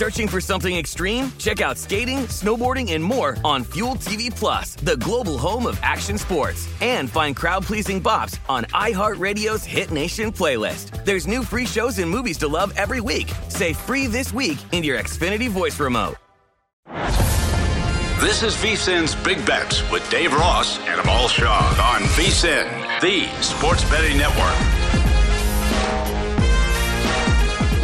Searching 0.00 0.28
for 0.28 0.40
something 0.40 0.74
extreme? 0.78 1.30
Check 1.36 1.60
out 1.60 1.76
skating, 1.76 2.20
snowboarding, 2.20 2.92
and 2.92 3.04
more 3.04 3.36
on 3.44 3.64
Fuel 3.64 3.96
TV 3.96 4.34
Plus, 4.34 4.74
the 4.76 4.96
global 4.96 5.36
home 5.36 5.66
of 5.66 5.78
action 5.82 6.16
sports. 6.16 6.66
And 6.80 7.10
find 7.10 7.36
crowd-pleasing 7.36 8.02
bops 8.02 8.38
on 8.48 8.64
iHeartRadio's 8.72 9.66
Hit 9.66 9.90
Nation 9.90 10.32
playlist. 10.32 11.04
There's 11.04 11.26
new 11.26 11.44
free 11.44 11.66
shows 11.66 11.98
and 11.98 12.10
movies 12.10 12.38
to 12.38 12.48
love 12.48 12.72
every 12.78 13.02
week. 13.02 13.30
Say 13.48 13.74
free 13.74 14.06
this 14.06 14.32
week 14.32 14.56
in 14.72 14.82
your 14.84 14.98
Xfinity 14.98 15.50
voice 15.50 15.78
remote. 15.78 16.16
This 18.22 18.42
is 18.42 18.56
VSIN's 18.56 19.14
Big 19.16 19.44
Bets 19.44 19.82
with 19.90 20.08
Dave 20.08 20.32
Ross 20.32 20.78
and 20.88 20.98
Amal 20.98 21.28
Shaw 21.28 21.58
on 21.94 22.00
VSIN, 22.16 23.02
the 23.02 23.26
sports 23.42 23.84
betting 23.90 24.16
network. 24.16 24.79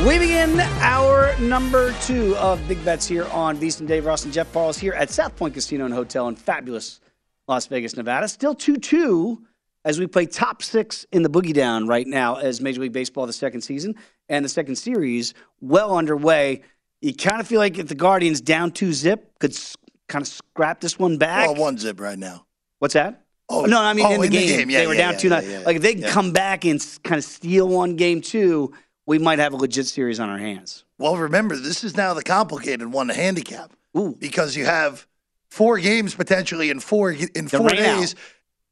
We 0.04 0.18
begin 0.20 0.60
our 0.80 1.36
number 1.40 1.92
two 2.02 2.36
of 2.36 2.66
Big 2.68 2.82
Bets 2.84 3.08
here 3.08 3.24
on 3.32 3.56
VSIN. 3.56 3.88
Dave 3.88 4.06
Ross 4.06 4.24
and 4.24 4.32
Jeff 4.32 4.52
Parles 4.52 4.78
here 4.78 4.92
at 4.92 5.10
South 5.10 5.34
Point 5.34 5.54
Casino 5.54 5.84
and 5.84 5.92
Hotel 5.92 6.28
in 6.28 6.36
fabulous 6.36 7.00
Las 7.48 7.66
Vegas, 7.66 7.96
Nevada. 7.96 8.28
Still 8.28 8.54
2 8.54 8.76
2 8.76 9.42
as 9.84 9.98
we 9.98 10.06
play 10.06 10.26
top 10.26 10.62
six 10.62 11.06
in 11.10 11.22
the 11.22 11.30
Boogie 11.30 11.52
Down 11.52 11.88
right 11.88 12.06
now 12.06 12.36
as 12.36 12.60
Major 12.60 12.82
League 12.82 12.92
Baseball, 12.92 13.26
the 13.26 13.32
second 13.32 13.62
season 13.62 13.96
and 14.28 14.44
the 14.44 14.48
second 14.48 14.76
series 14.76 15.34
well 15.60 15.96
underway. 15.96 16.62
You 17.00 17.12
kind 17.12 17.40
of 17.40 17.48
feel 17.48 17.58
like 17.58 17.78
if 17.78 17.88
the 17.88 17.94
Guardians 17.96 18.40
down 18.40 18.70
two 18.72 18.92
zip 18.92 19.32
could 19.40 19.52
s- 19.52 19.76
kind 20.08 20.22
of 20.22 20.28
scrap 20.28 20.80
this 20.80 20.98
one 21.00 21.18
back. 21.18 21.48
Well, 21.48 21.56
one 21.56 21.78
zip 21.78 21.98
right 22.00 22.18
now. 22.18 22.46
What's 22.78 22.94
that? 22.94 23.24
Oh, 23.48 23.64
no, 23.64 23.80
I 23.80 23.92
mean 23.92 24.06
oh, 24.06 24.12
in 24.12 24.20
the 24.20 24.26
in 24.26 24.32
the 24.32 24.38
game, 24.38 24.58
game. 24.58 24.70
Yeah, 24.70 24.80
they 24.80 24.86
were 24.86 24.94
yeah, 24.94 25.12
down 25.12 25.12
yeah, 25.14 25.40
two. 25.40 25.48
yeah. 25.50 25.62
Like 25.64 25.76
if 25.76 25.82
they 25.82 25.94
come 25.96 26.32
back 26.32 26.64
and 26.64 26.80
s- 26.80 26.98
kind 26.98 27.18
of 27.18 27.24
steal 27.24 27.68
one 27.68 27.96
game 27.96 28.20
two, 28.20 28.72
we 29.06 29.18
might 29.18 29.38
have 29.38 29.52
a 29.52 29.56
legit 29.56 29.86
series 29.86 30.20
on 30.20 30.28
our 30.28 30.38
hands. 30.38 30.84
Well, 30.98 31.16
remember, 31.16 31.56
this 31.56 31.84
is 31.84 31.96
now 31.96 32.14
the 32.14 32.22
complicated 32.22 32.92
one 32.92 33.06
to 33.08 33.14
handicap 33.14 33.72
Ooh, 33.96 34.16
because 34.18 34.56
you 34.56 34.64
have 34.64 35.06
four 35.48 35.78
games 35.78 36.14
potentially 36.14 36.70
in 36.70 36.80
four 36.80 37.12
in 37.12 37.46
The 37.46 37.58
four 37.58 37.70
out. 37.70 37.76
days. 37.76 38.14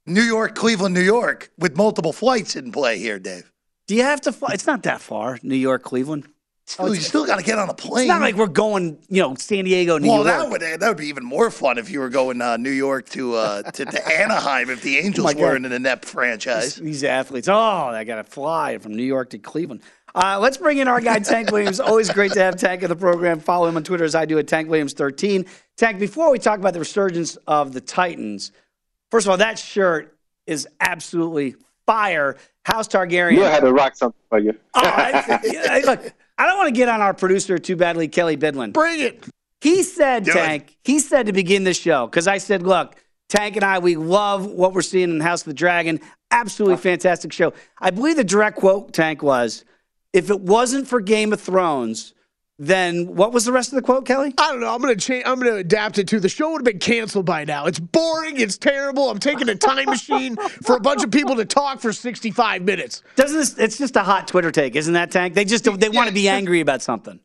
New 0.07 0.23
York, 0.23 0.55
Cleveland, 0.55 0.95
New 0.95 1.01
York, 1.01 1.51
with 1.57 1.77
multiple 1.77 2.13
flights 2.13 2.57
in 2.57 2.73
play 2.73 2.99
here, 2.99 3.19
Dave. 3.19 3.51
do 3.87 3.95
you 3.95 4.03
have 4.03 4.21
to? 4.23 4.33
Fly? 4.33 4.51
It's 4.53 4.67
not 4.67 4.83
that 4.83 5.01
far, 5.01 5.39
New 5.43 5.55
York, 5.57 5.83
Cleveland. 5.83 6.27
Still, 6.67 6.95
you 6.95 7.01
still 7.01 7.27
got 7.27 7.37
to 7.37 7.45
get 7.45 7.59
on 7.59 7.69
a 7.69 7.75
plane. 7.75 8.05
It's 8.05 8.09
not 8.09 8.23
like 8.23 8.37
we're 8.37 8.47
going, 8.47 8.99
you 9.11 9.21
know, 9.21 9.35
San 9.35 9.65
Diego, 9.65 9.99
New 9.99 10.09
well, 10.09 10.17
York. 10.25 10.27
Well, 10.27 10.45
that 10.45 10.51
would 10.51 10.81
that 10.81 10.89
would 10.89 10.97
be 10.97 11.09
even 11.09 11.23
more 11.25 11.51
fun 11.51 11.77
if 11.77 11.91
you 11.91 12.01
were 12.01 12.09
going 12.09 12.41
uh, 12.41 12.57
New 12.57 12.71
York 12.71 13.09
to, 13.11 13.35
uh, 13.35 13.63
to 13.71 13.85
to 13.85 14.09
Anaheim 14.21 14.71
if 14.71 14.81
the 14.83 14.97
Angels 14.99 15.35
Oh 15.35 15.39
weren't 15.39 15.67
an 15.67 15.73
inept 15.73 16.07
franchise. 16.07 16.77
These 16.77 17.05
athletes, 17.05 17.49
oh, 17.49 17.55
I 17.55 18.05
got 18.05 18.17
to 18.17 18.25
fly 18.25 18.79
from 18.79 18.95
New 18.95 19.03
York 19.05 19.31
to 19.31 19.39
Cleveland. 19.39 19.83
Uh, 20.15 20.39
let's 20.41 20.57
bring 20.57 20.79
in 20.79 20.87
our 20.87 21.01
guy, 21.01 21.19
Tank 21.19 21.51
Williams. 21.51 21.81
Always 21.81 22.11
great 22.11 22.33
to 22.33 22.41
have 22.41 22.57
Tank 22.57 22.83
in 22.83 22.89
the 22.89 22.97
program. 22.97 23.41
Follow 23.41 23.67
him 23.67 23.77
on 23.77 23.83
Twitter 23.83 24.05
as 24.05 24.15
I 24.15 24.27
do 24.27 24.39
at 24.39 24.47
Tank 24.47 24.69
Williams13. 24.69 25.49
Tank, 25.77 25.99
before 25.99 26.31
we 26.31 26.39
talk 26.39 26.61
about 26.61 26.73
the 26.73 26.79
resurgence 26.79 27.37
of 27.49 27.73
the 27.73 27.81
Titans, 27.81 28.53
first 29.11 29.27
of 29.27 29.31
all, 29.31 29.37
that 29.39 29.59
shirt 29.59 30.17
is 30.47 30.69
absolutely 30.81 31.57
fire. 31.85 32.37
House 32.65 32.87
Targaryen. 32.87 33.35
You 33.35 33.43
had 33.43 33.61
to 33.61 33.73
rock 33.73 33.97
something 33.97 34.21
for 34.29 34.39
you. 34.39 34.55
Oh, 34.75 34.81
I, 34.85 35.41
yeah, 35.43 35.81
look, 35.85 36.13
I 36.39 36.47
don't 36.47 36.59
want 36.59 36.69
to 36.69 36.79
get 36.79 36.89
on 36.89 37.01
our 37.01 37.13
producer 37.13 37.59
too 37.59 37.77
badly, 37.77 38.09
Kelly 38.09 38.37
Bidlin. 38.37 38.73
Bring 38.73 39.01
it. 39.01 39.25
He 39.61 39.83
said, 39.83 40.25
Do 40.25 40.31
it. 40.31 40.35
Tank, 40.35 40.77
he 40.85 41.01
said 41.01 41.27
to 41.27 41.33
begin 41.33 41.65
this 41.65 41.79
show, 41.79 42.07
because 42.07 42.29
I 42.29 42.39
said, 42.39 42.63
look, 42.63 42.97
Tank 43.29 43.57
and 43.57 43.65
I, 43.65 43.79
we 43.79 43.97
love 43.97 44.47
what 44.47 44.75
we're 44.75 44.83
seeing 44.83 45.11
in 45.11 45.21
House 45.21 45.43
of 45.43 45.47
the 45.47 45.55
Dragon. 45.55 46.01
Absolutely 46.31 46.77
fantastic 46.77 47.33
show. 47.33 47.53
I 47.79 47.91
believe 47.91 48.17
the 48.17 48.25
direct 48.25 48.59
quote, 48.59 48.93
Tank, 48.93 49.23
was 49.23 49.65
if 50.15 50.31
it 50.31 50.41
wasn't 50.41 50.89
for 50.89 51.01
Game 51.01 51.33
of 51.33 51.41
Thrones, 51.41 52.15
then 52.57 53.17
what 53.17 53.33
was 53.33 53.45
the 53.45 53.53
rest 53.53 53.73
of 53.73 53.77
the 53.77 53.83
quote, 53.83 54.07
Kelly? 54.07 54.33
I 54.39 54.53
don't 54.53 54.61
know. 54.61 54.73
I'm 54.73 54.81
gonna 54.81 54.95
change. 54.95 55.25
I'm 55.27 55.41
gonna 55.41 55.57
adapt 55.57 55.99
it 55.99 56.07
to 56.09 56.21
the 56.21 56.29
show 56.29 56.53
would 56.53 56.59
have 56.59 56.65
been 56.65 56.79
canceled 56.79 57.27
by 57.27 57.45
now. 57.45 57.67
It's 57.67 57.81
boring. 57.81 58.39
It's 58.39 58.57
terrible. 58.57 59.11
I'm 59.11 59.19
taking 59.19 59.49
a 59.49 59.57
time 59.57 59.87
machine 59.87 60.37
for 60.63 60.77
a 60.77 60.81
bunch 60.81 61.03
of 61.03 61.11
people 61.11 61.35
to 61.35 61.45
talk 61.45 61.81
for 61.81 61.93
65 61.93 62.63
minutes. 62.63 63.03
Doesn't 63.17 63.37
this, 63.37 63.59
it's 63.59 63.77
just 63.77 63.97
a 63.97 64.05
hot 64.05 64.29
Twitter 64.29 64.53
take, 64.53 64.77
isn't 64.77 64.95
that, 64.95 65.11
Tank? 65.11 65.35
They 65.35 65.45
just 65.45 65.65
they 65.65 65.89
want 65.89 66.09
to 66.09 66.15
be 66.15 66.29
angry 66.29 66.61
about 66.61 66.81
something. 66.81 67.19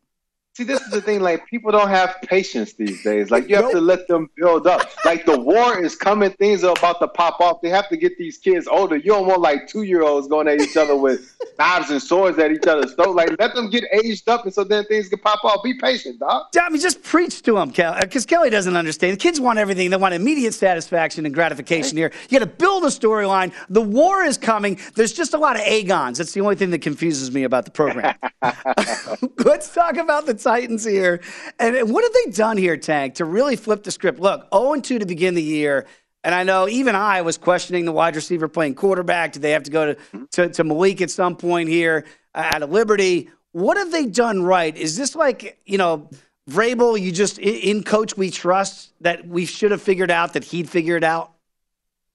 See, 0.59 0.65
this 0.65 0.81
is 0.81 0.91
the 0.91 1.01
thing. 1.01 1.21
Like, 1.21 1.47
people 1.47 1.71
don't 1.71 1.87
have 1.87 2.17
patience 2.21 2.73
these 2.73 3.01
days. 3.01 3.31
Like, 3.31 3.47
you 3.47 3.55
have 3.55 3.71
to 3.71 3.79
let 3.79 4.09
them 4.09 4.29
build 4.35 4.67
up. 4.67 4.91
Like, 5.05 5.25
the 5.25 5.39
war 5.39 5.81
is 5.81 5.95
coming. 5.95 6.31
Things 6.31 6.65
are 6.65 6.73
about 6.77 6.99
to 6.99 7.07
pop 7.07 7.39
off. 7.39 7.61
They 7.61 7.69
have 7.69 7.87
to 7.87 7.95
get 7.95 8.17
these 8.17 8.37
kids 8.37 8.67
older. 8.67 8.97
You 8.97 9.13
don't 9.13 9.25
want 9.25 9.39
like 9.39 9.69
two 9.69 9.83
year 9.83 10.01
olds 10.01 10.27
going 10.27 10.49
at 10.49 10.59
each 10.59 10.75
other 10.75 10.97
with 10.97 11.33
knives 11.59 11.91
and 11.91 12.03
swords 12.03 12.37
at 12.39 12.51
each 12.51 12.67
other's 12.67 12.93
throat. 12.93 13.15
Like, 13.15 13.39
let 13.39 13.55
them 13.55 13.69
get 13.69 13.85
aged 13.93 14.27
up, 14.27 14.43
and 14.43 14.53
so 14.53 14.65
then 14.65 14.83
things 14.83 15.07
can 15.07 15.19
pop 15.19 15.45
off. 15.45 15.63
Be 15.63 15.75
patient, 15.75 16.19
dog. 16.19 16.47
I 16.59 16.69
mean, 16.69 16.81
just 16.81 17.03
preach 17.03 17.41
to 17.43 17.53
them, 17.53 17.71
Kelly, 17.71 18.01
because 18.01 18.25
uh, 18.25 18.27
Kelly 18.27 18.49
doesn't 18.49 18.75
understand. 18.75 19.13
The 19.13 19.17
kids 19.17 19.39
want 19.39 19.59
everything. 19.59 19.89
They 19.89 19.95
want 19.95 20.13
immediate 20.13 20.53
satisfaction 20.53 21.25
and 21.25 21.33
gratification 21.33 21.95
here. 21.95 22.11
You 22.27 22.37
got 22.37 22.45
to 22.45 22.51
build 22.51 22.83
a 22.83 22.87
storyline. 22.87 23.53
The 23.69 23.81
war 23.81 24.23
is 24.25 24.37
coming. 24.37 24.77
There's 24.95 25.13
just 25.13 25.33
a 25.33 25.37
lot 25.37 25.55
of 25.55 25.61
Aegons. 25.61 26.17
That's 26.17 26.33
the 26.33 26.41
only 26.41 26.55
thing 26.55 26.71
that 26.71 26.81
confuses 26.81 27.31
me 27.31 27.43
about 27.43 27.63
the 27.63 27.71
program. 27.71 28.13
Let's 29.45 29.73
talk 29.73 29.97
about 29.97 30.25
the 30.25 30.33
Titans 30.49 30.83
here. 30.83 31.21
And 31.59 31.91
what 31.93 32.03
have 32.03 32.13
they 32.13 32.31
done 32.31 32.57
here, 32.57 32.75
Tank, 32.75 33.15
to 33.15 33.25
really 33.25 33.55
flip 33.55 33.83
the 33.83 33.91
script? 33.91 34.19
Look, 34.19 34.47
0 34.51 34.81
2 34.81 34.97
to 34.97 35.05
begin 35.05 35.35
the 35.35 35.43
year. 35.43 35.85
And 36.23 36.33
I 36.33 36.43
know 36.43 36.67
even 36.67 36.95
I 36.95 37.21
was 37.21 37.37
questioning 37.37 37.85
the 37.85 37.91
wide 37.91 38.15
receiver 38.15 38.47
playing 38.47 38.73
quarterback. 38.73 39.33
Do 39.33 39.39
they 39.39 39.51
have 39.51 39.63
to 39.63 39.71
go 39.71 39.93
to, 39.93 40.27
to, 40.31 40.49
to 40.49 40.63
Malik 40.63 41.01
at 41.01 41.11
some 41.11 41.35
point 41.35 41.69
here 41.69 42.05
uh, 42.33 42.49
out 42.55 42.63
of 42.63 42.71
Liberty? 42.71 43.29
What 43.51 43.77
have 43.77 43.91
they 43.91 44.07
done 44.07 44.41
right? 44.41 44.75
Is 44.75 44.97
this 44.97 45.15
like, 45.15 45.59
you 45.67 45.77
know, 45.77 46.09
Vrabel, 46.49 46.99
you 46.99 47.11
just, 47.11 47.37
in 47.37 47.83
coach 47.83 48.17
we 48.17 48.31
trust 48.31 48.91
that 49.01 49.27
we 49.27 49.45
should 49.45 49.69
have 49.69 49.83
figured 49.83 50.09
out 50.09 50.33
that 50.33 50.43
he'd 50.43 50.67
figure 50.67 50.97
it 50.97 51.03
out? 51.03 51.31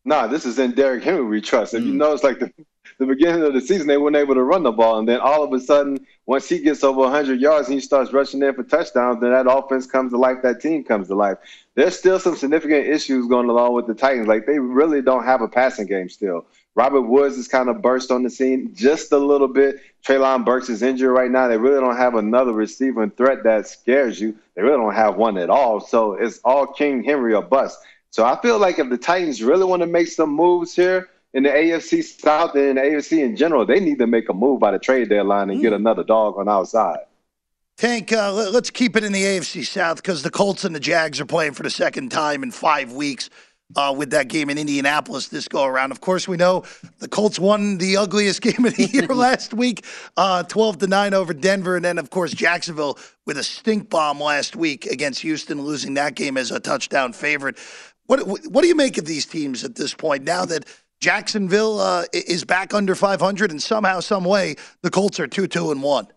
Nah, 0.04 0.26
this 0.26 0.44
is 0.44 0.58
in 0.58 0.72
Derrick 0.72 1.04
Henry 1.04 1.24
we 1.24 1.40
trust. 1.40 1.72
If 1.72 1.84
you 1.84 1.94
notice, 1.94 2.24
like 2.24 2.40
the 2.40 2.52
the 2.98 3.06
beginning 3.06 3.42
of 3.42 3.52
the 3.52 3.60
season 3.60 3.86
they 3.86 3.98
weren't 3.98 4.16
able 4.16 4.34
to 4.34 4.42
run 4.42 4.62
the 4.62 4.72
ball, 4.72 4.98
and 4.98 5.08
then 5.08 5.20
all 5.20 5.42
of 5.42 5.52
a 5.52 5.60
sudden, 5.60 6.06
once 6.26 6.48
he 6.48 6.58
gets 6.58 6.84
over 6.84 7.00
100 7.00 7.40
yards 7.40 7.68
and 7.68 7.74
he 7.74 7.80
starts 7.80 8.12
rushing 8.12 8.42
in 8.42 8.54
for 8.54 8.62
touchdowns, 8.62 9.20
then 9.20 9.30
that 9.30 9.50
offense 9.50 9.86
comes 9.86 10.12
to 10.12 10.18
life. 10.18 10.38
That 10.42 10.60
team 10.60 10.84
comes 10.84 11.08
to 11.08 11.14
life. 11.14 11.38
There's 11.74 11.98
still 11.98 12.18
some 12.18 12.36
significant 12.36 12.86
issues 12.86 13.26
going 13.26 13.48
along 13.48 13.74
with 13.74 13.86
the 13.86 13.94
Titans. 13.94 14.28
Like 14.28 14.46
they 14.46 14.58
really 14.58 15.02
don't 15.02 15.24
have 15.24 15.42
a 15.42 15.48
passing 15.48 15.86
game 15.86 16.08
still. 16.08 16.46
Robert 16.76 17.02
Woods 17.02 17.36
has 17.36 17.46
kind 17.46 17.68
of 17.68 17.82
burst 17.82 18.10
on 18.10 18.22
the 18.22 18.30
scene 18.30 18.74
just 18.74 19.12
a 19.12 19.18
little 19.18 19.48
bit. 19.48 19.80
Treylon 20.04 20.44
Burks 20.44 20.68
is 20.68 20.82
injured 20.82 21.12
right 21.12 21.30
now. 21.30 21.46
They 21.46 21.56
really 21.56 21.80
don't 21.80 21.96
have 21.96 22.14
another 22.16 22.52
receiving 22.52 23.10
threat 23.10 23.44
that 23.44 23.68
scares 23.68 24.20
you. 24.20 24.36
They 24.54 24.62
really 24.62 24.78
don't 24.78 24.94
have 24.94 25.16
one 25.16 25.38
at 25.38 25.50
all. 25.50 25.80
So 25.80 26.14
it's 26.14 26.40
all 26.44 26.66
King 26.66 27.04
Henry 27.04 27.34
or 27.34 27.42
bust. 27.42 27.78
So 28.10 28.24
I 28.24 28.40
feel 28.40 28.58
like 28.58 28.78
if 28.78 28.88
the 28.90 28.98
Titans 28.98 29.42
really 29.42 29.64
want 29.64 29.82
to 29.82 29.86
make 29.86 30.08
some 30.08 30.30
moves 30.30 30.74
here 30.74 31.08
in 31.34 31.42
the 31.42 31.50
AFC 31.50 32.02
South 32.02 32.54
and 32.54 32.64
in 32.64 32.76
the 32.76 32.82
AFC 32.82 33.22
in 33.22 33.36
general, 33.36 33.66
they 33.66 33.80
need 33.80 33.98
to 33.98 34.06
make 34.06 34.28
a 34.28 34.34
move 34.34 34.60
by 34.60 34.70
the 34.70 34.78
trade 34.78 35.08
deadline 35.08 35.50
and 35.50 35.58
mm. 35.58 35.62
get 35.62 35.72
another 35.72 36.04
dog 36.04 36.38
on 36.38 36.48
outside. 36.48 37.00
Tank, 37.76 38.12
uh, 38.12 38.32
let's 38.32 38.70
keep 38.70 38.96
it 38.96 39.02
in 39.02 39.12
the 39.12 39.22
AFC 39.22 39.66
South 39.66 39.96
because 39.96 40.22
the 40.22 40.30
Colts 40.30 40.64
and 40.64 40.74
the 40.74 40.80
Jags 40.80 41.20
are 41.20 41.26
playing 41.26 41.52
for 41.52 41.64
the 41.64 41.70
second 41.70 42.10
time 42.12 42.44
in 42.44 42.52
five 42.52 42.92
weeks 42.92 43.30
uh, 43.74 43.92
with 43.96 44.10
that 44.10 44.28
game 44.28 44.48
in 44.48 44.58
Indianapolis 44.58 45.26
this 45.28 45.48
go 45.48 45.64
around. 45.64 45.90
Of 45.90 46.00
course, 46.00 46.28
we 46.28 46.36
know 46.36 46.62
the 47.00 47.08
Colts 47.08 47.40
won 47.40 47.78
the 47.78 47.96
ugliest 47.96 48.40
game 48.42 48.64
of 48.64 48.76
the 48.76 48.84
year 48.84 49.06
last 49.08 49.52
week, 49.52 49.84
uh, 50.16 50.44
12 50.44 50.78
to 50.78 50.86
9 50.86 51.14
over 51.14 51.34
Denver. 51.34 51.74
And 51.74 51.84
then, 51.84 51.98
of 51.98 52.10
course, 52.10 52.32
Jacksonville 52.32 52.96
with 53.26 53.38
a 53.38 53.42
stink 53.42 53.90
bomb 53.90 54.20
last 54.20 54.54
week 54.54 54.86
against 54.86 55.22
Houston, 55.22 55.60
losing 55.62 55.94
that 55.94 56.14
game 56.14 56.36
as 56.36 56.52
a 56.52 56.60
touchdown 56.60 57.12
favorite. 57.12 57.58
What, 58.06 58.20
what 58.26 58.62
do 58.62 58.68
you 58.68 58.76
make 58.76 58.98
of 58.98 59.06
these 59.06 59.26
teams 59.26 59.64
at 59.64 59.74
this 59.74 59.94
point 59.94 60.22
now 60.22 60.44
that 60.44 60.66
Jacksonville 61.04 61.80
uh, 61.80 62.06
is 62.14 62.46
back 62.46 62.72
under 62.72 62.94
500 62.94 63.50
and 63.50 63.62
somehow, 63.62 64.00
some 64.00 64.24
way, 64.24 64.56
the 64.80 64.88
Colts 64.88 65.20
are 65.20 65.26
2 65.26 65.46
2 65.46 65.70
and 65.70 65.82
1? 65.82 66.08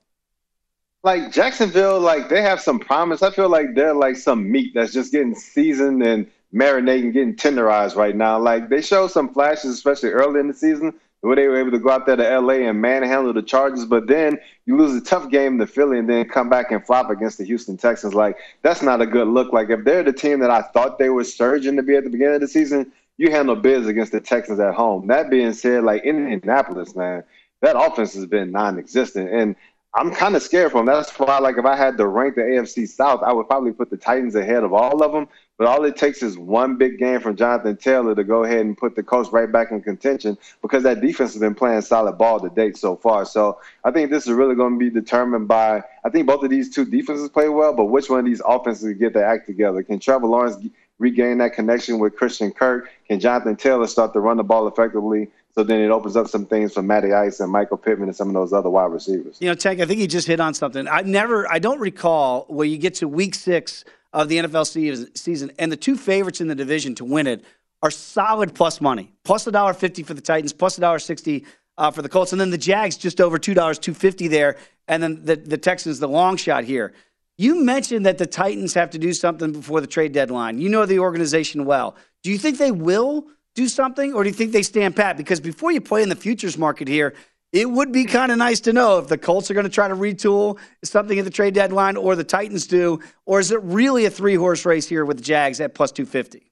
Like 1.03 1.29
Jacksonville, 1.33 1.99
like 1.99 2.29
they 2.29 2.41
have 2.41 2.61
some 2.61 2.79
promise. 2.79 3.21
I 3.21 3.31
feel 3.31 3.49
like 3.49 3.75
they're 3.75 3.93
like 3.93 4.15
some 4.15 4.49
meat 4.49 4.71
that's 4.73 4.93
just 4.93 5.11
getting 5.11 5.35
seasoned 5.35 6.03
and 6.03 6.25
marinating, 6.53 7.11
getting 7.11 7.35
tenderized 7.35 7.97
right 7.97 8.15
now. 8.15 8.39
Like 8.39 8.69
they 8.69 8.79
showed 8.79 9.11
some 9.11 9.33
flashes, 9.33 9.71
especially 9.73 10.11
early 10.11 10.39
in 10.39 10.47
the 10.47 10.53
season, 10.53 10.93
where 11.19 11.35
they 11.35 11.49
were 11.49 11.59
able 11.59 11.71
to 11.71 11.79
go 11.79 11.89
out 11.89 12.05
there 12.05 12.15
to 12.15 12.39
LA 12.39 12.69
and 12.69 12.79
manhandle 12.79 13.33
the 13.33 13.41
Chargers. 13.41 13.83
But 13.83 14.07
then 14.07 14.39
you 14.65 14.77
lose 14.77 14.95
a 14.95 15.03
tough 15.03 15.29
game 15.29 15.59
to 15.59 15.65
the 15.65 15.69
Philly 15.69 15.99
and 15.99 16.09
then 16.09 16.29
come 16.29 16.47
back 16.47 16.71
and 16.71 16.85
flop 16.85 17.09
against 17.09 17.39
the 17.39 17.43
Houston 17.43 17.75
Texans. 17.75 18.13
Like 18.13 18.37
that's 18.61 18.81
not 18.81 19.01
a 19.01 19.05
good 19.05 19.27
look. 19.27 19.51
Like 19.51 19.69
if 19.69 19.83
they're 19.83 20.03
the 20.03 20.13
team 20.13 20.39
that 20.39 20.49
I 20.49 20.61
thought 20.61 20.97
they 20.97 21.09
were 21.09 21.25
surging 21.25 21.75
to 21.75 21.83
be 21.83 21.97
at 21.97 22.05
the 22.05 22.09
beginning 22.09 22.35
of 22.35 22.41
the 22.41 22.47
season, 22.47 22.93
you 23.17 23.31
handle 23.31 23.55
biz 23.55 23.87
against 23.87 24.11
the 24.11 24.21
Texans 24.21 24.59
at 24.59 24.73
home. 24.73 25.07
That 25.07 25.29
being 25.29 25.53
said, 25.53 25.83
like 25.83 26.03
in 26.03 26.31
Indianapolis, 26.31 26.95
man, 26.95 27.23
that 27.61 27.75
offense 27.77 28.13
has 28.13 28.25
been 28.25 28.51
non-existent 28.51 29.29
and. 29.31 29.55
I'm 29.93 30.13
kind 30.13 30.35
of 30.35 30.43
scared 30.43 30.73
for 30.73 30.77
them. 30.79 30.85
That's 30.85 31.09
why, 31.17 31.39
like, 31.39 31.57
if 31.57 31.65
I 31.65 31.75
had 31.75 31.97
to 31.97 32.05
rank 32.05 32.35
the 32.35 32.41
AFC 32.41 32.87
South, 32.87 33.23
I 33.23 33.33
would 33.33 33.47
probably 33.47 33.71
put 33.71 33.89
the 33.89 33.97
Titans 33.97 34.35
ahead 34.35 34.63
of 34.63 34.71
all 34.71 35.01
of 35.01 35.11
them. 35.11 35.27
But 35.57 35.65
all 35.65 35.83
it 35.85 35.95
takes 35.95 36.21
is 36.21 36.37
one 36.37 36.77
big 36.77 36.99
game 36.99 37.19
from 37.19 37.35
Jonathan 37.35 37.77
Taylor 37.77 38.13
to 38.13 38.23
go 38.23 38.43
ahead 38.43 38.59
and 38.59 38.77
put 38.77 38.95
the 38.95 39.01
Colts 39.01 39.31
right 39.31 39.51
back 39.51 39.71
in 39.71 39.81
contention 39.81 40.37
because 40.61 40.83
that 40.83 41.01
defense 41.01 41.33
has 41.33 41.39
been 41.39 41.55
playing 41.55 41.81
solid 41.81 42.17
ball 42.19 42.39
to 42.39 42.49
date 42.49 42.77
so 42.77 42.95
far. 42.95 43.25
So 43.25 43.59
I 43.83 43.89
think 43.89 44.11
this 44.11 44.27
is 44.27 44.33
really 44.33 44.53
going 44.53 44.73
to 44.73 44.79
be 44.79 44.91
determined 44.91 45.47
by 45.47 45.81
I 46.05 46.09
think 46.09 46.27
both 46.27 46.43
of 46.43 46.51
these 46.51 46.73
two 46.73 46.85
defenses 46.85 47.29
play 47.29 47.49
well, 47.49 47.73
but 47.73 47.85
which 47.85 48.07
one 48.07 48.19
of 48.19 48.25
these 48.25 48.41
offenses 48.45 48.93
get 48.99 49.13
their 49.13 49.25
act 49.25 49.47
together? 49.47 49.81
Can 49.81 49.99
Trevor 49.99 50.27
Lawrence 50.27 50.57
regain 50.99 51.37
that 51.39 51.53
connection 51.53 51.99
with 51.99 52.15
Christian 52.15 52.51
Kirk? 52.51 52.89
Can 53.07 53.19
Jonathan 53.19 53.55
Taylor 53.55 53.87
start 53.87 54.13
to 54.13 54.19
run 54.19 54.37
the 54.37 54.43
ball 54.43 54.67
effectively? 54.67 55.29
So 55.53 55.63
then 55.63 55.81
it 55.81 55.89
opens 55.89 56.15
up 56.15 56.27
some 56.27 56.45
things 56.45 56.73
for 56.73 56.83
Matty 56.83 57.13
Ice 57.13 57.39
and 57.39 57.51
Michael 57.51 57.77
Pittman 57.77 58.09
and 58.09 58.15
some 58.15 58.27
of 58.27 58.35
those 58.35 58.53
other 58.53 58.69
wide 58.69 58.91
receivers. 58.91 59.37
You 59.39 59.47
know, 59.47 59.55
Tank, 59.55 59.79
I 59.79 59.85
think 59.85 59.99
he 59.99 60.07
just 60.07 60.27
hit 60.27 60.39
on 60.39 60.53
something. 60.53 60.87
I 60.87 61.01
never, 61.01 61.51
I 61.51 61.57
don't 61.57 61.79
recall 61.79 62.45
where 62.47 62.67
you 62.67 62.77
get 62.77 62.95
to 62.95 63.07
week 63.07 63.35
six– 63.35 63.83
of 64.13 64.29
the 64.29 64.37
NFL 64.37 65.15
season, 65.15 65.51
and 65.59 65.71
the 65.71 65.77
two 65.77 65.95
favorites 65.95 66.41
in 66.41 66.47
the 66.47 66.55
division 66.55 66.95
to 66.95 67.05
win 67.05 67.27
it 67.27 67.43
are 67.83 67.91
solid 67.91 68.55
plus 68.55 68.81
money, 68.81 69.11
plus 69.23 69.45
a 69.45 69.51
dollar 69.51 69.73
fifty 69.73 70.01
for 70.01 70.13
the 70.13 70.21
Titans, 70.21 70.53
plus 70.53 70.77
a 70.77 70.81
dollar 70.81 70.99
sixty 70.99 71.45
uh, 71.77 71.91
for 71.91 72.01
the 72.01 72.09
Colts, 72.09 72.31
and 72.31 72.41
then 72.41 72.49
the 72.49 72.57
Jags 72.57 72.97
just 72.97 73.21
over 73.21 73.37
two 73.37 73.53
dollars, 73.53 73.77
two 73.77 73.93
fifty 73.93 74.27
there, 74.27 74.57
and 74.87 75.03
then 75.03 75.23
the 75.23 75.35
the 75.35 75.57
Texans 75.57 75.99
the 75.99 76.07
long 76.07 76.37
shot 76.37 76.63
here. 76.63 76.93
You 77.37 77.63
mentioned 77.63 78.05
that 78.07 78.17
the 78.17 78.25
Titans 78.25 78.73
have 78.73 78.89
to 78.91 78.97
do 78.97 79.13
something 79.13 79.51
before 79.51 79.79
the 79.79 79.87
trade 79.87 80.11
deadline. 80.11 80.59
You 80.59 80.69
know 80.69 80.85
the 80.85 80.99
organization 80.99 81.65
well. 81.65 81.95
Do 82.23 82.31
you 82.31 82.37
think 82.39 82.57
they 82.57 82.71
will 82.71 83.27
do 83.53 83.67
something, 83.67 84.13
or 84.13 84.23
do 84.23 84.29
you 84.29 84.35
think 84.35 84.51
they 84.51 84.63
stand 84.63 84.95
pat? 84.95 85.17
Because 85.17 85.39
before 85.39 85.71
you 85.71 85.79
play 85.79 86.01
in 86.01 86.09
the 86.09 86.15
futures 86.15 86.57
market 86.57 86.87
here, 86.87 87.13
it 87.53 87.69
would 87.69 87.91
be 87.91 88.05
kind 88.05 88.31
of 88.31 88.39
nice 88.39 88.59
to 88.61 88.73
know 88.73 88.97
if 88.97 89.07
the 89.07 89.17
Colts 89.17 89.49
are 89.49 89.53
going 89.53 89.65
to 89.65 89.69
try 89.69 89.87
to 89.87 89.95
retool 89.95 90.57
something 90.83 91.17
at 91.17 91.25
the 91.25 91.31
trade 91.31 91.53
deadline 91.53 91.95
or 91.95 92.15
the 92.15 92.23
Titans 92.23 92.67
do, 92.67 92.99
or 93.25 93.39
is 93.39 93.51
it 93.51 93.61
really 93.63 94.05
a 94.05 94.09
three 94.09 94.35
horse 94.35 94.65
race 94.65 94.87
here 94.87 95.05
with 95.05 95.17
the 95.17 95.23
Jags 95.23 95.61
at 95.61 95.75
plus 95.75 95.91
250? 95.91 96.46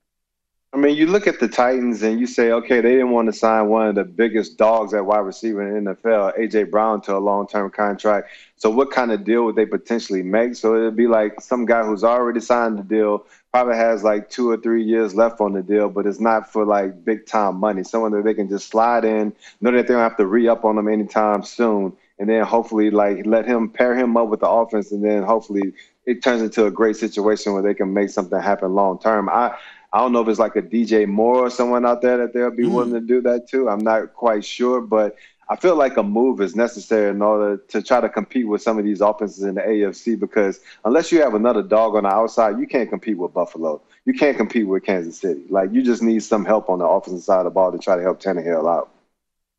I 0.76 0.78
mean, 0.78 0.98
you 0.98 1.08
look 1.08 1.26
at 1.26 1.40
the 1.40 1.48
Titans 1.48 2.04
and 2.04 2.20
you 2.20 2.28
say, 2.28 2.52
okay, 2.52 2.82
they 2.82 2.92
didn't 2.92 3.12
want 3.12 3.28
to 3.28 3.34
sign 3.34 3.70
one 3.70 3.88
of 3.88 3.96
the 3.96 4.04
biggest 4.04 4.58
dogs 4.58 4.94
at 4.94 5.06
wide 5.06 5.20
receiver 5.20 5.66
in 5.78 5.86
the 5.86 5.96
NFL, 5.96 6.38
AJ 6.38 6.70
Brown, 6.70 7.00
to 7.04 7.16
a 7.16 7.18
long 7.18 7.48
term 7.48 7.72
contract. 7.72 8.30
So, 8.58 8.70
what 8.70 8.92
kind 8.92 9.14
of 9.14 9.24
deal 9.24 9.46
would 9.46 9.56
they 9.56 9.66
potentially 9.66 10.22
make? 10.22 10.54
So, 10.56 10.76
it'd 10.76 10.98
be 10.98 11.08
like 11.08 11.40
some 11.40 11.66
guy 11.66 11.86
who's 11.86 12.04
already 12.04 12.42
signed 12.42 12.78
the 12.78 12.84
deal, 12.84 13.26
probably 13.54 13.78
has 13.78 14.04
like 14.04 14.30
two 14.30 14.50
or 14.50 14.58
three 14.58 14.84
years 14.84 15.16
left 15.16 15.40
on 15.40 15.54
the 15.54 15.64
deal, 15.64 15.88
but 15.88 16.06
it's 16.06 16.20
not 16.20 16.52
for 16.52 16.66
like 16.66 17.06
big 17.06 17.26
time 17.26 17.56
money. 17.56 17.82
Someone 17.82 18.12
that 18.12 18.26
they 18.26 18.34
can 18.34 18.50
just 18.50 18.68
slide 18.68 19.06
in, 19.06 19.32
know 19.62 19.72
that 19.72 19.88
they 19.88 19.94
don't 19.94 20.04
have 20.04 20.18
to 20.18 20.26
re 20.26 20.50
up 20.50 20.66
on 20.66 20.76
them 20.76 20.90
anytime 20.90 21.42
soon, 21.42 21.94
and 22.20 22.28
then 22.28 22.44
hopefully 22.44 22.92
like 22.92 23.26
let 23.26 23.46
him 23.46 23.70
pair 23.70 23.96
him 23.96 24.18
up 24.18 24.28
with 24.28 24.42
the 24.42 24.50
offense, 24.50 24.92
and 24.92 25.06
then 25.06 25.24
hopefully 25.24 25.72
it 26.06 26.22
turns 26.22 26.42
into 26.42 26.66
a 26.66 26.72
great 26.72 26.96
situation 26.96 27.54
where 27.54 27.62
they 27.62 27.74
can 27.74 27.94
make 27.94 28.10
something 28.10 28.40
happen 28.40 28.76
long 28.76 29.00
term. 29.00 29.30
I 29.30 29.58
I 29.96 30.00
don't 30.00 30.12
know 30.12 30.20
if 30.20 30.28
it's 30.28 30.40
like 30.40 30.58
a 30.58 30.62
DJ 30.62 31.08
Moore 31.08 31.46
or 31.46 31.50
someone 31.50 31.86
out 31.86 32.02
there 32.02 32.18
that 32.18 32.34
they'll 32.34 32.52
be 32.52 32.66
mm. 32.66 32.72
willing 32.74 32.92
to 32.92 33.00
do 33.00 33.22
that 33.22 33.48
too. 33.48 33.70
I'm 33.70 33.80
not 33.80 34.14
quite 34.14 34.44
sure, 34.44 34.82
but 34.82 35.16
I 35.48 35.56
feel 35.56 35.78
like 35.78 35.96
a 35.96 36.04
move 36.04 36.42
is 36.42 36.54
necessary 36.54 37.10
in 37.10 37.22
order 37.22 37.56
to 37.70 37.82
try 37.82 38.02
to 38.02 38.10
compete 38.10 38.46
with 38.46 38.62
some 38.62 38.78
of 38.78 38.84
these 38.84 39.00
offenses 39.00 39.46
in 39.46 39.56
the 39.56 39.62
AFC 39.62 40.20
because 40.20 40.60
unless 40.84 41.14
you 41.14 41.22
have 41.22 41.34
another 41.34 41.64
dog 41.64 41.96
on 41.96 42.04
the 42.04 42.10
outside, 42.10 42.60
you 42.60 42.68
can't 42.68 42.90
compete 42.90 43.18
with 43.18 43.34
Buffalo. 43.34 43.82
You 44.04 44.14
can't 44.14 44.36
compete 44.36 44.68
with 44.68 44.84
Kansas 44.84 45.18
City. 45.18 45.46
Like 45.50 45.72
you 45.72 45.82
just 45.82 46.04
need 46.04 46.24
some 46.24 46.44
help 46.44 46.70
on 46.70 46.80
the 46.80 46.86
offensive 46.86 47.24
side 47.24 47.40
of 47.40 47.46
the 47.46 47.52
ball 47.52 47.72
to 47.72 47.78
try 47.78 47.96
to 47.96 48.02
help 48.02 48.22
Tannehill 48.22 48.70
out. 48.70 48.92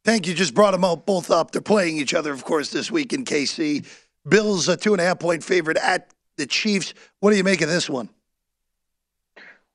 Thank 0.04 0.26
you. 0.26 0.34
Just 0.34 0.52
brought 0.52 0.72
them 0.72 0.84
all 0.84 0.96
both 0.96 1.30
up. 1.30 1.52
They're 1.52 1.62
playing 1.62 1.96
each 1.96 2.12
other, 2.12 2.34
of 2.34 2.44
course, 2.44 2.68
this 2.68 2.90
week 2.90 3.14
in 3.14 3.24
KC. 3.24 3.86
Bills 4.28 4.68
a 4.68 4.76
two 4.76 4.92
and 4.92 5.00
a 5.00 5.04
half 5.04 5.18
point 5.18 5.42
favorite 5.42 5.78
at 5.78 6.10
the 6.36 6.44
Chiefs. 6.44 6.92
What 7.20 7.30
do 7.30 7.38
you 7.38 7.44
make 7.44 7.62
of 7.62 7.70
this 7.70 7.88
one? 7.88 8.10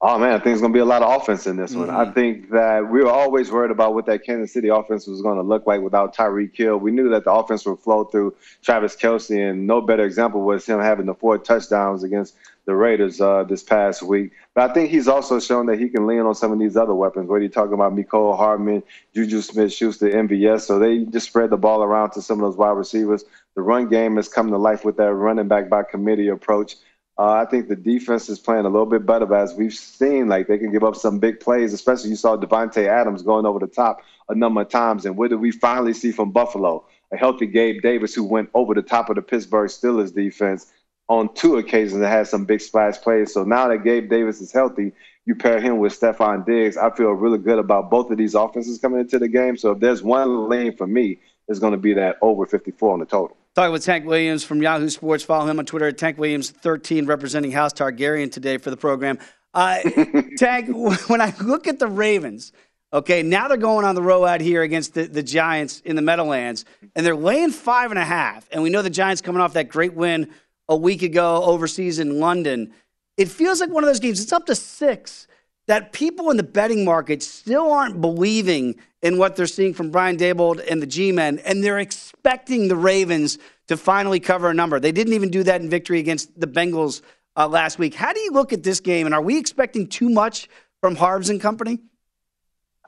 Oh 0.03 0.17
man, 0.17 0.33
I 0.33 0.39
think 0.39 0.53
it's 0.53 0.61
going 0.61 0.73
to 0.73 0.77
be 0.77 0.81
a 0.81 0.85
lot 0.85 1.03
of 1.03 1.21
offense 1.21 1.45
in 1.45 1.57
this 1.57 1.71
mm-hmm. 1.71 1.81
one. 1.81 1.89
I 1.91 2.05
mm-hmm. 2.05 2.13
think 2.13 2.49
that 2.49 2.89
we 2.89 3.03
were 3.03 3.11
always 3.11 3.51
worried 3.51 3.69
about 3.69 3.93
what 3.93 4.07
that 4.07 4.23
Kansas 4.25 4.51
City 4.51 4.69
offense 4.69 5.05
was 5.05 5.21
going 5.21 5.37
to 5.37 5.43
look 5.43 5.67
like 5.67 5.81
without 5.81 6.15
Tyreek 6.15 6.57
Hill. 6.57 6.77
We 6.77 6.91
knew 6.91 7.09
that 7.09 7.23
the 7.23 7.31
offense 7.31 7.65
would 7.67 7.79
flow 7.79 8.05
through 8.05 8.35
Travis 8.63 8.95
Kelce, 8.95 9.51
and 9.51 9.67
no 9.67 9.79
better 9.79 10.03
example 10.03 10.41
was 10.41 10.65
him 10.65 10.79
having 10.79 11.05
the 11.05 11.13
four 11.13 11.37
touchdowns 11.37 12.03
against 12.03 12.35
the 12.65 12.73
Raiders 12.73 13.21
uh, 13.21 13.43
this 13.43 13.61
past 13.61 14.01
week. 14.01 14.31
But 14.55 14.71
I 14.71 14.73
think 14.73 14.89
he's 14.89 15.07
also 15.07 15.39
shown 15.39 15.67
that 15.67 15.77
he 15.77 15.87
can 15.87 16.07
lean 16.07 16.21
on 16.21 16.33
some 16.33 16.51
of 16.51 16.57
these 16.57 16.77
other 16.77 16.95
weapons. 16.95 17.29
Whether 17.29 17.43
you're 17.43 17.51
talking 17.51 17.73
about 17.73 17.95
Mecole 17.95 18.35
Hardman, 18.35 18.81
Juju 19.13 19.41
Smith-Schuster, 19.41 20.09
MVS, 20.09 20.61
so 20.61 20.79
they 20.79 21.05
just 21.05 21.27
spread 21.27 21.51
the 21.51 21.57
ball 21.57 21.83
around 21.83 22.11
to 22.11 22.23
some 22.23 22.39
of 22.39 22.49
those 22.49 22.57
wide 22.57 22.71
receivers. 22.71 23.23
The 23.55 23.61
run 23.61 23.87
game 23.87 24.15
has 24.15 24.27
come 24.27 24.49
to 24.49 24.57
life 24.57 24.83
with 24.83 24.97
that 24.97 25.13
running 25.13 25.47
back 25.47 25.69
by 25.69 25.83
committee 25.83 26.29
approach. 26.29 26.77
Uh, 27.17 27.33
I 27.33 27.45
think 27.45 27.67
the 27.67 27.75
defense 27.75 28.29
is 28.29 28.39
playing 28.39 28.65
a 28.65 28.69
little 28.69 28.85
bit 28.85 29.05
better, 29.05 29.25
but 29.25 29.41
as 29.41 29.53
we've 29.53 29.73
seen, 29.73 30.27
like 30.27 30.47
they 30.47 30.57
can 30.57 30.71
give 30.71 30.83
up 30.83 30.95
some 30.95 31.19
big 31.19 31.39
plays, 31.39 31.73
especially 31.73 32.09
you 32.09 32.15
saw 32.15 32.37
Davante 32.37 32.87
Adams 32.87 33.21
going 33.21 33.45
over 33.45 33.59
the 33.59 33.67
top 33.67 34.01
a 34.29 34.35
number 34.35 34.61
of 34.61 34.69
times. 34.69 35.05
And 35.05 35.17
what 35.17 35.29
did 35.29 35.39
we 35.39 35.51
finally 35.51 35.93
see 35.93 36.11
from 36.11 36.31
Buffalo? 36.31 36.85
A 37.11 37.17
healthy 37.17 37.45
Gabe 37.45 37.81
Davis 37.81 38.15
who 38.15 38.23
went 38.23 38.49
over 38.53 38.73
the 38.73 38.81
top 38.81 39.09
of 39.09 39.17
the 39.17 39.21
Pittsburgh 39.21 39.69
Steelers 39.69 40.13
defense 40.13 40.71
on 41.09 41.33
two 41.33 41.57
occasions 41.57 41.95
and 41.95 42.05
had 42.05 42.27
some 42.27 42.45
big 42.45 42.61
splash 42.61 42.97
plays. 43.01 43.33
So 43.33 43.43
now 43.43 43.67
that 43.67 43.83
Gabe 43.83 44.09
Davis 44.09 44.39
is 44.39 44.51
healthy, 44.51 44.93
you 45.25 45.35
pair 45.35 45.59
him 45.59 45.77
with 45.77 45.99
Stefon 45.99 46.45
Diggs. 46.45 46.77
I 46.77 46.89
feel 46.91 47.11
really 47.11 47.37
good 47.37 47.59
about 47.59 47.91
both 47.91 48.09
of 48.09 48.17
these 48.17 48.33
offenses 48.33 48.79
coming 48.79 49.01
into 49.01 49.19
the 49.19 49.27
game. 49.27 49.57
So 49.57 49.71
if 49.71 49.79
there's 49.79 50.01
one 50.01 50.47
lane 50.47 50.75
for 50.75 50.87
me, 50.87 51.19
it's 51.51 51.59
going 51.59 51.73
to 51.73 51.77
be 51.77 51.93
that 51.93 52.17
over 52.21 52.45
54 52.45 52.93
on 52.93 52.99
the 52.99 53.05
total. 53.05 53.37
Talking 53.53 53.73
with 53.73 53.83
Tank 53.83 54.05
Williams 54.05 54.43
from 54.43 54.61
Yahoo 54.61 54.89
Sports. 54.89 55.23
Follow 55.23 55.45
him 55.45 55.59
on 55.59 55.65
Twitter 55.65 55.87
at 55.87 55.97
Tank 55.97 56.17
Williams13, 56.17 57.07
representing 57.07 57.51
House 57.51 57.73
Targaryen 57.73 58.31
today 58.31 58.57
for 58.57 58.69
the 58.69 58.77
program. 58.77 59.19
Uh, 59.53 59.79
Tank, 60.37 60.69
when 61.09 61.19
I 61.19 61.33
look 61.41 61.67
at 61.67 61.77
the 61.77 61.87
Ravens, 61.87 62.53
okay, 62.93 63.21
now 63.21 63.49
they're 63.49 63.57
going 63.57 63.85
on 63.85 63.95
the 63.95 64.01
road 64.01 64.25
out 64.25 64.41
here 64.41 64.61
against 64.61 64.93
the, 64.93 65.03
the 65.03 65.21
Giants 65.21 65.81
in 65.81 65.97
the 65.97 66.01
Meadowlands, 66.01 66.63
and 66.95 67.05
they're 67.05 67.15
laying 67.15 67.51
five 67.51 67.91
and 67.91 67.99
a 67.99 68.05
half. 68.05 68.47
And 68.51 68.63
we 68.63 68.69
know 68.69 68.81
the 68.81 68.89
Giants 68.89 69.21
coming 69.21 69.41
off 69.41 69.53
that 69.53 69.67
great 69.67 69.93
win 69.93 70.29
a 70.69 70.75
week 70.75 71.01
ago 71.01 71.43
overseas 71.43 71.99
in 71.99 72.19
London. 72.19 72.73
It 73.17 73.27
feels 73.27 73.59
like 73.59 73.69
one 73.69 73.83
of 73.83 73.89
those 73.89 73.99
games. 73.99 74.21
It's 74.21 74.31
up 74.31 74.45
to 74.45 74.55
six 74.55 75.27
that 75.71 75.93
people 75.93 76.29
in 76.29 76.35
the 76.35 76.43
betting 76.43 76.83
market 76.83 77.23
still 77.23 77.71
aren't 77.71 78.01
believing 78.01 78.75
in 79.01 79.17
what 79.17 79.37
they're 79.37 79.47
seeing 79.47 79.73
from 79.73 79.89
Brian 79.89 80.17
Daboll 80.17 80.61
and 80.69 80.81
the 80.81 80.85
G-men, 80.85 81.39
and 81.39 81.63
they're 81.63 81.79
expecting 81.79 82.67
the 82.67 82.75
Ravens 82.75 83.37
to 83.69 83.77
finally 83.77 84.19
cover 84.19 84.49
a 84.49 84.53
number. 84.53 84.81
They 84.81 84.91
didn't 84.91 85.13
even 85.13 85.29
do 85.29 85.43
that 85.43 85.61
in 85.61 85.69
victory 85.69 85.99
against 85.99 86.37
the 86.37 86.45
Bengals 86.45 87.01
uh, 87.37 87.47
last 87.47 87.79
week. 87.79 87.93
How 87.93 88.11
do 88.11 88.19
you 88.19 88.31
look 88.31 88.51
at 88.51 88.63
this 88.63 88.81
game, 88.81 89.05
and 89.05 89.15
are 89.15 89.21
we 89.21 89.37
expecting 89.37 89.87
too 89.87 90.09
much 90.09 90.49
from 90.81 90.97
Harbs 90.97 91.29
and 91.29 91.39
company? 91.39 91.79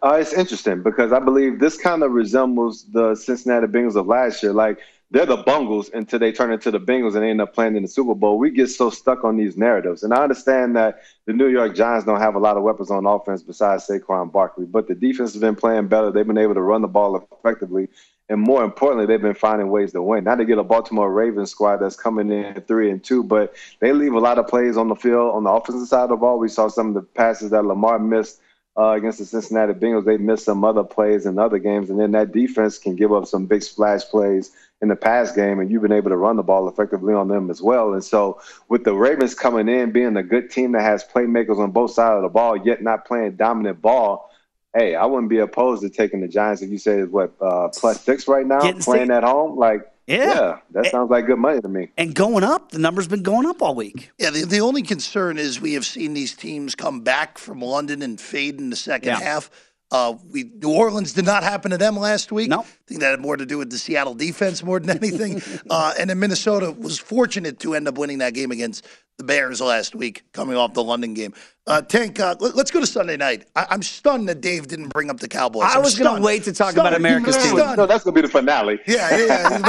Uh, 0.03 0.17
it's 0.19 0.33
interesting 0.33 0.83
because 0.83 1.13
I 1.13 1.19
believe 1.19 1.61
this 1.61 1.77
kind 1.77 2.03
of 2.03 2.11
resembles 2.11 2.83
the 2.91 3.15
Cincinnati 3.15 3.67
Bengals 3.67 3.95
of 3.95 4.07
last 4.07 4.43
year. 4.43 4.51
Like 4.51 4.79
they're 5.13 5.27
the 5.27 5.37
Bungles 5.37 5.91
until 5.93 6.17
they 6.17 6.31
turn 6.31 6.51
into 6.51 6.71
the 6.71 6.79
Bengals 6.79 7.13
and 7.13 7.21
they 7.21 7.29
end 7.29 7.39
up 7.39 7.53
playing 7.53 7.75
in 7.75 7.83
the 7.83 7.87
Super 7.87 8.15
Bowl. 8.15 8.39
We 8.39 8.49
get 8.49 8.71
so 8.71 8.89
stuck 8.89 9.23
on 9.23 9.37
these 9.37 9.55
narratives, 9.55 10.01
and 10.01 10.11
I 10.11 10.23
understand 10.23 10.75
that 10.75 11.03
the 11.27 11.33
New 11.33 11.49
York 11.49 11.75
Giants 11.75 12.03
don't 12.03 12.19
have 12.19 12.33
a 12.33 12.39
lot 12.39 12.57
of 12.57 12.63
weapons 12.63 12.89
on 12.89 13.05
offense 13.05 13.43
besides 13.43 13.85
Saquon 13.87 14.31
Barkley, 14.31 14.65
but 14.65 14.87
the 14.87 14.95
defense 14.95 15.33
has 15.33 15.39
been 15.39 15.55
playing 15.55 15.87
better. 15.87 16.09
They've 16.09 16.25
been 16.25 16.39
able 16.39 16.55
to 16.55 16.61
run 16.61 16.81
the 16.81 16.87
ball 16.87 17.27
effectively, 17.31 17.89
and 18.27 18.41
more 18.41 18.63
importantly, 18.63 19.05
they've 19.05 19.21
been 19.21 19.35
finding 19.35 19.69
ways 19.69 19.91
to 19.91 20.01
win. 20.01 20.23
Now 20.23 20.33
they 20.35 20.45
get 20.45 20.57
a 20.57 20.63
Baltimore 20.63 21.13
Ravens 21.13 21.51
squad 21.51 21.77
that's 21.77 21.95
coming 21.95 22.31
in 22.31 22.59
three 22.61 22.89
and 22.89 23.03
two, 23.03 23.23
but 23.23 23.53
they 23.81 23.93
leave 23.93 24.13
a 24.13 24.19
lot 24.19 24.39
of 24.39 24.47
plays 24.47 24.77
on 24.77 24.87
the 24.87 24.95
field 24.95 25.35
on 25.35 25.43
the 25.43 25.51
offensive 25.51 25.87
side 25.87 26.05
of 26.05 26.09
the 26.09 26.15
ball. 26.15 26.39
We 26.39 26.49
saw 26.49 26.69
some 26.69 26.87
of 26.87 26.93
the 26.95 27.03
passes 27.03 27.51
that 27.51 27.65
Lamar 27.65 27.99
missed 27.99 28.41
uh, 28.75 28.93
against 28.93 29.19
the 29.19 29.25
Cincinnati 29.25 29.73
Bengals. 29.73 30.05
They 30.05 30.17
missed 30.17 30.45
some 30.45 30.63
other 30.63 30.83
plays 30.83 31.27
in 31.27 31.37
other 31.37 31.59
games, 31.59 31.91
and 31.91 31.99
then 31.99 32.13
that 32.13 32.31
defense 32.31 32.79
can 32.79 32.95
give 32.95 33.13
up 33.13 33.27
some 33.27 33.45
big 33.45 33.61
splash 33.61 34.05
plays 34.05 34.51
in 34.83 34.89
the 34.89 34.95
past 34.97 35.33
game, 35.33 35.59
and 35.61 35.71
you've 35.71 35.81
been 35.81 35.93
able 35.93 36.09
to 36.09 36.17
run 36.17 36.35
the 36.35 36.43
ball 36.43 36.67
effectively 36.67 37.13
on 37.13 37.29
them 37.29 37.49
as 37.49 37.61
well. 37.61 37.93
And 37.93 38.03
so, 38.03 38.39
with 38.67 38.83
the 38.83 38.93
Ravens 38.93 39.33
coming 39.33 39.69
in, 39.69 39.91
being 39.91 40.17
a 40.17 40.21
good 40.23 40.51
team 40.51 40.73
that 40.73 40.81
has 40.81 41.05
playmakers 41.05 41.57
on 41.57 41.71
both 41.71 41.91
sides 41.91 42.17
of 42.17 42.23
the 42.23 42.27
ball, 42.29 42.57
yet 42.57 42.83
not 42.83 43.05
playing 43.05 43.37
dominant 43.37 43.81
ball. 43.81 44.29
Hey, 44.75 44.93
I 44.95 45.05
wouldn't 45.05 45.29
be 45.29 45.37
opposed 45.37 45.83
to 45.83 45.89
taking 45.89 46.19
the 46.19 46.27
Giants 46.27 46.61
if 46.61 46.69
you 46.69 46.77
say 46.77 46.99
it's 46.99 47.11
what 47.11 47.31
uh, 47.39 47.69
plus 47.69 48.01
six 48.01 48.27
right 48.27 48.45
now, 48.45 48.59
Getting 48.59 48.81
playing 48.81 49.05
state- 49.05 49.15
at 49.17 49.23
home. 49.23 49.55
Like, 49.57 49.89
Yeah. 50.05 50.57
that 50.71 50.87
sounds 50.87 51.09
like 51.09 51.27
good 51.27 51.37
money 51.39 51.61
to 51.61 51.69
me. 51.69 51.89
And 51.97 52.13
going 52.13 52.43
up, 52.43 52.71
the 52.71 52.79
number's 52.79 53.07
been 53.07 53.23
going 53.23 53.45
up 53.47 53.61
all 53.61 53.75
week. 53.75 54.11
Yeah, 54.19 54.31
the, 54.31 54.43
the 54.45 54.59
only 54.59 54.81
concern 54.81 55.37
is 55.37 55.61
we 55.61 55.75
have 55.75 55.85
seen 55.85 56.13
these 56.13 56.35
teams 56.35 56.75
come 56.75 57.01
back 57.01 57.37
from 57.37 57.61
London 57.61 58.01
and 58.01 58.19
fade 58.19 58.59
in 58.59 58.69
the 58.69 58.75
second 58.75 59.09
Yeah. 59.09 59.19
half. 59.21 59.49
Uh, 59.93 60.15
we 60.31 60.43
New 60.43 60.73
Orleans 60.73 61.13
did 61.13 61.23
not 61.23 61.43
happen 61.43 61.69
to 61.69 61.77
them 61.77 61.95
last 61.95 62.31
week. 62.31 62.49
No. 62.49 62.61
I 62.61 62.65
think 62.87 63.01
that 63.01 63.11
had 63.11 63.19
more 63.19 63.37
to 63.37 63.45
do 63.45 63.59
with 63.59 63.69
the 63.69 63.77
Seattle 63.77 64.15
defense 64.15 64.63
more 64.63 64.79
than 64.79 64.97
anything. 64.97 65.39
uh, 65.69 65.93
and 65.99 66.09
then 66.09 66.17
Minnesota 66.17 66.71
was 66.71 66.97
fortunate 66.97 67.59
to 67.59 67.75
end 67.75 67.87
up 67.87 67.99
winning 67.99 68.17
that 68.17 68.33
game 68.33 68.51
against 68.51 68.87
the 69.17 69.23
Bears 69.23 69.61
last 69.61 69.95
week, 69.95 70.23
coming 70.33 70.57
off 70.57 70.73
the 70.73 70.83
London 70.83 71.13
game. 71.13 71.33
Uh, 71.65 71.81
Tank, 71.81 72.19
uh, 72.19 72.35
let, 72.39 72.55
us 72.55 72.71
go 72.71 72.81
to 72.81 72.87
Sunday 72.87 73.15
night. 73.15 73.45
I, 73.55 73.67
I'm 73.69 73.81
stunned 73.81 74.27
that 74.27 74.41
Dave 74.41 74.67
didn't 74.67 74.89
bring 74.89 75.09
up 75.09 75.19
the 75.19 75.29
Cowboys. 75.29 75.63
I 75.63 75.75
I'm 75.75 75.83
was 75.83 75.97
gonna 75.97 76.21
wait 76.21 76.43
to 76.43 76.53
talk 76.53 76.73
about 76.73 76.87
Stunned. 76.87 76.95
America's 76.97 77.37
team. 77.37 77.55
Stunned. 77.55 77.77
No, 77.77 77.85
that's 77.85 78.03
gonna 78.03 78.15
be 78.15 78.21
the 78.21 78.27
finale. 78.27 78.79
Yeah, 78.85 79.15
yeah. 79.15 79.59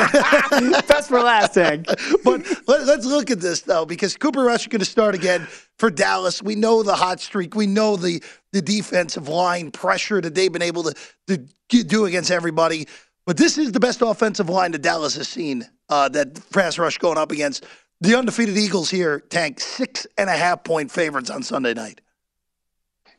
yeah. 0.52 0.80
Best 0.88 1.08
for 1.08 1.20
last, 1.20 1.54
Tank. 1.54 1.86
but 2.24 2.42
let, 2.66 2.88
us 2.88 3.04
look 3.04 3.30
at 3.30 3.40
this 3.40 3.60
though, 3.60 3.84
because 3.86 4.16
Cooper 4.16 4.42
Rush 4.42 4.62
is 4.62 4.66
going 4.68 4.80
to 4.80 4.86
start 4.86 5.14
again 5.14 5.46
for 5.78 5.90
Dallas. 5.90 6.42
We 6.42 6.54
know 6.56 6.82
the 6.82 6.94
hot 6.94 7.20
streak. 7.20 7.54
We 7.54 7.66
know 7.66 7.96
the 7.96 8.22
the 8.52 8.62
defensive 8.62 9.28
line 9.28 9.70
pressure 9.70 10.20
that 10.20 10.34
they've 10.34 10.52
been 10.52 10.62
able 10.62 10.84
to, 10.84 10.94
to 11.28 11.46
get- 11.68 11.88
do 11.88 12.06
against 12.06 12.30
everybody. 12.30 12.88
But 13.26 13.36
this 13.36 13.56
is 13.56 13.72
the 13.72 13.80
best 13.80 14.02
offensive 14.02 14.48
line 14.48 14.72
that 14.72 14.82
Dallas 14.82 15.16
has 15.16 15.28
seen. 15.28 15.66
Uh, 15.90 16.08
that 16.08 16.40
pass 16.50 16.78
rush 16.78 16.96
going 16.96 17.18
up 17.18 17.30
against 17.30 17.66
the 18.00 18.16
undefeated 18.16 18.56
Eagles 18.56 18.90
here. 18.90 19.20
Tank 19.20 19.60
six 19.60 20.06
and 20.18 20.28
a 20.28 20.36
half 20.36 20.64
point 20.64 20.90
favorites 20.90 21.30
on 21.30 21.42
Sunday 21.42 21.74
night. 21.74 22.00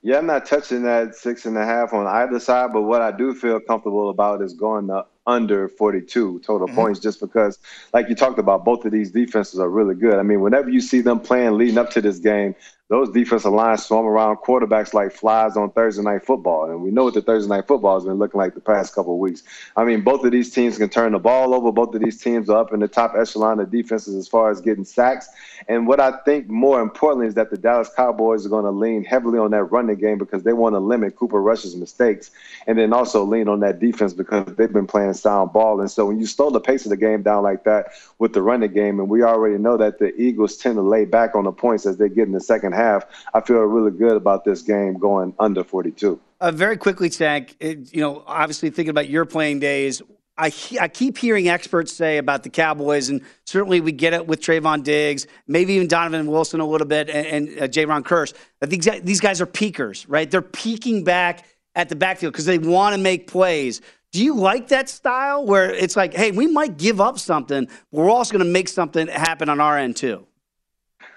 Yeah, 0.02 0.20
I'm 0.20 0.28
not 0.28 0.46
touching 0.46 0.84
that 0.84 1.16
six 1.16 1.48
and 1.48 1.58
a 1.58 1.66
half 1.66 1.92
on 1.92 2.06
either 2.06 2.40
side, 2.40 2.72
but 2.74 2.84
what 2.84 3.02
I 3.02 3.12
do 3.12 3.34
feel 3.34 3.60
comfortable 3.60 4.12
about 4.12 4.44
is 4.44 4.54
going 4.54 4.88
to 4.88 5.06
under 5.26 5.68
42 5.68 6.42
total 6.46 6.68
mm-hmm. 6.68 6.76
points 6.76 7.00
just 7.00 7.20
because, 7.20 7.58
like 7.92 8.08
you 8.08 8.14
talked 8.14 8.38
about, 8.38 8.64
both 8.64 8.86
of 8.86 8.92
these 8.92 9.10
defenses 9.10 9.60
are 9.60 9.68
really 9.70 9.96
good. 9.96 10.20
I 10.20 10.22
mean, 10.22 10.42
whenever 10.42 10.70
you 10.70 10.80
see 10.80 11.02
them 11.02 11.20
playing 11.20 11.58
leading 11.58 11.80
up 11.80 11.90
to 11.92 12.02
this 12.02 12.20
game, 12.20 12.54
those 12.88 13.10
defensive 13.10 13.52
lines 13.52 13.84
swarm 13.84 14.06
around 14.06 14.38
quarterbacks 14.38 14.94
like 14.94 15.12
flies 15.12 15.58
on 15.58 15.72
Thursday 15.72 16.04
night 16.04 16.24
football. 16.24 16.70
And 16.70 16.84
we 16.84 16.92
know 16.92 17.06
what 17.06 17.16
the 17.16 17.22
Thursday 17.22 17.50
night 17.50 17.68
football 17.68 17.96
has 17.96 18.06
been 18.06 18.20
looking 18.20 18.38
like 18.38 18.54
the 18.54 18.62
past 18.62 18.94
couple 18.94 19.18
weeks. 19.18 19.42
I 19.76 19.84
mean, 19.84 20.02
both 20.02 20.24
of 20.24 20.32
these 20.32 20.54
teams 20.54 20.78
can 20.78 20.90
turn 20.90 21.14
the 21.14 21.20
ball 21.20 21.56
over. 21.56 21.72
Both 21.72 21.96
of 21.96 22.02
these 22.02 22.22
teams 22.22 22.48
are 22.48 22.60
up 22.60 22.74
in 22.74 22.82
the 22.82 22.88
top 22.88 23.16
echelon 23.18 23.60
of 23.60 23.72
defenses 23.72 24.14
as 24.16 24.28
far 24.28 24.52
as 24.52 24.62
getting 24.62 24.86
sacks. 24.86 25.28
And 25.68 25.88
what 25.88 26.00
I 26.00 26.12
think 26.26 26.48
more 26.48 26.80
importantly 26.80 27.26
is 27.26 27.34
that 27.34 27.50
the 27.50 27.58
Dallas 27.58 27.90
Cowboys 27.96 28.46
are 28.46 28.50
going 28.50 28.66
to 28.66 28.72
lean 28.72 29.04
heavily 29.04 29.40
on 29.40 29.50
that 29.52 29.64
running 29.64 29.98
game 29.98 30.20
because 30.20 30.44
they 30.44 30.54
want 30.54 30.76
to 30.76 30.80
limit 30.80 31.16
Cooper 31.16 31.42
Rush's 31.42 31.76
mistakes 31.76 32.30
and 32.68 32.78
then 32.78 32.94
also 32.94 33.24
lean 33.24 33.48
on 33.48 33.62
that 33.62 33.80
defense 33.80 34.14
because 34.14 34.56
they've 34.58 34.72
been 34.72 34.86
playing 34.86 35.14
sound 35.14 35.54
ball. 35.54 35.82
And 35.82 35.90
so 35.90 36.06
when 36.06 36.20
you 36.20 36.28
slow 36.28 36.52
the 36.52 36.60
pace 36.60 36.86
of 36.86 36.92
the 36.92 36.98
game 36.98 37.24
down 37.24 37.42
like 37.42 37.64
that 37.64 37.94
with 38.20 38.34
the 38.34 38.44
running 38.44 38.74
game, 38.74 39.00
and 39.00 39.10
we 39.10 39.24
already 39.24 39.58
know 39.58 39.76
that 39.78 39.98
the 39.98 40.16
Eagles 40.22 40.58
tend 40.58 40.76
to 40.76 40.84
lay 40.84 41.06
back 41.06 41.36
on 41.36 41.46
the 41.46 41.52
points 41.52 41.88
as 41.88 41.98
they 41.98 42.10
get 42.10 42.28
in 42.28 42.34
the 42.34 42.40
second 42.40 42.75
half, 42.76 43.06
I 43.34 43.42
feel 43.42 43.58
really 43.58 43.92
good 43.92 44.16
about 44.16 44.46
this 44.46 44.62
game 44.62 44.98
going 44.98 45.34
under 45.40 45.64
42. 45.64 46.20
Uh, 46.42 46.52
very 46.52 46.78
quickly, 46.78 47.10
Tank, 47.10 47.56
it, 47.60 47.94
you 47.94 48.02
know, 48.02 48.24
obviously 48.28 48.70
thinking 48.70 48.90
about 48.90 49.10
your 49.10 49.26
playing 49.26 49.60
days, 49.60 50.02
I, 50.38 50.52
I 50.82 50.90
keep 50.90 51.18
hearing 51.18 51.48
experts 51.48 51.94
say 51.94 52.18
about 52.18 52.44
the 52.44 52.50
Cowboys, 52.50 53.10
and 53.10 53.22
certainly 53.46 53.80
we 53.80 53.94
get 53.94 54.14
it 54.14 54.28
with 54.28 54.42
Trevon 54.42 54.84
Diggs, 54.84 55.28
maybe 55.48 55.74
even 55.74 55.88
Donovan 55.88 56.28
Wilson 56.28 56.60
a 56.60 56.68
little 56.68 56.88
bit, 56.88 57.10
and, 57.10 57.48
and 57.50 57.62
uh, 57.62 57.68
J. 57.68 57.86
That 57.86 58.36
these, 58.70 58.90
these 59.04 59.22
guys 59.22 59.40
are 59.40 59.46
peakers, 59.46 60.08
right? 60.10 60.30
They're 60.30 60.42
peaking 60.42 61.06
back 61.06 61.46
at 61.74 61.88
the 61.88 61.96
backfield 61.96 62.34
because 62.34 62.46
they 62.46 62.58
want 62.58 62.96
to 62.96 63.02
make 63.02 63.28
plays. 63.28 63.82
Do 64.12 64.24
you 64.24 64.36
like 64.36 64.70
that 64.70 64.90
style 64.90 65.46
where 65.46 65.74
it's 65.74 65.96
like, 65.96 66.14
hey, 66.14 66.32
we 66.32 66.48
might 66.48 66.78
give 66.78 67.00
up 67.00 67.18
something, 67.20 67.66
but 67.66 67.76
we're 67.92 68.10
also 68.10 68.34
going 68.34 68.46
to 68.46 68.52
make 68.52 68.68
something 68.68 69.08
happen 69.08 69.50
on 69.50 69.60
our 69.60 69.78
end 69.78 69.96
too? 69.96 70.26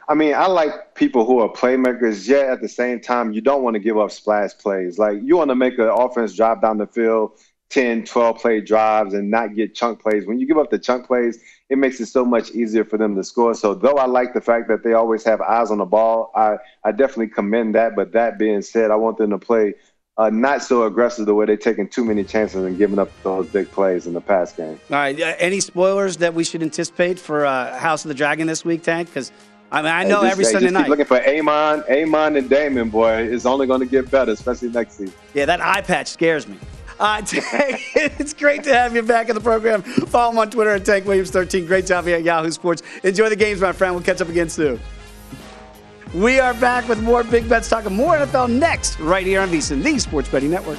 I 0.09 0.15
mean, 0.15 0.35
I 0.35 0.47
like 0.47 0.95
people 0.95 1.27
who 1.27 1.41
are 1.41 1.51
playmakers, 1.51 2.27
yet 2.27 2.49
at 2.49 2.63
the 2.63 2.69
same 2.69 2.99
time, 2.99 3.33
you 3.33 3.43
don't 3.43 3.63
want 3.63 3.75
to 3.75 3.81
give 3.81 3.99
up 3.99 4.11
splash 4.11 4.57
plays. 4.57 4.99
Like, 4.99 5.19
you 5.23 5.37
want 5.37 5.51
to 5.51 5.55
make 5.55 5.79
an 5.79 5.89
offense 5.89 6.35
drive 6.35 6.63
down 6.63 6.79
the 6.79 6.87
field 6.87 7.33
10, 7.69 8.05
12 8.05 8.39
play 8.39 8.61
drives 8.63 9.13
and 9.13 9.31
not 9.31 9.55
get 9.55 9.75
chunk 9.75 10.01
plays. 10.01 10.27
When 10.27 10.41
you 10.41 10.47
give 10.47 10.57
up 10.57 10.71
the 10.71 10.79
chunk 10.79 11.07
plays, 11.07 11.39
it 11.69 11.77
makes 11.77 12.01
it 12.01 12.07
so 12.07 12.25
much 12.25 12.51
easier 12.53 12.87
for 12.87 12.97
them 12.97 13.15
to 13.17 13.23
score. 13.23 13.53
So, 13.53 13.75
though 13.75 13.97
I 13.97 14.07
like 14.07 14.33
the 14.33 14.41
fact 14.41 14.69
that 14.69 14.83
they 14.83 14.95
always 14.95 15.25
have 15.25 15.43
eyes 15.43 15.71
on 15.71 15.77
the 15.77 15.85
ball, 15.85 16.33
I, 16.35 16.57
I 16.85 16.93
definitely 16.93 17.29
commend 17.29 17.75
that. 17.75 17.95
But 17.95 18.13
that 18.13 18.39
being 18.39 18.63
said, 18.63 18.91
I 18.91 18.97
want 18.97 19.19
them 19.19 19.29
to 19.31 19.39
play 19.39 19.75
uh, 20.17 20.31
not 20.31 20.63
so 20.63 20.85
aggressive 20.85 21.27
the 21.27 21.35
way 21.35 21.45
they're 21.45 21.59
taking 21.59 21.87
too 21.87 22.07
many 22.07 22.25
chances 22.25 22.65
and 22.65 22.79
giving 22.79 22.99
up 22.99 23.11
those 23.23 23.47
big 23.49 23.71
plays 23.71 24.07
in 24.07 24.15
the 24.15 24.23
pass 24.23 24.53
game. 24.53 24.81
All 24.91 24.97
right. 24.97 25.21
Uh, 25.21 25.35
any 25.39 25.61
spoilers 25.61 26.17
that 26.17 26.33
we 26.33 26.45
should 26.45 26.63
anticipate 26.63 27.19
for 27.19 27.45
uh, 27.45 27.79
House 27.79 28.07
of 28.07 28.09
the 28.09 28.15
Dragon 28.15 28.47
this 28.47 28.65
week, 28.65 28.83
Tank? 28.83 29.09
Because 29.09 29.31
I 29.71 29.83
mean, 29.83 29.93
I 29.93 30.05
know 30.05 30.23
every 30.23 30.45
Sunday 30.45 30.61
just 30.61 30.75
keep 30.75 30.81
night. 30.81 30.89
looking 30.89 31.05
for 31.05 31.21
Aemond, 31.21 31.87
Aemond, 31.89 32.39
and 32.39 32.49
Daemon. 32.49 32.89
Boy, 32.89 33.29
it's 33.31 33.45
only 33.45 33.67
going 33.67 33.81
to 33.81 33.87
get 33.87 34.11
better, 34.11 34.33
especially 34.33 34.71
next 34.71 34.95
season. 34.95 35.15
Yeah, 35.35 35.45
that 35.45 35.61
eye 35.61 35.83
patch 35.83 36.09
scares 36.09 36.49
me. 36.49 36.57
Uh, 36.99 37.21
Tank, 37.27 37.81
it's 37.95 38.33
great 38.33 38.65
to 38.65 38.73
have 38.73 38.95
you 38.95 39.03
back 39.03 39.29
in 39.29 39.35
the 39.35 39.41
program. 39.41 39.83
Follow 39.83 40.33
him 40.33 40.39
on 40.39 40.51
Twitter 40.51 40.71
at 40.71 40.85
Tank 40.85 41.07
Williams 41.07 41.31
13. 41.31 41.67
Great 41.67 41.87
job 41.87 42.07
here 42.07 42.17
at 42.17 42.25
Yahoo 42.25 42.51
Sports. 42.51 42.83
Enjoy 43.05 43.29
the 43.29 43.37
games, 43.37 43.61
my 43.61 43.73
friend. 43.73 43.95
We'll 43.95 44.05
catch 44.05 44.21
up 44.21 44.29
again 44.29 44.49
soon. 44.49 44.81
We 46.15 46.41
are 46.41 46.55
back 46.55 46.89
with 46.89 47.03
more 47.03 47.23
big 47.23 47.49
bets, 47.49 47.69
talking 47.69 47.93
more 47.93 48.17
NFL 48.17 48.51
next, 48.51 48.99
right 48.99 49.27
here 49.27 49.43
on 49.43 49.51
VSiN, 49.51 49.83
the 49.83 49.99
Sports 49.99 50.31
Betting 50.31 50.51
Network. 50.51 50.79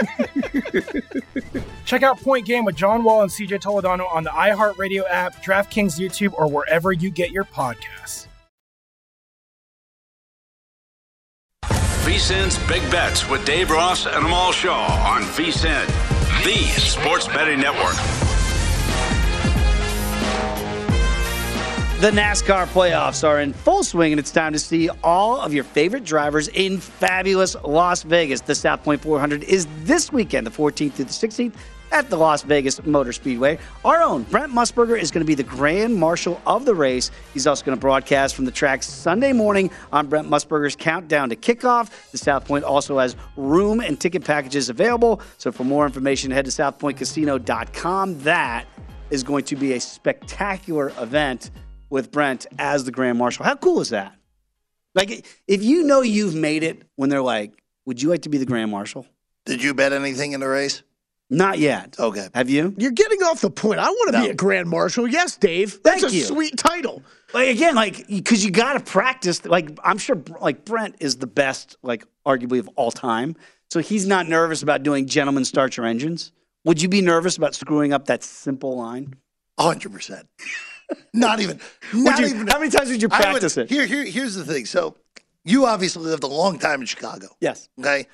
Check 1.85 2.03
out 2.03 2.19
Point 2.19 2.45
Game 2.45 2.65
with 2.65 2.75
John 2.75 3.03
Wall 3.03 3.21
and 3.21 3.31
CJ 3.31 3.61
Toledano 3.61 4.11
on 4.13 4.23
the 4.23 4.29
iHeartRadio 4.29 5.03
app, 5.09 5.43
DraftKings 5.43 5.99
YouTube, 5.99 6.33
or 6.33 6.47
wherever 6.47 6.91
you 6.91 7.09
get 7.09 7.31
your 7.31 7.45
podcasts. 7.45 8.27
VSIN's 11.63 12.57
Big 12.67 12.81
Bets 12.91 13.29
with 13.29 13.45
Dave 13.45 13.69
Ross 13.69 14.05
and 14.05 14.25
Amal 14.25 14.51
Shaw 14.51 14.85
on 15.07 15.21
VSIN, 15.21 15.85
the 16.43 16.57
sports 16.79 17.27
betting 17.27 17.59
network. 17.59 18.30
The 22.01 22.09
NASCAR 22.09 22.65
playoffs 22.65 23.23
are 23.23 23.41
in 23.41 23.53
full 23.53 23.83
swing, 23.83 24.11
and 24.11 24.19
it's 24.19 24.31
time 24.31 24.53
to 24.53 24.57
see 24.57 24.89
all 25.03 25.39
of 25.39 25.53
your 25.53 25.63
favorite 25.63 26.03
drivers 26.03 26.47
in 26.47 26.79
fabulous 26.79 27.55
Las 27.63 28.01
Vegas. 28.01 28.41
The 28.41 28.55
South 28.55 28.83
Point 28.83 29.01
400 29.01 29.43
is 29.43 29.67
this 29.83 30.11
weekend, 30.11 30.47
the 30.47 30.49
14th 30.51 30.93
through 30.93 31.05
the 31.05 31.11
16th, 31.11 31.53
at 31.91 32.09
the 32.09 32.17
Las 32.17 32.41
Vegas 32.41 32.83
Motor 32.87 33.13
Speedway. 33.13 33.59
Our 33.85 34.01
own 34.01 34.23
Brent 34.23 34.51
Musburger 34.51 34.99
is 34.99 35.11
going 35.11 35.21
to 35.21 35.27
be 35.27 35.35
the 35.35 35.43
grand 35.43 35.95
marshal 35.95 36.41
of 36.47 36.65
the 36.65 36.73
race. 36.73 37.11
He's 37.35 37.45
also 37.45 37.63
going 37.63 37.77
to 37.77 37.79
broadcast 37.79 38.33
from 38.33 38.45
the 38.45 38.51
track 38.51 38.81
Sunday 38.81 39.31
morning 39.31 39.69
on 39.91 40.07
Brent 40.07 40.27
Musburger's 40.27 40.75
countdown 40.75 41.29
to 41.29 41.35
kickoff. 41.35 42.09
The 42.09 42.17
South 42.17 42.45
Point 42.45 42.63
also 42.63 42.97
has 42.97 43.15
room 43.37 43.79
and 43.79 43.99
ticket 43.99 44.25
packages 44.25 44.69
available. 44.69 45.21
So 45.37 45.51
for 45.51 45.65
more 45.65 45.85
information, 45.85 46.31
head 46.31 46.45
to 46.45 46.51
southpointcasino.com. 46.51 48.23
That 48.23 48.65
is 49.11 49.21
going 49.21 49.43
to 49.43 49.55
be 49.55 49.73
a 49.73 49.79
spectacular 49.79 50.91
event 50.97 51.51
with 51.91 52.11
Brent 52.11 52.47
as 52.57 52.85
the 52.85 52.91
Grand 52.91 53.19
Marshal. 53.19 53.45
How 53.45 53.55
cool 53.55 53.81
is 53.81 53.89
that? 53.89 54.15
Like, 54.95 55.25
if 55.47 55.63
you 55.63 55.83
know 55.83 56.01
you've 56.01 56.33
made 56.33 56.63
it 56.63 56.81
when 56.95 57.09
they're 57.09 57.21
like, 57.21 57.53
would 57.85 58.01
you 58.01 58.09
like 58.09 58.23
to 58.23 58.29
be 58.29 58.39
the 58.39 58.45
Grand 58.45 58.71
Marshal? 58.71 59.05
Did 59.45 59.61
you 59.61 59.73
bet 59.73 59.93
anything 59.93 60.31
in 60.31 60.39
the 60.39 60.47
race? 60.47 60.81
Not 61.29 61.59
yet. 61.59 61.95
Okay. 61.97 62.27
Have 62.33 62.49
you? 62.49 62.75
You're 62.77 62.91
getting 62.91 63.23
off 63.23 63.39
the 63.39 63.49
point. 63.49 63.79
I 63.79 63.89
want 63.89 64.13
to 64.13 64.21
be 64.21 64.29
a 64.29 64.33
grand 64.33 64.67
marshal. 64.67 65.07
Yes, 65.07 65.37
Dave. 65.37 65.81
That's 65.81 66.01
Thank 66.01 66.11
a 66.11 66.15
you. 66.17 66.23
sweet 66.23 66.57
title. 66.57 67.03
Like 67.33 67.47
again, 67.47 67.73
like 67.73 68.05
because 68.05 68.43
you 68.43 68.51
got 68.51 68.73
to 68.73 68.81
practice. 68.81 69.45
Like 69.45 69.79
I'm 69.81 69.97
sure, 69.97 70.21
like 70.41 70.65
Brent 70.65 70.97
is 70.99 71.15
the 71.15 71.27
best, 71.27 71.77
like 71.83 72.03
arguably 72.25 72.59
of 72.59 72.67
all 72.75 72.91
time. 72.91 73.37
So 73.69 73.79
he's 73.79 74.05
not 74.05 74.27
nervous 74.27 74.61
about 74.61 74.83
doing 74.83 75.07
"Gentlemen, 75.07 75.45
start 75.45 75.77
your 75.77 75.85
engines." 75.85 76.33
Would 76.65 76.81
you 76.81 76.89
be 76.89 77.01
nervous 77.01 77.37
about 77.37 77.55
screwing 77.55 77.93
up 77.93 78.07
that 78.07 78.23
simple 78.23 78.75
line? 78.77 79.15
hundred 79.57 79.93
percent. 79.93 80.27
Not 81.13 81.39
even. 81.39 81.59
Not 81.93 82.19
you- 82.19 82.27
even. 82.27 82.47
how 82.47 82.59
many 82.59 82.71
times 82.71 82.89
would 82.89 83.01
you 83.01 83.09
I 83.11 83.21
practice 83.21 83.57
it? 83.57 83.69
Here, 83.69 83.85
here, 83.85 84.05
here's 84.05 84.35
the 84.35 84.45
thing. 84.45 84.65
So, 84.65 84.95
you 85.43 85.65
obviously 85.65 86.03
lived 86.03 86.23
a 86.23 86.27
long 86.27 86.59
time 86.59 86.81
in 86.81 86.87
Chicago. 86.87 87.27
Yes. 87.39 87.67
Okay. 87.79 88.07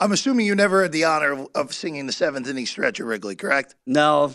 I'm 0.00 0.12
assuming 0.12 0.46
you 0.46 0.54
never 0.54 0.82
had 0.82 0.92
the 0.92 1.04
honor 1.04 1.32
of, 1.32 1.48
of 1.54 1.74
singing 1.74 2.06
the 2.06 2.12
seventh 2.12 2.48
inning 2.48 2.66
stretch 2.66 3.00
at 3.00 3.06
Wrigley, 3.06 3.34
correct? 3.34 3.74
No. 3.86 4.32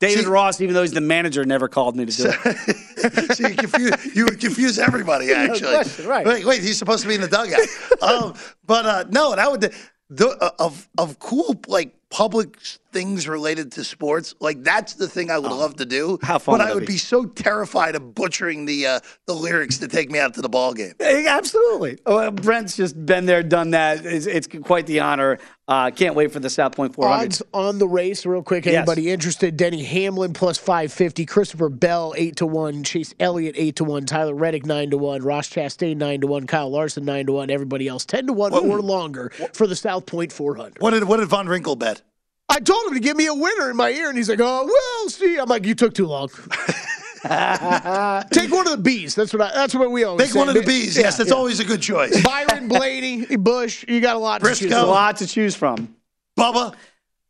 David 0.00 0.26
Ross, 0.26 0.60
even 0.60 0.74
though 0.74 0.82
he's 0.82 0.92
the 0.92 1.00
manager, 1.00 1.44
never 1.44 1.68
called 1.68 1.96
me 1.96 2.04
to 2.04 2.12
do 2.12 2.32
it. 2.44 3.36
so 3.36 3.46
you 3.46 3.54
confuse, 3.54 4.16
you 4.16 4.24
would 4.24 4.40
confuse 4.40 4.78
everybody. 4.78 5.28
No 5.28 5.34
Actually, 5.34 5.74
question, 5.74 6.06
right. 6.08 6.26
Wait, 6.26 6.44
wait, 6.44 6.60
he's 6.60 6.76
supposed 6.76 7.02
to 7.02 7.08
be 7.08 7.14
in 7.14 7.20
the 7.20 7.28
dugout. 7.28 7.60
um, 8.02 8.34
but 8.66 8.84
uh, 8.84 9.04
no, 9.10 9.36
that 9.36 9.48
would 9.48 9.72
the, 10.10 10.28
uh, 10.28 10.50
of 10.58 10.88
of 10.98 11.20
cool 11.20 11.60
like 11.68 11.94
public 12.12 12.58
things 12.92 13.26
related 13.26 13.72
to 13.72 13.82
sports. 13.82 14.34
Like 14.38 14.62
that's 14.62 14.94
the 14.94 15.08
thing 15.08 15.30
I 15.30 15.38
would 15.38 15.50
love 15.50 15.76
to 15.76 15.86
do. 15.86 16.18
Oh, 16.22 16.26
How 16.26 16.38
fun 16.38 16.58
But 16.58 16.64
would 16.64 16.70
I 16.70 16.74
would 16.74 16.80
be? 16.82 16.92
be 16.92 16.98
so 16.98 17.24
terrified 17.24 17.96
of 17.96 18.14
butchering 18.14 18.66
the 18.66 18.86
uh, 18.86 19.00
the 19.26 19.32
lyrics 19.32 19.78
to 19.78 19.88
take 19.88 20.10
me 20.10 20.18
out 20.18 20.34
to 20.34 20.42
the 20.42 20.48
ball 20.50 20.74
game. 20.74 20.92
Hey, 20.98 21.26
Absolutely. 21.26 21.98
Oh, 22.04 22.18
uh, 22.18 22.30
Brent's 22.30 22.76
just 22.76 23.04
been 23.06 23.24
there, 23.24 23.42
done 23.42 23.70
that. 23.70 24.04
It's, 24.04 24.26
it's 24.26 24.46
quite 24.62 24.86
the 24.86 25.00
honor. 25.00 25.38
Uh, 25.66 25.90
can't 25.90 26.14
wait 26.14 26.30
for 26.32 26.40
the 26.40 26.50
South 26.50 26.76
Point 26.76 26.94
400. 26.94 27.24
Odds 27.24 27.42
on 27.54 27.78
the 27.78 27.88
race, 27.88 28.26
real 28.26 28.42
quick. 28.42 28.66
Yes. 28.66 28.74
Anybody 28.76 29.10
interested? 29.10 29.56
Denny 29.56 29.82
Hamlin 29.82 30.34
plus 30.34 30.58
five 30.58 30.92
fifty. 30.92 31.24
Christopher 31.24 31.70
Bell 31.70 32.12
eight 32.18 32.36
to 32.36 32.46
one. 32.46 32.84
Chase 32.84 33.14
Elliott 33.18 33.54
eight 33.56 33.76
to 33.76 33.84
one. 33.84 34.04
Tyler 34.04 34.34
Reddick 34.34 34.66
nine 34.66 34.90
to 34.90 34.98
one. 34.98 35.22
Ross 35.22 35.48
Chastain 35.48 35.96
nine 35.96 36.20
to 36.20 36.26
one. 36.26 36.46
Kyle 36.46 36.68
Larson 36.70 37.06
nine 37.06 37.24
to 37.26 37.32
one. 37.32 37.48
Everybody 37.48 37.88
else 37.88 38.04
ten 38.04 38.26
to 38.26 38.34
one 38.34 38.52
or 38.52 38.82
longer 38.82 39.30
for 39.54 39.66
the 39.66 39.76
South 39.76 40.04
Point 40.04 40.30
four 40.30 40.56
hundred. 40.56 40.80
What 40.82 40.90
did 40.90 41.04
what 41.04 41.18
did 41.20 41.28
Von 41.28 41.46
Wrinkle 41.46 41.76
bet? 41.76 42.01
I 42.48 42.60
told 42.60 42.86
him 42.88 42.94
to 42.94 43.00
give 43.00 43.16
me 43.16 43.26
a 43.26 43.34
winner 43.34 43.70
in 43.70 43.76
my 43.76 43.90
ear, 43.90 44.08
and 44.08 44.16
he's 44.16 44.28
like, 44.28 44.40
"Oh, 44.40 44.64
we'll 44.66 45.10
see." 45.10 45.38
I'm 45.38 45.48
like, 45.48 45.64
"You 45.64 45.74
took 45.74 45.94
too 45.94 46.06
long." 46.06 46.28
Take 47.22 48.50
one 48.50 48.66
of 48.66 48.72
the 48.72 48.80
bees. 48.82 49.14
That's 49.14 49.32
what 49.32 49.42
I, 49.42 49.52
that's 49.54 49.74
what 49.74 49.90
we 49.90 50.04
always 50.04 50.26
Take 50.26 50.32
say. 50.32 50.38
one 50.38 50.48
of 50.48 50.54
the 50.54 50.62
bees. 50.62 50.96
Yes, 50.96 51.16
that's 51.16 51.30
yeah. 51.30 51.36
always 51.36 51.60
a 51.60 51.64
good 51.64 51.80
choice. 51.80 52.20
Byron 52.24 52.68
Blaney, 52.68 53.36
Busch. 53.36 53.84
You 53.86 54.00
got 54.00 54.16
a 54.16 54.18
lot 54.18 54.40
to 54.40 54.48
choose 54.48 54.60
There's 54.60 54.72
a 54.72 54.80
from. 54.80 54.88
lot 54.88 55.16
to 55.18 55.26
choose 55.26 55.54
from. 55.54 55.96
Bubba. 56.38 56.74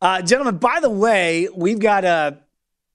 Uh, 0.01 0.21
gentlemen, 0.21 0.57
by 0.57 0.79
the 0.81 0.89
way, 0.89 1.47
we've 1.55 1.79
got 1.79 2.03
a. 2.05 2.39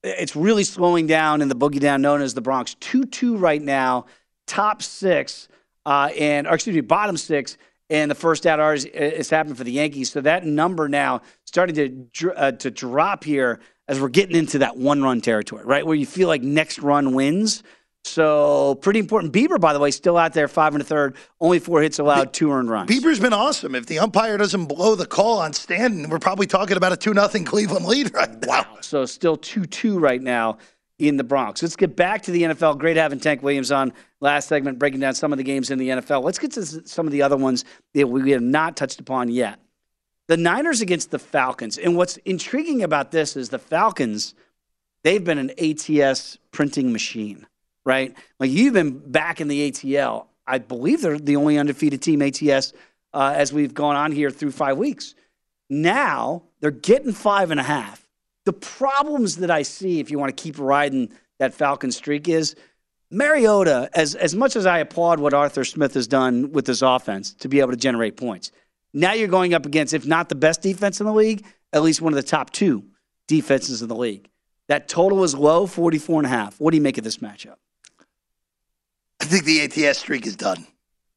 It's 0.03 0.35
really 0.35 0.63
slowing 0.63 1.07
down 1.07 1.41
in 1.41 1.49
the 1.49 1.55
boogie 1.55 1.79
down 1.79 2.01
known 2.01 2.21
as 2.21 2.33
the 2.33 2.41
Bronx. 2.41 2.75
2 2.75 3.05
2 3.05 3.37
right 3.37 3.61
now, 3.61 4.05
top 4.47 4.81
six, 4.81 5.47
uh, 5.85 6.09
and, 6.17 6.47
or 6.47 6.55
excuse 6.55 6.75
me, 6.75 6.81
bottom 6.81 7.17
six. 7.17 7.57
And 7.89 8.11
the 8.11 8.15
first 8.15 8.45
out 8.45 8.59
is, 8.75 8.85
is 8.85 9.29
happening 9.31 9.55
for 9.55 9.63
the 9.63 9.71
Yankees. 9.71 10.11
So 10.11 10.21
that 10.21 10.45
number 10.45 10.87
now 10.87 11.21
starting 11.49 12.09
to 12.13 12.33
uh, 12.35 12.51
to 12.51 12.69
drop 12.69 13.23
here 13.23 13.59
as 13.87 13.99
we're 13.99 14.07
getting 14.07 14.35
into 14.35 14.59
that 14.59 14.77
one 14.77 15.01
run 15.01 15.19
territory, 15.19 15.65
right? 15.65 15.85
Where 15.85 15.95
you 15.95 16.05
feel 16.05 16.27
like 16.27 16.43
next 16.43 16.79
run 16.79 17.13
wins. 17.13 17.63
So 18.05 18.75
pretty 18.75 18.99
important. 18.99 19.33
Bieber, 19.33 19.59
by 19.59 19.73
the 19.73 19.79
way, 19.79 19.91
still 19.91 20.15
out 20.15 20.33
there, 20.33 20.47
five 20.47 20.73
and 20.73 20.81
a 20.81 20.85
third, 20.85 21.17
only 21.41 21.59
four 21.59 21.81
hits 21.81 21.99
allowed, 21.99 22.31
two 22.33 22.51
earned 22.51 22.69
runs. 22.69 22.89
Bieber's 22.89 23.19
been 23.19 23.33
awesome. 23.33 23.75
If 23.75 23.87
the 23.87 23.99
umpire 23.99 24.37
doesn't 24.37 24.67
blow 24.67 24.95
the 24.95 25.07
call 25.07 25.39
on 25.39 25.51
Stanton, 25.53 26.09
we're 26.09 26.19
probably 26.19 26.47
talking 26.47 26.77
about 26.77 26.93
a 26.93 26.97
two 26.97 27.13
nothing 27.13 27.43
Cleveland 27.43 27.85
lead 27.85 28.13
right 28.13 28.29
now. 28.41 28.47
Wow. 28.47 28.77
So 28.81 29.05
still 29.05 29.35
2 29.35 29.65
2 29.65 29.99
right 29.99 30.21
now 30.21 30.59
in 30.99 31.17
the 31.17 31.23
Bronx. 31.23 31.63
Let's 31.63 31.75
get 31.75 31.95
back 31.95 32.21
to 32.23 32.31
the 32.31 32.43
NFL. 32.43 32.77
Great 32.77 32.95
having 32.95 33.19
Tank 33.19 33.41
Williams 33.41 33.71
on 33.71 33.91
last 34.19 34.47
segment, 34.47 34.77
breaking 34.77 34.99
down 34.99 35.15
some 35.15 35.31
of 35.31 35.37
the 35.37 35.43
games 35.43 35.71
in 35.71 35.79
the 35.79 35.89
NFL. 35.89 36.23
Let's 36.23 36.39
get 36.39 36.51
to 36.53 36.65
some 36.65 37.07
of 37.07 37.11
the 37.11 37.23
other 37.23 37.37
ones 37.37 37.65
that 37.95 38.07
we 38.07 38.31
have 38.31 38.41
not 38.41 38.77
touched 38.77 38.99
upon 38.99 39.29
yet. 39.29 39.59
The 40.29 40.37
Niners 40.37 40.79
against 40.79 41.09
the 41.09 41.17
Falcons. 41.17 41.79
And 41.79 41.97
what's 41.97 42.17
intriguing 42.17 42.83
about 42.83 43.09
this 43.09 43.35
is 43.35 43.49
the 43.49 43.57
Falcons, 43.57 44.35
they've 45.03 45.23
been 45.23 45.39
an 45.39 45.51
ATS 45.57 46.37
printing 46.51 46.93
machine, 46.93 47.47
right? 47.83 48.15
Like 48.39 48.51
you've 48.51 48.75
been 48.75 48.99
back 48.99 49.41
in 49.41 49.47
the 49.47 49.71
ATL. 49.71 50.27
I 50.45 50.59
believe 50.59 51.01
they're 51.01 51.17
the 51.17 51.35
only 51.35 51.57
undefeated 51.57 52.03
team 52.03 52.21
ATS 52.21 52.73
uh, 53.11 53.33
as 53.35 53.51
we've 53.51 53.73
gone 53.73 53.95
on 53.95 54.11
here 54.11 54.29
through 54.29 54.51
five 54.51 54.77
weeks. 54.77 55.15
Now 55.67 56.43
they're 56.59 56.69
getting 56.69 57.11
five 57.11 57.49
and 57.49 57.59
a 57.59 57.63
half. 57.63 58.07
The 58.45 58.53
problems 58.53 59.37
that 59.37 59.49
I 59.49 59.63
see, 59.63 59.99
if 59.99 60.11
you 60.11 60.19
want 60.19 60.37
to 60.37 60.43
keep 60.43 60.59
riding 60.59 61.11
that 61.39 61.55
Falcon 61.55 61.91
streak, 61.91 62.29
is 62.29 62.55
Mariota. 63.09 63.89
As 63.95 64.13
as 64.13 64.35
much 64.35 64.55
as 64.55 64.67
I 64.67 64.77
applaud 64.77 65.19
what 65.19 65.33
Arthur 65.33 65.65
Smith 65.65 65.95
has 65.95 66.07
done 66.07 66.51
with 66.51 66.65
this 66.65 66.83
offense 66.83 67.33
to 67.35 67.47
be 67.47 67.61
able 67.61 67.71
to 67.71 67.77
generate 67.77 68.15
points, 68.15 68.51
now 68.93 69.13
you're 69.13 69.27
going 69.27 69.53
up 69.53 69.65
against, 69.65 69.93
if 69.93 70.05
not 70.05 70.29
the 70.29 70.35
best 70.35 70.61
defense 70.61 70.99
in 70.99 71.05
the 71.05 71.13
league, 71.13 71.45
at 71.73 71.83
least 71.83 72.01
one 72.01 72.13
of 72.13 72.17
the 72.17 72.23
top 72.23 72.51
two 72.51 72.83
defenses 73.27 73.81
in 73.81 73.87
the 73.87 73.95
league. 73.95 74.29
That 74.67 74.87
total 74.87 75.23
is 75.23 75.35
low, 75.35 75.65
44 75.67 76.19
and 76.21 76.25
a 76.25 76.29
half. 76.29 76.59
What 76.59 76.71
do 76.71 76.77
you 76.77 76.83
make 76.83 76.97
of 76.97 77.03
this 77.03 77.17
matchup? 77.17 77.55
I 79.21 79.25
think 79.25 79.43
the 79.45 79.61
ATS 79.87 79.99
streak 79.99 80.25
is 80.25 80.35
done 80.35 80.65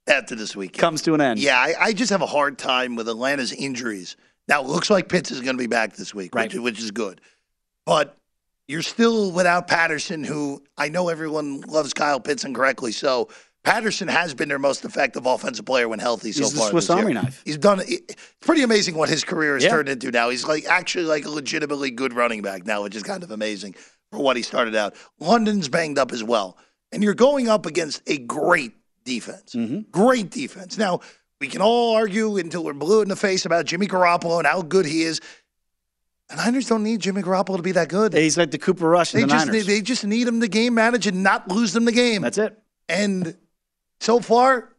after 0.06 0.34
this 0.34 0.56
weekend. 0.56 0.78
Comes 0.80 1.02
to 1.02 1.14
an 1.14 1.20
end. 1.20 1.38
Yeah, 1.38 1.56
I, 1.58 1.74
I 1.80 1.92
just 1.92 2.10
have 2.10 2.22
a 2.22 2.26
hard 2.26 2.58
time 2.58 2.96
with 2.96 3.08
Atlanta's 3.08 3.52
injuries. 3.52 4.16
Now, 4.48 4.60
it 4.62 4.66
looks 4.66 4.90
like 4.90 5.08
Pitts 5.08 5.30
is 5.30 5.40
going 5.40 5.56
to 5.56 5.62
be 5.62 5.68
back 5.68 5.94
this 5.94 6.14
week, 6.14 6.34
Right. 6.34 6.52
which, 6.52 6.60
which 6.60 6.80
is 6.80 6.90
good. 6.90 7.20
But 7.86 8.16
you're 8.66 8.82
still 8.82 9.30
without 9.32 9.68
Patterson, 9.68 10.24
who 10.24 10.62
I 10.76 10.88
know 10.88 11.08
everyone 11.08 11.60
loves 11.62 11.94
Kyle 11.94 12.20
Pitts 12.20 12.44
and 12.44 12.54
correctly 12.54 12.92
so. 12.92 13.28
Patterson 13.64 14.08
has 14.08 14.34
been 14.34 14.48
their 14.48 14.58
most 14.58 14.84
effective 14.84 15.24
offensive 15.24 15.64
player 15.64 15.88
when 15.88 15.98
healthy 16.00 16.32
so 16.32 16.42
He's 16.42 16.52
the 16.52 16.58
far. 16.58 16.70
Swiss 16.70 16.88
this 16.88 16.96
year. 16.96 17.04
Army 17.04 17.14
knife. 17.14 17.42
He's 17.44 17.58
done. 17.58 17.80
It's 17.86 18.16
pretty 18.40 18.62
amazing 18.62 18.96
what 18.96 19.08
his 19.08 19.22
career 19.22 19.54
has 19.54 19.62
Yeah. 19.62 19.70
turned 19.70 19.88
into 19.88 20.10
now. 20.10 20.30
He's 20.30 20.44
like 20.46 20.64
actually 20.66 21.04
like 21.04 21.24
a 21.24 21.30
legitimately 21.30 21.92
good 21.92 22.12
running 22.12 22.42
back 22.42 22.66
now, 22.66 22.82
which 22.82 22.96
is 22.96 23.02
kind 23.04 23.22
of 23.22 23.30
amazing 23.30 23.74
for 24.10 24.18
what 24.18 24.36
he 24.36 24.42
started 24.42 24.74
out. 24.74 24.94
London's 25.20 25.68
banged 25.68 25.96
up 25.98 26.10
as 26.12 26.24
well, 26.24 26.58
and 26.90 27.04
you're 27.04 27.14
going 27.14 27.48
up 27.48 27.64
against 27.66 28.02
a 28.08 28.18
great 28.18 28.72
defense. 29.04 29.54
Mm-hmm. 29.54 29.90
Great 29.92 30.30
defense. 30.30 30.76
Now 30.76 31.00
we 31.40 31.46
can 31.46 31.62
all 31.62 31.94
argue 31.94 32.36
until 32.38 32.64
we're 32.64 32.72
blue 32.72 33.00
in 33.02 33.08
the 33.08 33.16
face 33.16 33.46
about 33.46 33.64
Jimmy 33.66 33.86
Garoppolo 33.86 34.38
and 34.38 34.46
how 34.46 34.62
good 34.62 34.86
he 34.86 35.02
is. 35.02 35.20
The 36.30 36.36
Niners 36.36 36.66
don't 36.66 36.82
need 36.82 37.00
Jimmy 37.00 37.22
Garoppolo 37.22 37.56
to 37.58 37.62
be 37.62 37.72
that 37.72 37.88
good. 37.88 38.12
He's 38.12 38.36
like 38.38 38.50
the 38.50 38.58
Cooper 38.58 38.88
Rush 38.88 39.12
They 39.12 39.20
the 39.22 39.26
just 39.28 39.46
Niners. 39.46 39.66
need, 39.68 39.72
they 39.74 39.82
just 39.82 40.04
need 40.04 40.26
him 40.26 40.40
to 40.40 40.48
game 40.48 40.74
manage 40.74 41.06
and 41.06 41.22
not 41.22 41.48
lose 41.48 41.72
them 41.72 41.84
the 41.84 41.92
game. 41.92 42.22
That's 42.22 42.38
it. 42.38 42.58
And 42.88 43.36
so 44.02 44.18
far, 44.18 44.74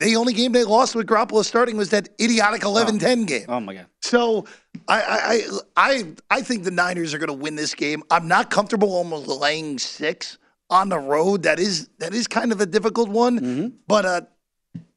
the 0.00 0.16
only 0.16 0.32
game 0.32 0.52
they 0.52 0.64
lost 0.64 0.94
with 0.94 1.06
Garoppolo 1.06 1.44
starting 1.44 1.76
was 1.76 1.90
that 1.90 2.08
idiotic 2.18 2.62
11-10 2.62 3.26
game. 3.26 3.44
Oh 3.46 3.60
my 3.60 3.74
god. 3.74 3.86
So 4.00 4.46
I 4.86 5.00
I 5.02 5.18
I 5.26 5.42
I, 5.76 6.04
I 6.30 6.40
think 6.40 6.64
the 6.64 6.70
Niners 6.70 7.12
are 7.12 7.18
going 7.18 7.28
to 7.28 7.34
win 7.34 7.56
this 7.56 7.74
game. 7.74 8.02
I'm 8.10 8.26
not 8.26 8.50
comfortable 8.50 8.94
almost 8.94 9.26
laying 9.28 9.78
six 9.78 10.38
on 10.70 10.88
the 10.88 10.98
road. 10.98 11.42
That 11.42 11.58
is 11.58 11.88
that 11.98 12.14
is 12.14 12.26
kind 12.26 12.50
of 12.50 12.62
a 12.62 12.66
difficult 12.66 13.10
one. 13.10 13.38
Mm-hmm. 13.38 13.68
But 13.86 14.04
uh, 14.06 14.20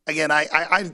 again, 0.08 0.32
I, 0.32 0.48
I 0.54 0.80
I 0.80 0.92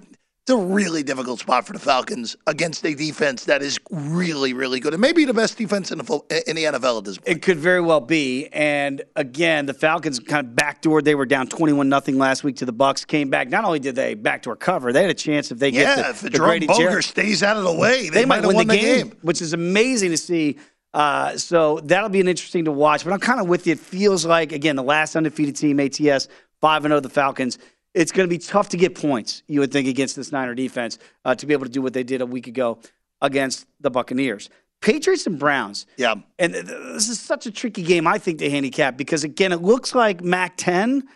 it's 0.47 0.53
a 0.53 0.57
really 0.65 1.03
difficult 1.03 1.41
spot 1.41 1.67
for 1.67 1.73
the 1.73 1.79
Falcons 1.79 2.37
against 2.47 2.85
a 2.85 2.95
defense 2.95 3.43
that 3.45 3.61
is 3.61 3.77
really 3.91 4.53
really 4.53 4.79
good 4.79 4.93
and 4.93 5.01
maybe 5.01 5.25
the 5.25 5.33
best 5.33 5.57
defense 5.57 5.91
in 5.91 5.97
the 5.97 6.43
in 6.47 6.55
the 6.55 6.63
NFL 6.63 6.99
at 6.99 7.03
this 7.03 7.17
point. 7.17 7.27
It 7.27 7.41
could 7.41 7.57
very 7.57 7.81
well 7.81 7.99
be. 7.99 8.47
And 8.53 9.01
again, 9.17 9.65
the 9.65 9.73
Falcons 9.73 10.19
kind 10.19 10.47
of 10.47 10.53
backdoored. 10.53 11.03
They 11.03 11.15
were 11.15 11.25
down 11.25 11.47
twenty-one 11.47 11.89
nothing 11.89 12.17
last 12.17 12.45
week 12.45 12.55
to 12.57 12.65
the 12.65 12.71
Bucks. 12.71 13.03
Came 13.03 13.29
back. 13.29 13.49
Not 13.49 13.65
only 13.65 13.79
did 13.79 13.95
they 13.97 14.13
backdoor 14.13 14.55
cover, 14.55 14.93
they 14.93 15.01
had 15.01 15.09
a 15.11 15.13
chance 15.13 15.51
if 15.51 15.59
they 15.59 15.67
Yeah, 15.67 15.97
get 15.97 16.09
if 16.11 16.21
the, 16.21 16.29
the 16.29 16.37
Jerome 16.37 16.49
Grady 16.51 16.67
Boger 16.67 16.83
Jarrett- 16.83 17.03
stays 17.03 17.43
out 17.43 17.57
of 17.57 17.63
the 17.65 17.73
way, 17.75 18.07
they, 18.09 18.23
might 18.23 18.41
have 18.41 18.55
win 18.55 18.67
the 18.67 18.77
game, 18.77 19.11
which 19.23 19.41
is 19.41 19.51
amazing 19.51 20.11
to 20.11 20.17
see. 20.17 20.57
Uh, 20.93 21.37
so 21.37 21.81
that'll 21.81 22.07
be 22.07 22.21
an 22.21 22.29
interesting 22.29 22.63
to 22.63 22.71
watch. 22.71 23.03
But 23.03 23.11
I'm 23.11 23.19
kind 23.19 23.41
of 23.41 23.49
with 23.49 23.67
you. 23.67 23.73
It 23.73 23.79
feels 23.79 24.25
like 24.25 24.53
again 24.53 24.77
the 24.77 24.83
last 24.83 25.17
undefeated 25.17 25.57
team, 25.57 25.81
ATS 25.81 26.29
five 26.61 26.85
and 26.85 26.91
zero, 26.91 27.01
the 27.01 27.09
Falcons. 27.09 27.59
It's 27.97 28.11
going 28.11 28.27
to 28.27 28.29
be 28.29 28.37
tough 28.37 28.69
to 28.69 28.77
get 28.77 28.93
points. 28.93 29.41
You 29.47 29.59
would 29.61 29.71
think 29.71 29.87
against 29.87 30.15
this 30.15 30.31
Niner 30.31 30.53
defense 30.53 30.99
uh, 31.25 31.33
to 31.35 31.45
be 31.45 31.53
able 31.53 31.65
to 31.65 31.71
do 31.71 31.81
what 31.81 31.93
they 31.93 32.03
did 32.03 32.21
a 32.21 32.25
week 32.25 32.47
ago 32.47 32.79
against 33.21 33.65
the 33.79 33.89
Buccaneers. 33.89 34.49
Patriots 34.81 35.25
and 35.25 35.39
Browns. 35.39 35.87
Yeah. 35.97 36.15
And 36.37 36.53
th- 36.53 36.67
th- 36.67 36.77
this 36.93 37.09
is 37.09 37.19
such 37.19 37.47
a 37.47 37.51
tricky 37.51 37.81
game, 37.81 38.05
I 38.05 38.19
think, 38.19 38.37
to 38.39 38.49
handicap 38.49 38.97
because, 38.97 39.23
again, 39.23 39.51
it 39.51 39.63
looks 39.63 39.95
like 39.95 40.21
MAC 40.23 40.53
10 40.57 41.07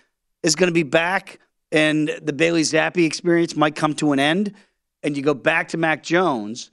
is 0.41 0.55
going 0.55 0.69
to 0.69 0.73
be 0.73 0.83
back 0.83 1.39
and 1.71 2.09
the 2.21 2.33
Bailey 2.33 2.63
Zappe 2.63 3.05
experience 3.05 3.55
might 3.55 3.75
come 3.75 3.93
to 3.95 4.11
an 4.11 4.19
end. 4.19 4.53
And 5.03 5.15
you 5.15 5.23
go 5.23 5.33
back 5.33 5.69
to 5.69 5.77
Mac 5.77 6.03
Jones. 6.03 6.71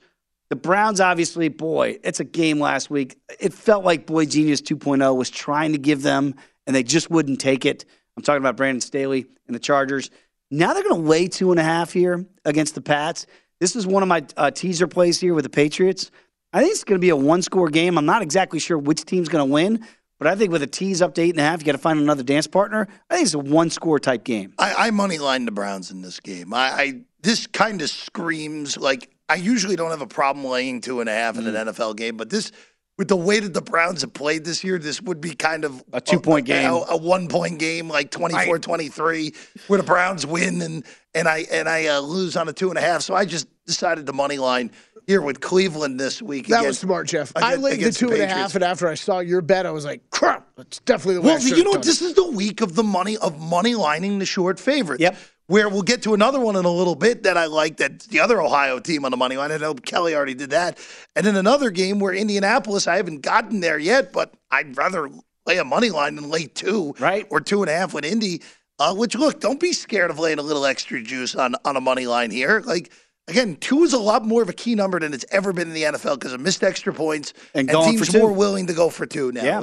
The 0.49 0.55
Browns, 0.55 0.99
obviously, 0.99 1.49
boy, 1.49 1.99
it's 2.03 2.19
a 2.19 2.23
game 2.23 2.59
last 2.59 2.89
week. 2.89 3.17
It 3.39 3.53
felt 3.53 3.85
like 3.85 4.07
Boy 4.07 4.25
Genius 4.25 4.61
2.0 4.61 5.15
was 5.15 5.29
trying 5.29 5.71
to 5.71 5.77
give 5.77 6.01
them, 6.01 6.35
and 6.65 6.75
they 6.75 6.83
just 6.83 7.11
wouldn't 7.11 7.39
take 7.39 7.65
it. 7.65 7.85
I'm 8.19 8.23
talking 8.23 8.41
about 8.43 8.57
Brandon 8.57 8.81
Staley 8.81 9.25
and 9.47 9.55
the 9.55 9.59
Chargers. 9.61 10.11
Now 10.51 10.73
they're 10.73 10.83
going 10.83 11.01
to 11.01 11.07
lay 11.07 11.29
two 11.29 11.51
and 11.51 11.59
a 11.59 11.63
half 11.63 11.93
here 11.93 12.25
against 12.43 12.75
the 12.75 12.81
Pats. 12.81 13.25
This 13.61 13.77
is 13.77 13.87
one 13.87 14.03
of 14.03 14.09
my 14.09 14.25
uh, 14.35 14.51
teaser 14.51 14.87
plays 14.87 15.21
here 15.21 15.33
with 15.33 15.43
the 15.45 15.49
Patriots. 15.49 16.11
I 16.51 16.59
think 16.59 16.71
it's 16.73 16.83
going 16.83 16.99
to 16.99 17.01
be 17.01 17.11
a 17.11 17.15
one 17.15 17.41
score 17.41 17.69
game. 17.69 17.97
I'm 17.97 18.05
not 18.05 18.21
exactly 18.21 18.59
sure 18.59 18.77
which 18.77 19.05
team's 19.05 19.29
going 19.29 19.47
to 19.47 19.53
win, 19.53 19.85
but 20.17 20.27
I 20.27 20.35
think 20.35 20.51
with 20.51 20.61
a 20.63 20.67
tease 20.67 21.01
up 21.01 21.13
to 21.15 21.21
eight 21.21 21.29
and 21.29 21.39
a 21.39 21.43
half, 21.43 21.61
you 21.61 21.65
got 21.65 21.71
to 21.73 21.77
find 21.77 21.97
another 21.97 22.23
dance 22.23 22.45
partner. 22.45 22.89
I 23.09 23.15
think 23.15 23.25
it's 23.27 23.35
a 23.35 23.39
one 23.39 23.69
score 23.69 23.99
type 23.99 24.25
game. 24.25 24.53
I, 24.59 24.87
I 24.87 24.91
money 24.91 25.17
line 25.17 25.45
the 25.45 25.51
Browns 25.51 25.91
in 25.91 26.01
this 26.01 26.19
game. 26.19 26.53
I, 26.53 26.57
I 26.71 26.93
this 27.21 27.47
kind 27.47 27.81
of 27.81 27.89
screams 27.89 28.75
like 28.75 29.09
I 29.29 29.35
usually 29.35 29.77
don't 29.77 29.91
have 29.91 30.01
a 30.01 30.07
problem 30.07 30.43
laying 30.45 30.81
two 30.81 30.99
and 30.99 31.07
a 31.07 31.13
half 31.13 31.37
in 31.37 31.47
an 31.47 31.53
Mm. 31.53 31.69
NFL 31.69 31.95
game, 31.95 32.17
but 32.17 32.29
this 32.29 32.51
with 32.99 33.07
the 33.07 33.15
way 33.15 33.39
that 33.39 33.53
the 33.53 33.61
Browns 33.61 34.01
have 34.01 34.13
played 34.13 34.43
this 34.43 34.61
year, 34.61 34.77
this 34.77 35.01
would 35.01 35.21
be 35.21 35.33
kind 35.33 35.63
of 35.63 35.81
A 35.93 36.01
two-point 36.01 36.45
game. 36.45 36.69
a, 36.69 36.83
a 36.89 36.97
one 36.97 37.29
point 37.29 37.57
game, 37.57 37.87
like 37.87 38.11
24-23, 38.11 39.35
where 39.67 39.77
the 39.77 39.85
Browns 39.85 40.27
win 40.27 40.61
and 40.61 40.83
and 41.15 41.27
I 41.27 41.45
and 41.49 41.69
I 41.69 41.87
uh, 41.87 42.01
lose 42.01 42.35
on 42.35 42.49
a 42.49 42.53
two 42.53 42.67
and 42.67 42.77
a 42.77 42.81
half. 42.81 43.01
So 43.01 43.15
I 43.15 43.23
just 43.23 43.47
decided 43.65 44.05
the 44.05 44.11
money 44.11 44.37
line 44.37 44.71
here 45.07 45.21
with 45.21 45.39
Cleveland 45.39 45.97
this 45.97 46.21
week. 46.21 46.47
That 46.47 46.65
was 46.65 46.77
smart, 46.77 47.07
Jeff. 47.07 47.31
I 47.37 47.53
against- 47.53 47.63
laid 47.63 47.71
the 47.71 47.75
against 47.77 47.99
two 47.99 48.11
and 48.11 48.21
a 48.21 48.27
half, 48.27 48.55
and 48.55 48.65
after 48.65 48.89
I 48.89 48.95
saw 48.95 49.19
your 49.19 49.41
bet, 49.41 49.65
I 49.65 49.71
was 49.71 49.85
like, 49.85 50.01
crap, 50.09 50.45
that's 50.57 50.79
definitely 50.79 51.15
the 51.15 51.21
way 51.21 51.27
Well, 51.35 51.41
I 51.41 51.55
you 51.55 51.63
know 51.63 51.71
what? 51.71 51.83
This 51.83 52.01
is 52.01 52.15
the 52.15 52.29
week 52.29 52.59
of 52.59 52.75
the 52.75 52.83
money 52.83 53.15
of 53.17 53.39
money 53.39 53.75
lining 53.75 54.19
the 54.19 54.25
short 54.25 54.59
favorite. 54.59 54.99
Yep. 54.99 55.15
Where 55.49 55.67
we'll 55.67 55.81
get 55.81 56.03
to 56.03 56.13
another 56.13 56.39
one 56.39 56.55
in 56.55 56.63
a 56.63 56.69
little 56.71 56.93
bit 56.93 57.23
that 57.23 57.35
I 57.35 57.47
like. 57.47 57.77
That's 57.77 58.05
the 58.05 58.19
other 58.19 58.39
Ohio 58.39 58.79
team 58.79 59.03
on 59.03 59.09
the 59.09 59.17
money 59.17 59.35
line. 59.35 59.51
I 59.51 59.57
know 59.57 59.73
Kelly 59.73 60.13
already 60.13 60.35
did 60.35 60.51
that. 60.51 60.77
And 61.15 61.25
in 61.25 61.35
another 61.35 61.71
game 61.71 61.99
where 61.99 62.13
Indianapolis, 62.13 62.85
I 62.85 62.97
haven't 62.97 63.21
gotten 63.21 63.59
there 63.59 63.79
yet, 63.79 64.13
but 64.13 64.31
I'd 64.51 64.77
rather 64.77 65.09
lay 65.47 65.57
a 65.57 65.63
money 65.63 65.89
line 65.89 66.13
than 66.13 66.29
lay 66.29 66.45
two, 66.45 66.93
right, 66.99 67.25
or 67.31 67.41
two 67.41 67.63
and 67.63 67.69
a 67.69 67.73
half 67.73 67.95
with 67.95 68.05
Indy. 68.05 68.43
Uh, 68.77 68.93
which 68.93 69.15
look, 69.15 69.39
don't 69.39 69.59
be 69.59 69.73
scared 69.73 70.11
of 70.11 70.19
laying 70.19 70.37
a 70.37 70.43
little 70.43 70.67
extra 70.67 71.01
juice 71.01 71.33
on 71.33 71.55
on 71.65 71.75
a 71.75 71.81
money 71.81 72.05
line 72.05 72.31
here. 72.31 72.61
Like. 72.63 72.91
Again, 73.29 73.55
two 73.57 73.83
is 73.83 73.93
a 73.93 73.99
lot 73.99 74.25
more 74.25 74.41
of 74.41 74.49
a 74.49 74.53
key 74.53 74.75
number 74.75 74.99
than 74.99 75.13
it's 75.13 75.25
ever 75.31 75.53
been 75.53 75.67
in 75.67 75.73
the 75.73 75.83
NFL 75.83 76.15
because 76.15 76.33
of 76.33 76.41
missed 76.41 76.63
extra 76.63 76.93
points 76.93 77.33
And 77.53 77.69
for 77.69 77.83
teams 77.85 78.13
more 78.13 78.31
willing 78.31 78.67
to 78.67 78.73
go 78.73 78.89
for 78.89 79.05
two 79.05 79.31
now 79.31 79.43
Yeah. 79.43 79.61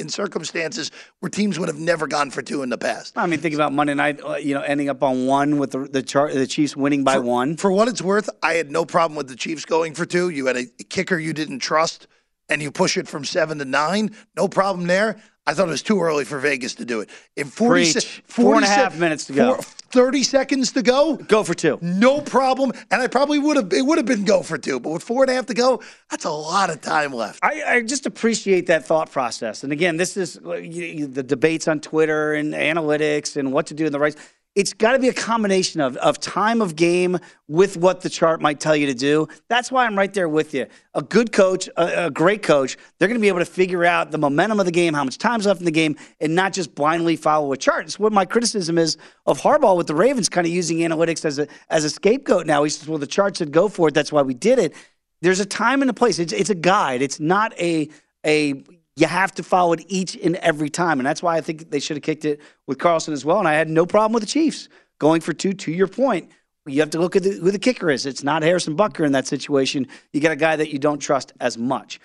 in 0.00 0.08
circumstances 0.08 0.90
where 1.20 1.30
teams 1.30 1.58
would 1.58 1.68
have 1.68 1.78
never 1.78 2.06
gone 2.06 2.30
for 2.30 2.42
two 2.42 2.62
in 2.62 2.70
the 2.70 2.78
past. 2.78 3.12
I 3.16 3.26
mean, 3.26 3.38
think 3.40 3.54
about 3.54 3.72
Monday 3.72 3.94
night, 3.94 4.20
uh, 4.24 4.36
you 4.36 4.54
know, 4.54 4.62
ending 4.62 4.88
up 4.88 5.02
on 5.02 5.26
one 5.26 5.58
with 5.58 5.72
the 5.72 5.80
the, 5.80 6.02
char- 6.02 6.32
the 6.32 6.46
Chiefs 6.46 6.76
winning 6.76 7.04
by 7.04 7.18
one. 7.18 7.56
For 7.56 7.70
what 7.70 7.88
it's 7.88 8.00
worth, 8.02 8.30
I 8.42 8.54
had 8.54 8.70
no 8.70 8.84
problem 8.84 9.16
with 9.16 9.28
the 9.28 9.36
Chiefs 9.36 9.64
going 9.64 9.94
for 9.94 10.06
two. 10.06 10.30
You 10.30 10.46
had 10.46 10.56
a 10.56 10.64
kicker 10.88 11.18
you 11.18 11.32
didn't 11.32 11.58
trust, 11.58 12.06
and 12.48 12.62
you 12.62 12.70
push 12.70 12.96
it 12.96 13.08
from 13.08 13.24
seven 13.24 13.58
to 13.58 13.64
nine. 13.64 14.14
No 14.36 14.48
problem 14.48 14.86
there. 14.86 15.16
I 15.44 15.54
thought 15.54 15.66
it 15.66 15.72
was 15.72 15.82
too 15.82 16.00
early 16.00 16.24
for 16.24 16.38
Vegas 16.38 16.76
to 16.76 16.84
do 16.84 17.00
it. 17.00 17.10
In 17.36 17.48
40 17.48 17.84
se- 17.86 17.92
Preach. 17.92 18.22
Four 18.26 18.54
and 18.54 18.64
a 18.64 18.68
40 18.68 18.80
half 18.80 18.98
minutes 18.98 19.24
to 19.26 19.32
go. 19.32 19.54
four- 19.54 19.64
30 19.90 20.22
seconds 20.22 20.72
to 20.72 20.82
go. 20.82 21.16
Go 21.16 21.42
for 21.42 21.52
two. 21.52 21.78
No 21.82 22.20
problem. 22.20 22.72
And 22.90 23.02
I 23.02 23.08
probably 23.08 23.38
would 23.38 23.56
have, 23.56 23.72
it 23.74 23.82
would 23.84 23.98
have 23.98 24.06
been 24.06 24.24
go 24.24 24.42
for 24.42 24.56
two. 24.56 24.78
But 24.80 24.90
with 24.92 25.02
four 25.02 25.24
and 25.24 25.30
a 25.30 25.34
half 25.34 25.46
to 25.46 25.54
go, 25.54 25.82
that's 26.10 26.24
a 26.24 26.30
lot 26.30 26.70
of 26.70 26.80
time 26.80 27.12
left. 27.12 27.40
I, 27.42 27.62
I 27.66 27.82
just 27.82 28.06
appreciate 28.06 28.68
that 28.68 28.86
thought 28.86 29.10
process. 29.10 29.64
And 29.64 29.72
again, 29.72 29.96
this 29.98 30.16
is 30.16 30.38
you, 30.44 30.60
you- 30.60 31.06
the 31.08 31.22
debates 31.24 31.66
on 31.68 31.80
Twitter 31.80 32.32
and 32.34 32.54
analytics 32.54 33.36
and 33.36 33.52
what 33.52 33.66
to 33.66 33.74
do 33.74 33.84
in 33.84 33.92
the 33.92 33.98
right. 33.98 34.16
It's 34.54 34.74
got 34.74 34.92
to 34.92 34.98
be 34.98 35.08
a 35.08 35.14
combination 35.14 35.80
of, 35.80 35.96
of 35.96 36.20
time 36.20 36.60
of 36.60 36.76
game 36.76 37.18
with 37.48 37.78
what 37.78 38.02
the 38.02 38.10
chart 38.10 38.42
might 38.42 38.60
tell 38.60 38.76
you 38.76 38.86
to 38.86 38.94
do. 38.94 39.26
That's 39.48 39.72
why 39.72 39.86
I'm 39.86 39.96
right 39.96 40.12
there 40.12 40.28
with 40.28 40.52
you. 40.52 40.66
A 40.92 41.00
good 41.00 41.32
coach, 41.32 41.68
a, 41.78 42.06
a 42.06 42.10
great 42.10 42.42
coach, 42.42 42.76
they're 42.98 43.08
going 43.08 43.18
to 43.18 43.22
be 43.22 43.28
able 43.28 43.38
to 43.38 43.46
figure 43.46 43.84
out 43.86 44.10
the 44.10 44.18
momentum 44.18 44.60
of 44.60 44.66
the 44.66 44.72
game, 44.72 44.92
how 44.92 45.04
much 45.04 45.16
time's 45.16 45.46
left 45.46 45.60
in 45.60 45.64
the 45.64 45.70
game, 45.70 45.96
and 46.20 46.34
not 46.34 46.52
just 46.52 46.74
blindly 46.74 47.16
follow 47.16 47.50
a 47.52 47.56
chart. 47.56 47.86
It's 47.86 47.98
what 47.98 48.12
my 48.12 48.26
criticism 48.26 48.76
is 48.76 48.98
of 49.24 49.40
Harbaugh 49.40 49.76
with 49.76 49.86
the 49.86 49.94
Ravens, 49.94 50.28
kind 50.28 50.46
of 50.46 50.52
using 50.52 50.78
analytics 50.78 51.24
as 51.24 51.38
a 51.38 51.48
as 51.70 51.84
a 51.84 51.90
scapegoat. 51.90 52.46
Now 52.46 52.62
he 52.62 52.68
says, 52.68 52.86
"Well, 52.86 52.98
the 52.98 53.06
chart 53.06 53.38
said 53.38 53.52
go 53.52 53.68
for 53.68 53.88
it. 53.88 53.94
That's 53.94 54.12
why 54.12 54.20
we 54.20 54.34
did 54.34 54.58
it." 54.58 54.74
There's 55.22 55.40
a 55.40 55.46
time 55.46 55.80
and 55.80 55.90
a 55.90 55.94
place. 55.94 56.18
It's 56.18 56.32
it's 56.32 56.50
a 56.50 56.54
guide. 56.54 57.00
It's 57.00 57.18
not 57.18 57.58
a 57.58 57.88
a 58.26 58.62
you 58.96 59.06
have 59.06 59.32
to 59.34 59.42
follow 59.42 59.72
it 59.72 59.84
each 59.88 60.16
and 60.16 60.36
every 60.36 60.68
time, 60.68 61.00
and 61.00 61.06
that's 61.06 61.22
why 61.22 61.36
I 61.36 61.40
think 61.40 61.70
they 61.70 61.80
should 61.80 61.96
have 61.96 62.02
kicked 62.02 62.24
it 62.24 62.40
with 62.66 62.78
Carlson 62.78 63.14
as 63.14 63.24
well. 63.24 63.38
And 63.38 63.48
I 63.48 63.54
had 63.54 63.68
no 63.68 63.86
problem 63.86 64.12
with 64.12 64.22
the 64.22 64.28
Chiefs 64.28 64.68
going 64.98 65.20
for 65.20 65.32
two. 65.32 65.52
To 65.54 65.72
your 65.72 65.86
point, 65.86 66.30
you 66.66 66.80
have 66.80 66.90
to 66.90 66.98
look 66.98 67.16
at 67.16 67.22
the, 67.22 67.30
who 67.32 67.50
the 67.50 67.58
kicker 67.58 67.90
is. 67.90 68.04
It's 68.04 68.22
not 68.22 68.42
Harrison 68.42 68.76
Butker 68.76 69.06
in 69.06 69.12
that 69.12 69.26
situation. 69.26 69.86
You 70.12 70.20
got 70.20 70.32
a 70.32 70.36
guy 70.36 70.56
that 70.56 70.70
you 70.70 70.78
don't 70.78 70.98
trust 70.98 71.32
as 71.40 71.56
much. 71.56 72.00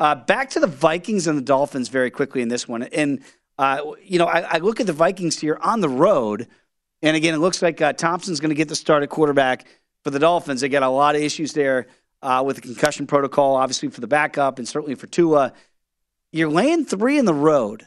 Uh, 0.00 0.16
back 0.16 0.50
to 0.50 0.60
the 0.60 0.66
Vikings 0.66 1.28
and 1.28 1.38
the 1.38 1.42
Dolphins 1.42 1.88
very 1.88 2.10
quickly 2.10 2.42
in 2.42 2.48
this 2.48 2.66
one, 2.66 2.82
and 2.84 3.22
uh, 3.58 3.80
you 4.02 4.18
know 4.18 4.26
I, 4.26 4.40
I 4.40 4.58
look 4.58 4.80
at 4.80 4.86
the 4.86 4.92
Vikings 4.92 5.38
here 5.38 5.58
on 5.60 5.80
the 5.80 5.88
road. 5.88 6.48
And 7.04 7.16
again, 7.16 7.34
it 7.34 7.38
looks 7.38 7.62
like 7.62 7.80
uh, 7.80 7.92
Thompson's 7.92 8.38
going 8.38 8.50
to 8.50 8.54
get 8.54 8.68
the 8.68 8.76
start 8.76 9.02
at 9.02 9.10
quarterback 9.10 9.66
for 10.04 10.10
the 10.10 10.20
Dolphins. 10.20 10.60
They 10.60 10.68
got 10.68 10.84
a 10.84 10.88
lot 10.88 11.16
of 11.16 11.22
issues 11.22 11.52
there 11.52 11.86
uh, 12.22 12.42
with 12.46 12.56
the 12.56 12.62
concussion 12.62 13.06
protocol, 13.06 13.56
obviously 13.56 13.88
for 13.88 14.00
the 14.00 14.06
backup 14.06 14.58
and 14.58 14.68
certainly 14.68 14.94
for 14.94 15.08
Tua. 15.08 15.52
You're 16.32 16.50
laying 16.50 16.84
three 16.86 17.18
in 17.18 17.26
the 17.26 17.34
road 17.34 17.86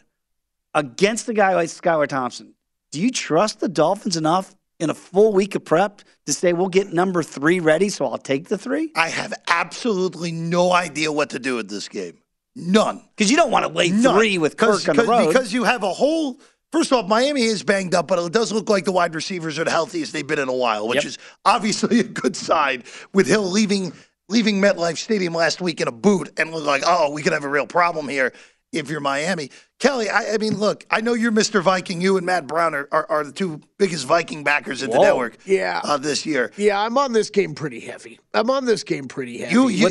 against 0.73 1.27
a 1.29 1.33
guy 1.33 1.55
like 1.55 1.69
Skylar 1.69 2.07
Thompson. 2.07 2.53
Do 2.91 3.01
you 3.01 3.09
trust 3.11 3.59
the 3.59 3.67
Dolphins 3.67 4.17
enough 4.17 4.55
in 4.79 4.89
a 4.89 4.93
full 4.93 5.33
week 5.33 5.55
of 5.55 5.65
prep 5.65 6.01
to 6.27 6.33
say 6.33 6.53
we'll 6.53 6.69
get 6.69 6.93
number 6.93 7.23
three 7.23 7.59
ready, 7.59 7.89
so 7.89 8.05
I'll 8.05 8.17
take 8.19 8.47
the 8.47 8.57
three? 8.57 8.91
I 8.95 9.09
have 9.09 9.33
absolutely 9.47 10.31
no 10.31 10.71
idea 10.71 11.11
what 11.11 11.31
to 11.31 11.39
do 11.39 11.55
with 11.55 11.69
this 11.69 11.89
game. 11.89 12.19
None. 12.55 13.03
Because 13.15 13.31
you 13.31 13.35
don't 13.37 13.51
want 13.51 13.65
to 13.65 13.71
lay 13.71 13.89
None. 13.89 14.15
three 14.15 14.37
with 14.37 14.57
Kirk 14.57 14.79
Because- 14.81 14.89
on 14.89 14.95
the 14.95 15.03
road. 15.11 15.27
Because 15.27 15.51
you 15.51 15.63
have 15.63 15.83
a 15.83 15.91
whole. 15.91 16.39
First 16.71 16.91
off, 16.91 17.07
Miami 17.07 17.43
is 17.43 17.63
banged 17.63 17.95
up, 17.95 18.07
but 18.07 18.19
it 18.19 18.31
does 18.33 18.51
look 18.51 18.69
like 18.69 18.85
the 18.85 18.91
wide 18.91 19.15
receivers 19.15 19.57
are 19.57 19.63
the 19.63 19.71
healthiest 19.71 20.13
they've 20.13 20.27
been 20.27 20.39
in 20.39 20.49
a 20.49 20.53
while, 20.55 20.87
which 20.87 20.97
Yep. 20.97 21.05
is 21.05 21.17
obviously 21.45 21.99
a 21.99 22.03
good 22.03 22.35
sign. 22.35 22.83
With 23.13 23.27
Hill 23.27 23.49
leaving 23.49 23.93
leaving 24.29 24.61
MetLife 24.61 24.97
Stadium 24.97 25.33
last 25.33 25.61
week 25.61 25.81
in 25.81 25.87
a 25.87 25.91
boot, 25.91 26.31
and 26.37 26.51
look 26.51 26.65
like, 26.65 26.83
oh, 26.85 27.11
we 27.11 27.21
could 27.21 27.33
have 27.33 27.43
a 27.43 27.49
real 27.49 27.67
problem 27.67 28.07
here 28.07 28.33
if 28.71 28.89
you're 28.89 28.99
Miami. 28.99 29.51
Kelly, 29.85 30.09
I, 30.09 30.33
I 30.33 30.37
mean, 30.39 30.57
look, 30.57 30.83
I 30.89 31.01
know 31.01 31.13
you're 31.13 31.31
Mr. 31.31 31.61
Viking. 31.61 32.01
You 32.01 32.17
and 32.17 32.25
Matt 32.25 32.47
Brown 32.47 32.73
are, 32.73 32.87
are, 32.91 33.05
are 33.07 33.23
the 33.23 33.31
two 33.31 33.61
biggest 33.77 34.07
Viking 34.07 34.43
backers 34.43 34.81
in 34.81 34.89
the 34.89 34.97
network 34.97 35.37
Yeah. 35.45 35.79
uh, 35.83 35.97
this 35.97 36.25
year. 36.25 36.51
Yeah, 36.57 36.81
I'm 36.81 36.97
on 36.97 37.11
this 37.13 37.29
game 37.29 37.53
pretty 37.53 37.81
heavy. 37.81 38.19
I'm 38.33 38.49
on 38.49 38.65
this 38.65 38.83
game 38.83 39.07
pretty 39.07 39.37
heavy. 39.39 39.53
You, 39.53 39.67
you 39.67 39.89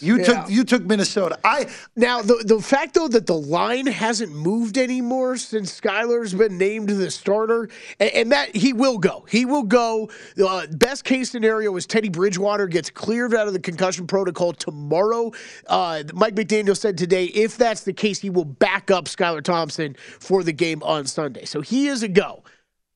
You 0.00 0.18
Yeah. 0.18 0.24
took 0.24 0.50
you 0.50 0.64
took 0.64 0.82
Minnesota. 0.84 1.38
I 1.44 1.68
Now, 1.94 2.20
the 2.20 2.42
the 2.44 2.60
fact 2.60 2.94
though 2.94 3.06
that 3.08 3.26
the 3.26 3.38
line 3.38 3.86
hasn't 3.86 4.34
moved 4.34 4.76
anymore 4.76 5.36
since 5.36 5.78
Skylar's 5.78 6.34
been 6.34 6.58
named 6.58 6.88
the 6.88 7.10
starter, 7.10 7.68
and, 8.00 8.10
and 8.10 8.32
that 8.32 8.56
he 8.56 8.72
will 8.72 8.98
go. 8.98 9.24
He 9.28 9.44
will 9.44 9.62
go. 9.62 10.10
Uh, 10.42 10.66
best 10.72 11.04
case 11.04 11.30
scenario 11.30 11.76
is 11.76 11.86
Teddy 11.86 12.08
Bridgewater 12.08 12.66
gets 12.66 12.90
cleared 12.90 13.34
out 13.34 13.46
of 13.46 13.52
the 13.52 13.60
concussion 13.60 14.06
protocol 14.06 14.52
tomorrow. 14.52 15.30
Uh, 15.66 16.02
Mike 16.12 16.34
McDaniel 16.34 16.76
said 16.76 16.98
today, 16.98 17.26
if 17.26 17.56
that's 17.56 17.84
the 17.84 17.92
case, 17.92 18.18
he 18.18 18.30
will 18.30 18.44
back 18.44 18.90
up 18.90 19.04
Skylar 19.04 19.27
Thompson 19.40 19.96
for 20.20 20.42
the 20.42 20.52
game 20.52 20.82
on 20.82 21.06
Sunday. 21.06 21.44
So 21.44 21.60
he 21.60 21.88
is 21.88 22.02
a 22.02 22.08
go. 22.08 22.42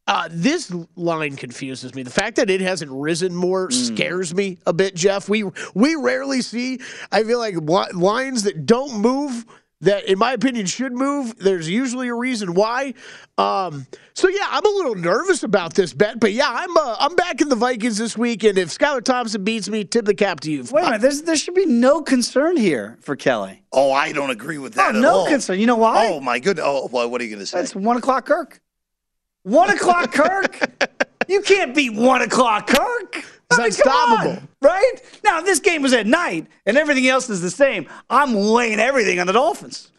Uh, 0.06 0.28
this 0.30 0.74
line 0.96 1.36
confuses 1.36 1.94
me. 1.94 2.02
The 2.02 2.10
fact 2.10 2.36
that 2.36 2.50
it 2.50 2.60
hasn't 2.60 2.90
risen 2.90 3.34
more 3.34 3.70
scares 3.70 4.34
me 4.34 4.58
a 4.66 4.72
bit, 4.72 4.96
Jeff. 4.96 5.28
We 5.28 5.44
we 5.74 5.94
rarely 5.94 6.42
see. 6.42 6.80
I 7.12 7.22
feel 7.22 7.38
like 7.38 7.54
lines 7.94 8.42
that 8.42 8.66
don't 8.66 9.00
move. 9.00 9.46
That, 9.82 10.04
in 10.04 10.16
my 10.18 10.32
opinion, 10.32 10.66
should 10.66 10.92
move. 10.92 11.36
There's 11.38 11.68
usually 11.68 12.06
a 12.08 12.14
reason 12.14 12.54
why. 12.54 12.94
Um, 13.36 13.86
so 14.14 14.28
yeah, 14.28 14.46
I'm 14.48 14.64
a 14.64 14.68
little 14.68 14.94
nervous 14.94 15.42
about 15.42 15.74
this 15.74 15.92
bet, 15.92 16.20
but 16.20 16.32
yeah, 16.32 16.46
I'm 16.48 16.76
uh, 16.76 16.96
I'm 17.00 17.16
backing 17.16 17.48
the 17.48 17.56
Vikings 17.56 17.98
this 17.98 18.16
week, 18.16 18.44
and 18.44 18.56
if 18.58 18.68
Skylar 18.68 19.02
Thompson 19.02 19.42
beats 19.42 19.68
me, 19.68 19.82
tip 19.84 20.04
the 20.04 20.14
cap 20.14 20.38
to 20.40 20.52
you. 20.52 20.62
Wait 20.70 20.82
a 20.82 20.84
minute. 20.84 21.00
There's, 21.00 21.22
there 21.22 21.34
should 21.36 21.54
be 21.54 21.66
no 21.66 22.00
concern 22.00 22.56
here 22.56 22.96
for 23.00 23.16
Kelly. 23.16 23.62
Oh, 23.72 23.90
I 23.90 24.12
don't 24.12 24.30
agree 24.30 24.58
with 24.58 24.74
that 24.74 24.94
Oh, 24.94 24.98
at 24.98 25.02
no 25.02 25.10
all. 25.16 25.26
concern. 25.26 25.58
You 25.58 25.66
know 25.66 25.76
why? 25.76 26.06
Oh 26.12 26.20
my 26.20 26.38
goodness. 26.38 26.64
Oh, 26.66 26.88
well, 26.92 27.10
what 27.10 27.20
are 27.20 27.24
you 27.24 27.30
going 27.30 27.40
to 27.40 27.46
say? 27.46 27.60
It's 27.60 27.74
one 27.74 27.96
o'clock 27.96 28.26
Kirk. 28.26 28.60
One 29.42 29.68
o'clock 29.70 30.12
Kirk. 30.14 30.60
You 31.26 31.40
can't 31.42 31.74
beat 31.74 31.92
one 31.94 32.22
o'clock 32.22 32.68
Kirk. 32.68 33.24
It's 33.58 33.58
I 33.58 33.62
mean, 33.62 34.20
unstoppable. 34.20 34.48
right? 34.60 34.92
Now, 35.24 35.40
if 35.40 35.44
this 35.44 35.60
game 35.60 35.82
was 35.82 35.92
at 35.92 36.06
night 36.06 36.46
and 36.66 36.76
everything 36.76 37.06
else 37.08 37.28
is 37.30 37.40
the 37.40 37.50
same, 37.50 37.88
I'm 38.10 38.34
laying 38.34 38.80
everything 38.80 39.18
on 39.18 39.26
the 39.26 39.32
Dolphins. 39.32 39.90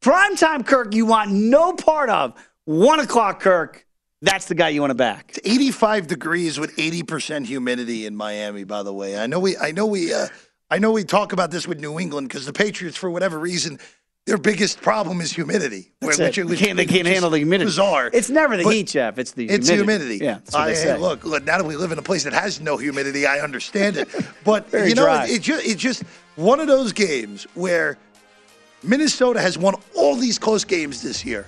Primetime 0.00 0.66
Kirk, 0.66 0.94
you 0.94 1.06
want 1.06 1.30
no 1.30 1.72
part 1.72 2.10
of. 2.10 2.34
One 2.64 3.00
o'clock 3.00 3.40
Kirk, 3.40 3.86
that's 4.20 4.46
the 4.46 4.54
guy 4.54 4.70
you 4.70 4.80
want 4.80 4.90
to 4.90 4.96
back. 4.96 5.26
It's 5.30 5.40
85 5.44 6.06
degrees 6.06 6.58
with 6.58 6.76
80% 6.76 7.46
humidity 7.46 8.06
in 8.06 8.16
Miami, 8.16 8.64
by 8.64 8.82
the 8.82 8.92
way. 8.92 9.18
I 9.18 9.26
know 9.26 9.38
we 9.40 9.56
I 9.56 9.72
know 9.72 9.86
we 9.86 10.12
uh, 10.12 10.28
I 10.70 10.78
know 10.78 10.90
we 10.92 11.04
talk 11.04 11.32
about 11.32 11.50
this 11.50 11.66
with 11.68 11.80
New 11.80 11.98
England 11.98 12.28
because 12.28 12.46
the 12.46 12.52
Patriots, 12.52 12.96
for 12.96 13.10
whatever 13.10 13.38
reason, 13.38 13.78
their 14.26 14.38
biggest 14.38 14.80
problem 14.80 15.20
is 15.20 15.32
humidity. 15.32 15.90
That's 16.00 16.18
which- 16.18 16.38
it. 16.38 16.44
which- 16.46 16.60
They 16.60 16.66
can't- 16.66 16.76
they 16.76 16.86
can't 16.86 17.08
handle 17.08 17.30
the 17.30 17.38
humidity. 17.38 17.66
Bizarre. 17.66 18.08
It's 18.12 18.30
never 18.30 18.56
the 18.56 18.62
heat, 18.70 18.88
Jeff. 18.88 19.18
It's 19.18 19.32
the 19.32 19.46
humidity. 19.46 19.60
It's 19.60 19.68
humidity. 19.70 20.18
Yeah, 20.24 20.38
I, 20.54 20.68
they 20.68 20.74
say. 20.76 20.96
Look, 20.96 21.24
look, 21.24 21.44
now 21.44 21.58
that 21.58 21.64
we 21.66 21.74
live 21.76 21.90
in 21.90 21.98
a 21.98 22.02
place 22.02 22.22
that 22.24 22.32
has 22.32 22.60
no 22.60 22.76
humidity, 22.76 23.26
I 23.26 23.40
understand 23.40 23.96
it. 23.96 24.08
But 24.44 24.72
you 24.72 24.94
know, 24.94 25.04
dry. 25.04 25.24
it, 25.26 25.30
it 25.36 25.42
just 25.42 25.64
it's 25.66 25.80
just 25.80 26.02
one 26.36 26.60
of 26.60 26.66
those 26.68 26.92
games 26.92 27.46
where 27.54 27.96
Minnesota 28.84 29.40
has 29.40 29.56
won 29.58 29.74
all 29.96 30.16
these 30.16 30.38
close 30.38 30.64
games 30.64 31.02
this 31.02 31.24
year. 31.24 31.46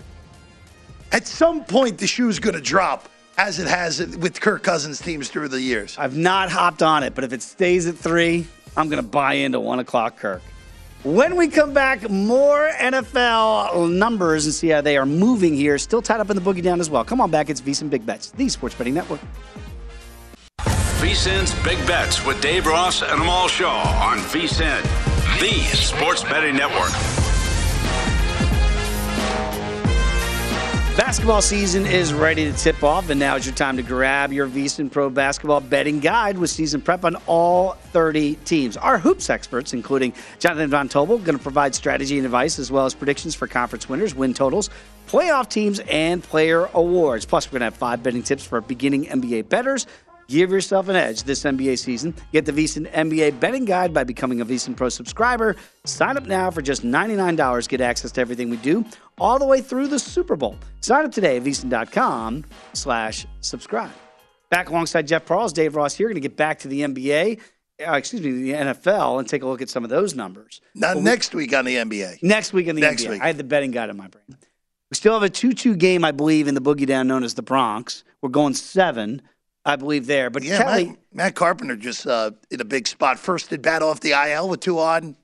At 1.12 1.26
some 1.28 1.64
point, 1.64 1.98
the 1.98 2.06
shoe's 2.08 2.38
going 2.40 2.54
to 2.54 2.60
drop, 2.60 3.08
as 3.38 3.58
it 3.60 3.66
has 3.68 4.00
with 4.16 4.40
Kirk 4.40 4.62
Cousins 4.64 5.00
teams 5.00 5.28
through 5.28 5.48
the 5.48 5.60
years. 5.60 5.96
I've 5.98 6.16
not 6.16 6.50
hopped 6.50 6.82
on 6.82 7.02
it, 7.04 7.14
but 7.14 7.22
if 7.24 7.32
it 7.32 7.42
stays 7.42 7.86
at 7.86 7.96
three, 7.96 8.46
I'm 8.76 8.88
going 8.88 9.02
to 9.02 9.08
buy 9.08 9.34
into 9.34 9.60
one 9.60 9.78
o'clock 9.78 10.16
Kirk. 10.18 10.42
When 11.04 11.36
we 11.36 11.48
come 11.48 11.74
back, 11.74 12.08
more 12.08 12.70
NFL 12.80 13.92
numbers 13.92 14.46
and 14.46 14.54
see 14.54 14.68
how 14.68 14.80
they 14.80 14.96
are 14.96 15.04
moving 15.04 15.54
here. 15.54 15.76
Still 15.76 16.00
tied 16.00 16.18
up 16.18 16.30
in 16.30 16.36
the 16.36 16.40
boogie 16.40 16.62
down 16.62 16.80
as 16.80 16.88
well. 16.88 17.04
Come 17.04 17.20
on 17.20 17.30
back. 17.30 17.50
It's 17.50 17.60
VSiN 17.60 17.90
Big 17.90 18.06
Bets, 18.06 18.30
the 18.30 18.48
Sports 18.48 18.74
Betting 18.74 18.94
Network. 18.94 19.20
VSIN's 21.04 21.52
Big 21.62 21.76
Bets 21.86 22.24
with 22.24 22.40
Dave 22.40 22.64
Ross 22.64 23.02
and 23.02 23.20
Amal 23.20 23.48
Shaw 23.48 23.82
on 24.02 24.16
VSIN, 24.16 24.82
the 25.40 25.76
sports 25.76 26.22
betting 26.22 26.56
network. 26.56 27.13
Basketball 31.14 31.42
season 31.42 31.86
is 31.86 32.12
ready 32.12 32.50
to 32.50 32.58
tip 32.58 32.82
off, 32.82 33.08
and 33.08 33.20
now 33.20 33.36
is 33.36 33.46
your 33.46 33.54
time 33.54 33.76
to 33.76 33.84
grab 33.84 34.32
your 34.32 34.48
VSiN 34.48 34.90
Pro 34.90 35.08
Basketball 35.08 35.60
betting 35.60 36.00
guide 36.00 36.36
with 36.36 36.50
season 36.50 36.80
prep 36.80 37.04
on 37.04 37.14
all 37.28 37.74
30 37.92 38.34
teams. 38.44 38.76
Our 38.76 38.98
hoops 38.98 39.30
experts, 39.30 39.72
including 39.72 40.12
Jonathan 40.40 40.70
Von 40.70 40.88
Tobel, 40.88 41.18
going 41.18 41.38
to 41.38 41.42
provide 41.42 41.72
strategy 41.72 42.16
and 42.16 42.26
advice 42.26 42.58
as 42.58 42.72
well 42.72 42.84
as 42.84 42.94
predictions 42.94 43.36
for 43.36 43.46
conference 43.46 43.88
winners, 43.88 44.12
win 44.12 44.34
totals, 44.34 44.70
playoff 45.06 45.48
teams, 45.48 45.78
and 45.88 46.20
player 46.20 46.68
awards. 46.74 47.24
Plus, 47.24 47.46
we're 47.46 47.60
going 47.60 47.60
to 47.60 47.66
have 47.66 47.76
five 47.76 48.02
betting 48.02 48.24
tips 48.24 48.44
for 48.44 48.60
beginning 48.60 49.04
NBA 49.04 49.48
bettors. 49.48 49.86
Give 50.28 50.50
yourself 50.50 50.88
an 50.88 50.96
edge 50.96 51.22
this 51.24 51.42
NBA 51.44 51.78
season. 51.78 52.14
Get 52.32 52.46
the 52.46 52.52
VSiN 52.52 52.90
NBA 52.92 53.38
betting 53.40 53.64
guide 53.64 53.92
by 53.92 54.04
becoming 54.04 54.40
a 54.40 54.46
VSiN 54.46 54.74
Pro 54.76 54.88
subscriber. 54.88 55.54
Sign 55.84 56.16
up 56.16 56.24
now 56.26 56.50
for 56.50 56.62
just 56.62 56.82
$99. 56.82 57.68
Get 57.68 57.80
access 57.80 58.10
to 58.12 58.20
everything 58.20 58.48
we 58.50 58.56
do 58.58 58.84
all 59.18 59.38
the 59.38 59.46
way 59.46 59.60
through 59.60 59.88
the 59.88 59.98
Super 59.98 60.34
Bowl. 60.36 60.56
Sign 60.80 61.04
up 61.04 61.12
today 61.12 61.36
at 61.36 61.44
VSiN.com 61.44 62.44
slash 62.72 63.26
subscribe. 63.40 63.92
Back 64.50 64.70
alongside 64.70 65.06
Jeff 65.06 65.26
Parles, 65.26 65.52
Dave 65.52 65.76
Ross 65.76 65.94
here. 65.94 66.08
Going 66.08 66.14
to 66.14 66.20
get 66.20 66.36
back 66.36 66.58
to 66.60 66.68
the 66.68 66.80
NBA, 66.82 67.40
uh, 67.86 67.92
excuse 67.92 68.22
me, 68.22 68.30
the 68.30 68.52
NFL, 68.52 69.18
and 69.18 69.28
take 69.28 69.42
a 69.42 69.46
look 69.46 69.60
at 69.60 69.68
some 69.68 69.84
of 69.84 69.90
those 69.90 70.14
numbers. 70.14 70.60
Not 70.74 70.96
we- 70.96 71.02
next 71.02 71.34
week 71.34 71.54
on 71.54 71.64
the 71.64 71.76
NBA. 71.76 72.22
Next 72.22 72.52
week 72.52 72.66
in 72.68 72.76
the 72.76 72.82
Next 72.82 73.02
NBA. 73.04 73.10
week. 73.10 73.22
I 73.22 73.26
had 73.26 73.36
the 73.36 73.44
betting 73.44 73.72
guide 73.72 73.90
in 73.90 73.96
my 73.96 74.06
brain. 74.08 74.24
We 74.90 74.94
still 74.96 75.14
have 75.14 75.22
a 75.22 75.28
2 75.30 75.54
2 75.54 75.74
game, 75.76 76.04
I 76.04 76.12
believe, 76.12 76.46
in 76.46 76.54
the 76.54 76.60
boogie 76.60 76.86
down 76.86 77.08
known 77.08 77.24
as 77.24 77.34
the 77.34 77.42
Bronx. 77.42 78.04
We're 78.22 78.28
going 78.28 78.54
seven, 78.54 79.22
I 79.64 79.76
believe, 79.76 80.06
there. 80.06 80.30
But 80.30 80.42
Yeah, 80.42 80.58
Kelly, 80.62 80.86
Matt, 80.86 80.96
Matt 81.12 81.34
Carpenter 81.34 81.76
just 81.76 82.06
uh, 82.06 82.32
in 82.50 82.60
a 82.60 82.64
big 82.64 82.86
spot. 82.86 83.18
First 83.18 83.50
did 83.50 83.62
bat 83.62 83.82
off 83.82 84.00
the 84.00 84.12
IL 84.12 84.48
with 84.48 84.60
two 84.60 84.78
on. 84.78 85.16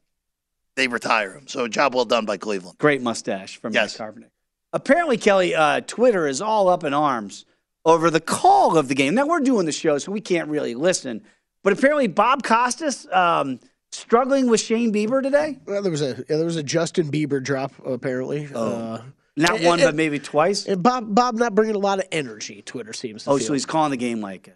They 0.76 0.88
retire 0.88 1.32
him. 1.34 1.46
So 1.48 1.68
job 1.68 1.94
well 1.94 2.04
done 2.04 2.24
by 2.24 2.36
Cleveland. 2.38 2.78
great 2.78 3.02
mustache 3.02 3.58
from 3.58 3.72
Yes. 3.74 3.92
Mike 3.94 3.98
Carpenter. 3.98 4.30
Apparently, 4.72 5.16
Kelly, 5.18 5.54
uh, 5.54 5.80
Twitter 5.86 6.26
is 6.28 6.40
all 6.40 6.68
up 6.68 6.84
in 6.84 6.94
arms 6.94 7.44
over 7.84 8.08
the 8.08 8.20
call 8.20 8.78
of 8.78 8.88
the 8.88 8.94
game. 8.94 9.14
Now, 9.14 9.26
we're 9.26 9.40
doing 9.40 9.66
the 9.66 9.72
show, 9.72 9.98
so 9.98 10.12
we 10.12 10.20
can't 10.20 10.48
really 10.48 10.74
listen. 10.74 11.22
But 11.64 11.72
apparently, 11.72 12.06
Bob 12.06 12.42
Costas 12.44 13.06
um, 13.12 13.58
struggling 13.90 14.48
with 14.48 14.60
Shane 14.60 14.92
Bieber 14.92 15.22
today. 15.22 15.58
Well, 15.66 15.82
there 15.82 15.90
was 15.90 16.02
a 16.02 16.24
yeah, 16.28 16.36
there 16.36 16.44
was 16.44 16.56
a 16.56 16.62
Justin 16.62 17.10
Bieber 17.10 17.42
drop 17.42 17.72
apparently. 17.84 18.48
Uh, 18.54 19.00
Not 19.40 19.56
and- 19.56 19.64
one, 19.66 19.80
and- 19.80 19.88
but 19.88 19.94
maybe 19.94 20.18
twice. 20.18 20.66
and 20.66 20.82
Bob 20.82 21.14
Bob 21.14 21.34
not 21.34 21.54
bringing 21.54 21.74
a 21.76 21.78
lot 21.78 21.98
of 21.98 22.06
energy. 22.12 22.62
Twitter 22.62 22.92
seems. 22.92 23.24
To 23.24 23.30
Oh, 23.30 23.38
feel. 23.38 23.46
so 23.48 23.52
he's 23.54 23.66
calling 23.66 23.90
the 23.90 23.96
game 23.96 24.20
like 24.20 24.48
a 24.48 24.52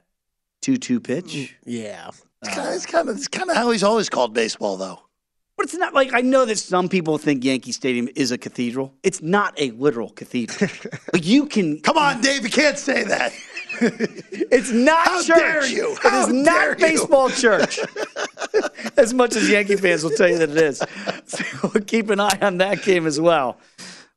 2 0.62 0.76
2 0.76 1.00
pitch? 1.00 1.24
Mm, 1.34 1.50
yeah. 1.66 2.10
It's 2.42 2.54
kind 2.54 2.68
of 2.68 2.74
it's 2.74 2.86
kind 2.86 3.08
of 3.08 3.16
it's 3.16 3.28
kind 3.28 3.50
of 3.50 3.56
how 3.56 3.70
he's 3.70 3.82
always 3.82 4.08
called 4.08 4.34
baseball, 4.34 4.76
though. 4.76 5.00
But 5.56 5.66
it's 5.66 5.74
not 5.74 5.94
like 5.94 6.12
I 6.12 6.20
know 6.20 6.44
that 6.44 6.58
some 6.58 6.88
people 6.88 7.16
think 7.16 7.44
Yankee 7.44 7.70
Stadium 7.72 8.08
is 8.16 8.32
a 8.32 8.38
cathedral. 8.38 8.92
It's 9.02 9.22
not 9.22 9.54
a 9.58 9.70
literal 9.70 10.10
cathedral. 10.10 10.68
like 11.12 11.24
you 11.24 11.46
can 11.46 11.80
Come 11.80 11.96
on, 11.96 12.20
Dave, 12.20 12.42
you 12.42 12.50
can't 12.50 12.78
say 12.78 13.04
that. 13.04 13.32
It's 13.80 14.70
not 14.70 15.04
How 15.08 15.22
church. 15.22 15.36
dare 15.38 15.66
you? 15.66 15.92
It 15.92 15.98
How 15.98 16.20
is 16.20 16.26
dare 16.44 16.70
not 16.70 16.80
you? 16.80 16.86
baseball 16.86 17.28
church. 17.30 17.80
as 18.96 19.12
much 19.12 19.34
as 19.34 19.48
Yankee 19.50 19.74
fans 19.76 20.04
will 20.04 20.10
tell 20.12 20.28
you 20.28 20.38
that 20.38 20.50
it 20.50 20.56
is. 20.56 20.80
So 21.26 21.70
keep 21.80 22.10
an 22.10 22.20
eye 22.20 22.38
on 22.40 22.58
that 22.58 22.82
game 22.84 23.04
as 23.06 23.20
well. 23.20 23.58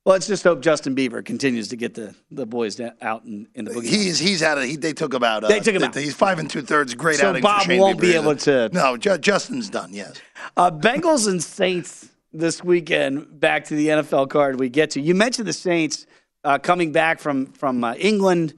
Well, 0.07 0.13
let's 0.13 0.27
just 0.27 0.45
hope 0.45 0.61
Justin 0.61 0.95
Bieber 0.95 1.23
continues 1.25 1.67
to 1.67 1.75
get 1.75 1.93
the, 1.93 2.15
the 2.31 2.45
boys 2.45 2.79
out 3.01 3.25
in, 3.25 3.45
in 3.55 3.65
the 3.65 3.71
boogie. 3.71 3.87
He's 3.89 4.17
he's 4.17 4.41
out 4.41 4.57
of 4.57 4.63
he, 4.63 4.77
they 4.77 4.93
took 4.93 5.13
him 5.13 5.21
out. 5.21 5.43
Uh, 5.43 5.49
They 5.49 5.59
took 5.59 5.75
him 5.75 5.83
out. 5.83 5.93
He's 5.93 6.15
five 6.15 6.39
and 6.39 6.49
two 6.49 6.61
thirds. 6.61 6.95
Great 6.95 7.17
So 7.17 7.27
outing. 7.27 7.41
Bob 7.41 7.63
for 7.63 7.71
Shane 7.71 7.81
won't 7.81 7.97
Bieber. 7.97 8.01
be 8.01 8.13
able 8.13 8.35
to- 8.37 8.69
No, 8.71 8.95
Ju- 8.95 9.17
Justin's 9.17 9.69
done. 9.69 9.89
Yes. 9.91 10.21
Uh, 10.55 10.71
Bengals 10.71 11.27
and 11.27 11.43
Saints 11.43 12.07
this 12.31 12.63
weekend. 12.63 13.37
Back 13.41 13.65
to 13.65 13.75
the 13.75 13.89
NFL 13.89 14.29
card 14.29 14.57
we 14.61 14.69
get 14.69 14.91
to. 14.91 15.01
You 15.01 15.13
mentioned 15.13 15.45
the 15.45 15.51
Saints 15.51 16.05
uh, 16.45 16.57
coming 16.57 16.93
back 16.93 17.19
from 17.19 17.47
from 17.47 17.83
uh, 17.83 17.93
England. 17.95 18.53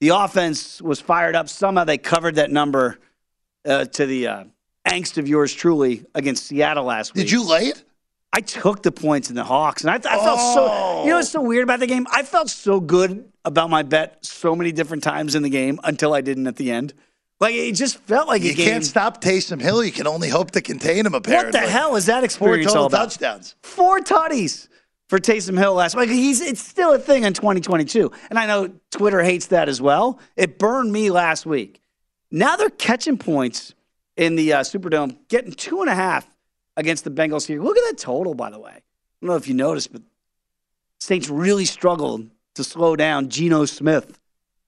The 0.00 0.10
offense 0.10 0.82
was 0.82 1.00
fired 1.00 1.34
up. 1.34 1.48
Somehow 1.48 1.84
they 1.84 1.96
covered 1.96 2.34
that 2.34 2.50
number 2.50 2.98
uh, 3.64 3.86
to 3.86 4.04
the 4.04 4.26
uh, 4.26 4.44
angst 4.86 5.16
of 5.16 5.26
yours 5.26 5.54
truly 5.54 6.04
against 6.14 6.44
Seattle 6.44 6.84
last 6.84 7.14
week. 7.14 7.24
Did 7.24 7.30
you 7.32 7.48
lay 7.48 7.68
it? 7.68 7.84
I 8.32 8.40
took 8.40 8.82
the 8.82 8.92
points 8.92 9.28
in 9.28 9.34
the 9.36 9.42
Hawks, 9.44 9.82
and 9.82 9.90
I, 9.90 9.96
I 9.96 9.98
felt 10.18 10.38
so. 10.40 11.02
You 11.04 11.10
know 11.10 11.16
what's 11.16 11.30
so 11.30 11.40
weird 11.42 11.64
about 11.64 11.80
the 11.80 11.86
game? 11.86 12.06
I 12.12 12.22
felt 12.22 12.48
so 12.48 12.78
good 12.80 13.30
about 13.44 13.70
my 13.70 13.82
bet 13.82 14.24
so 14.24 14.54
many 14.54 14.70
different 14.70 15.02
times 15.02 15.34
in 15.34 15.42
the 15.42 15.50
game 15.50 15.80
until 15.82 16.14
I 16.14 16.20
didn't 16.20 16.46
at 16.46 16.56
the 16.56 16.70
end. 16.70 16.94
Like 17.40 17.54
it 17.54 17.72
just 17.74 17.96
felt 18.00 18.28
like 18.28 18.42
You 18.42 18.50
a 18.50 18.54
game. 18.54 18.66
can't 18.68 18.84
stop 18.84 19.20
Taysom 19.22 19.60
Hill. 19.60 19.82
You 19.82 19.90
can 19.92 20.06
only 20.06 20.28
hope 20.28 20.50
to 20.52 20.60
contain 20.60 21.06
him. 21.06 21.14
Apparently, 21.14 21.46
What 21.58 21.64
the 21.66 21.70
hell 21.70 21.96
is 21.96 22.06
that 22.06 22.18
Four 22.18 22.24
experience 22.24 22.66
total 22.66 22.82
all 22.82 22.86
about? 22.86 23.10
touchdowns. 23.10 23.56
Four 23.62 24.00
tutties 24.00 24.68
for 25.08 25.18
Taysom 25.18 25.58
Hill 25.58 25.72
last 25.74 25.96
week. 25.96 26.10
He's 26.10 26.40
it's 26.40 26.60
still 26.60 26.92
a 26.92 26.98
thing 26.98 27.24
in 27.24 27.32
2022, 27.32 28.12
and 28.28 28.38
I 28.38 28.46
know 28.46 28.70
Twitter 28.92 29.22
hates 29.22 29.46
that 29.48 29.68
as 29.68 29.80
well. 29.80 30.20
It 30.36 30.58
burned 30.58 30.92
me 30.92 31.10
last 31.10 31.46
week. 31.46 31.80
Now 32.30 32.56
they're 32.56 32.70
catching 32.70 33.16
points 33.18 33.74
in 34.16 34.36
the 34.36 34.52
uh, 34.52 34.60
Superdome, 34.60 35.16
getting 35.28 35.52
two 35.52 35.80
and 35.80 35.90
a 35.90 35.94
half 35.94 36.28
against 36.76 37.04
the 37.04 37.10
Bengals 37.10 37.46
here. 37.46 37.62
Look 37.62 37.76
at 37.76 37.84
that 37.90 37.98
total, 37.98 38.34
by 38.34 38.50
the 38.50 38.58
way. 38.58 38.72
I 38.72 38.82
don't 39.20 39.30
know 39.30 39.36
if 39.36 39.48
you 39.48 39.54
noticed, 39.54 39.92
but 39.92 40.02
Saints 40.98 41.28
really 41.28 41.64
struggled 41.64 42.30
to 42.54 42.64
slow 42.64 42.96
down 42.96 43.28
Geno 43.28 43.64
Smith 43.64 44.18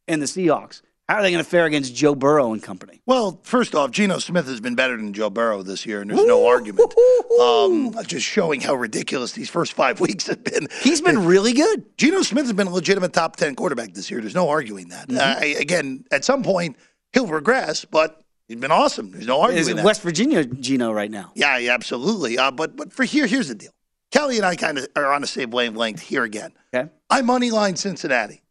and 0.08 0.20
the 0.20 0.26
Seahawks. 0.26 0.82
How 1.08 1.16
are 1.18 1.22
they 1.22 1.30
going 1.32 1.44
to 1.44 1.50
fare 1.50 1.66
against 1.66 1.94
Joe 1.94 2.14
Burrow 2.14 2.52
and 2.52 2.62
company? 2.62 3.02
Well, 3.06 3.40
first 3.42 3.74
off, 3.74 3.90
Geno 3.90 4.18
Smith 4.18 4.46
has 4.46 4.60
been 4.60 4.76
better 4.76 4.96
than 4.96 5.12
Joe 5.12 5.30
Burrow 5.30 5.62
this 5.62 5.84
year, 5.84 6.00
and 6.00 6.10
there's 6.10 6.24
no 6.24 6.46
argument. 6.46 6.94
Um, 7.40 7.94
just 8.06 8.24
showing 8.24 8.60
how 8.60 8.74
ridiculous 8.76 9.32
these 9.32 9.50
first 9.50 9.72
five 9.72 10.00
weeks 10.00 10.26
have 10.28 10.42
been. 10.44 10.68
He's 10.80 11.00
been 11.00 11.26
really 11.26 11.52
good. 11.52 11.84
Geno 11.98 12.22
Smith 12.22 12.44
has 12.44 12.52
been 12.52 12.68
a 12.68 12.72
legitimate 12.72 13.12
top 13.12 13.36
10 13.36 13.56
quarterback 13.56 13.92
this 13.94 14.10
year. 14.10 14.20
There's 14.20 14.34
no 14.34 14.48
arguing 14.48 14.88
that. 14.88 15.08
Mm-hmm. 15.08 15.18
Uh, 15.18 15.40
I- 15.40 15.56
again, 15.60 16.04
at 16.10 16.24
some 16.24 16.42
point, 16.42 16.76
he'll 17.12 17.26
regress, 17.26 17.84
but 17.84 18.21
he's 18.48 18.58
been 18.58 18.72
awesome. 18.72 19.10
There's 19.10 19.26
no 19.26 19.40
arguing 19.40 19.60
Is 19.60 19.68
it. 19.68 19.84
West 19.84 20.02
Virginia 20.02 20.44
Geno 20.44 20.92
right 20.92 21.10
now? 21.10 21.32
Yeah, 21.34 21.58
yeah, 21.58 21.74
absolutely. 21.74 22.38
Uh, 22.38 22.50
but 22.50 22.76
but 22.76 22.92
for 22.92 23.04
here, 23.04 23.26
here's 23.26 23.48
the 23.48 23.54
deal. 23.54 23.72
Kelly 24.10 24.36
and 24.36 24.44
I 24.44 24.56
kind 24.56 24.78
of 24.78 24.86
are 24.94 25.12
on 25.12 25.22
the 25.22 25.26
same 25.26 25.50
wavelength 25.50 26.00
here 26.00 26.22
again. 26.22 26.52
Okay. 26.74 26.90
I 27.08 27.22
money 27.22 27.50
line 27.50 27.76
Cincinnati 27.76 28.42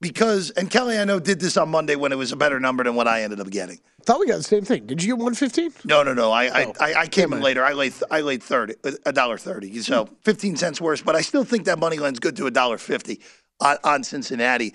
because, 0.00 0.50
and 0.50 0.70
Kelly 0.70 0.98
I 0.98 1.04
know 1.04 1.18
did 1.18 1.40
this 1.40 1.56
on 1.56 1.70
Monday 1.70 1.96
when 1.96 2.12
it 2.12 2.16
was 2.16 2.30
a 2.30 2.36
better 2.36 2.60
number 2.60 2.84
than 2.84 2.94
what 2.94 3.08
I 3.08 3.22
ended 3.22 3.40
up 3.40 3.48
getting. 3.50 3.78
I 4.00 4.04
Thought 4.04 4.20
we 4.20 4.26
got 4.26 4.36
the 4.36 4.42
same 4.42 4.64
thing. 4.64 4.86
Did 4.86 5.02
you 5.02 5.08
get 5.08 5.18
115? 5.18 5.72
No, 5.84 6.02
no, 6.02 6.12
no. 6.14 6.30
I 6.30 6.48
Oh, 6.64 6.72
I, 6.80 6.92
I, 6.92 7.00
I 7.00 7.06
came 7.06 7.32
in 7.32 7.40
later. 7.40 7.64
I 7.64 7.72
laid 7.72 7.94
I 8.10 8.20
laid 8.20 8.42
thirty, 8.42 8.74
a 9.06 9.12
dollar 9.12 9.38
thirty. 9.38 9.80
So 9.80 10.08
fifteen 10.22 10.56
cents 10.56 10.80
worse, 10.80 11.02
but 11.02 11.16
I 11.16 11.22
still 11.22 11.44
think 11.44 11.64
that 11.64 11.78
money 11.78 11.98
line's 11.98 12.18
good 12.18 12.36
to 12.36 12.46
a 12.46 12.50
dollar 12.50 12.78
fifty 12.78 13.20
on, 13.60 13.76
on 13.84 14.04
Cincinnati. 14.04 14.74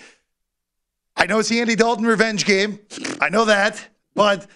I 1.16 1.28
know 1.28 1.40
it's 1.40 1.50
the 1.50 1.62
Andy 1.62 1.76
Dalton 1.76 2.06
revenge 2.06 2.44
game. 2.46 2.80
I 3.22 3.30
know 3.30 3.46
that, 3.46 3.88
but 4.16 4.48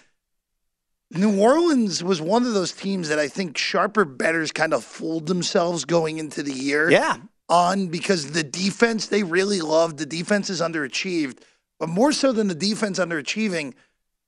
New 1.10 1.40
Orleans 1.40 2.04
was 2.04 2.20
one 2.20 2.44
of 2.44 2.52
those 2.52 2.72
teams 2.72 3.08
that 3.08 3.18
I 3.18 3.28
think 3.28 3.56
sharper 3.56 4.04
betters 4.04 4.52
kind 4.52 4.74
of 4.74 4.84
fooled 4.84 5.26
themselves 5.26 5.84
going 5.84 6.18
into 6.18 6.42
the 6.42 6.52
year. 6.52 6.90
Yeah. 6.90 7.16
On 7.48 7.86
because 7.88 8.32
the 8.32 8.42
defense 8.42 9.06
they 9.06 9.22
really 9.22 9.62
loved. 9.62 9.98
The 9.98 10.04
defense 10.04 10.50
is 10.50 10.60
underachieved, 10.60 11.38
but 11.80 11.88
more 11.88 12.12
so 12.12 12.30
than 12.32 12.46
the 12.48 12.54
defense 12.54 12.98
underachieving, 12.98 13.72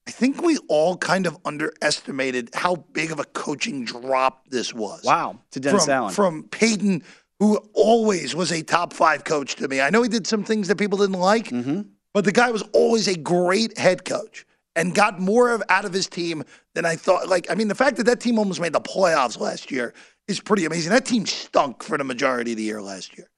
I 0.09 0.11
think 0.11 0.41
we 0.41 0.57
all 0.69 0.97
kind 0.97 1.27
of 1.27 1.37
underestimated 1.45 2.49
how 2.55 2.77
big 2.77 3.13
of 3.13 3.21
a 3.21 3.25
coaching 3.25 3.85
drop 3.85 4.49
this 4.49 4.73
was. 4.73 5.05
Wow. 5.05 5.39
To 5.51 5.61
Dennis 5.61 5.85
from, 5.85 5.93
Allen. 5.93 6.15
From 6.15 6.43
Payton, 6.45 7.03
who 7.39 7.59
always 7.75 8.35
was 8.35 8.53
a 8.53 8.63
top 8.63 8.95
five 8.95 9.25
coach 9.25 9.57
to 9.57 9.69
me. 9.69 9.83
I 9.83 9.91
know 9.91 10.03
he 10.03 10.09
did 10.09 10.27
some 10.27 10.43
things 10.43 10.69
that 10.69 10.77
people 10.79 10.97
didn't 10.97 11.21
like, 11.21 11.49
Mm-hmm. 11.51 11.83
but 12.15 12.25
the 12.25 12.33
guy 12.33 12.51
was 12.51 12.63
always 12.73 13.07
a 13.07 13.19
great 13.19 13.77
head 13.77 14.07
coach 14.07 14.47
and 14.81 14.95
got 14.95 15.21
more 15.21 15.51
of 15.51 15.63
out 15.69 15.85
of 15.85 15.93
his 15.93 16.09
team 16.09 16.43
than 16.75 16.85
I 16.87 16.97
thought. 16.97 17.29
Like, 17.29 17.51
I 17.51 17.55
mean, 17.55 17.69
the 17.69 17.75
fact 17.75 17.97
that 17.99 18.05
that 18.07 18.19
team 18.21 18.39
almost 18.39 18.61
made 18.61 18.73
the 18.73 18.81
playoffs 18.81 19.39
last 19.39 19.71
year 19.71 19.93
is 20.27 20.41
pretty 20.41 20.65
amazing. 20.65 20.91
That 20.91 21.05
team 21.05 21.27
stunk 21.27 21.83
for 21.83 21.99
the 21.99 22.05
majority 22.05 22.53
of 22.53 22.57
the 22.57 22.63
year 22.65 22.81
last 22.81 23.17
year, 23.19 23.29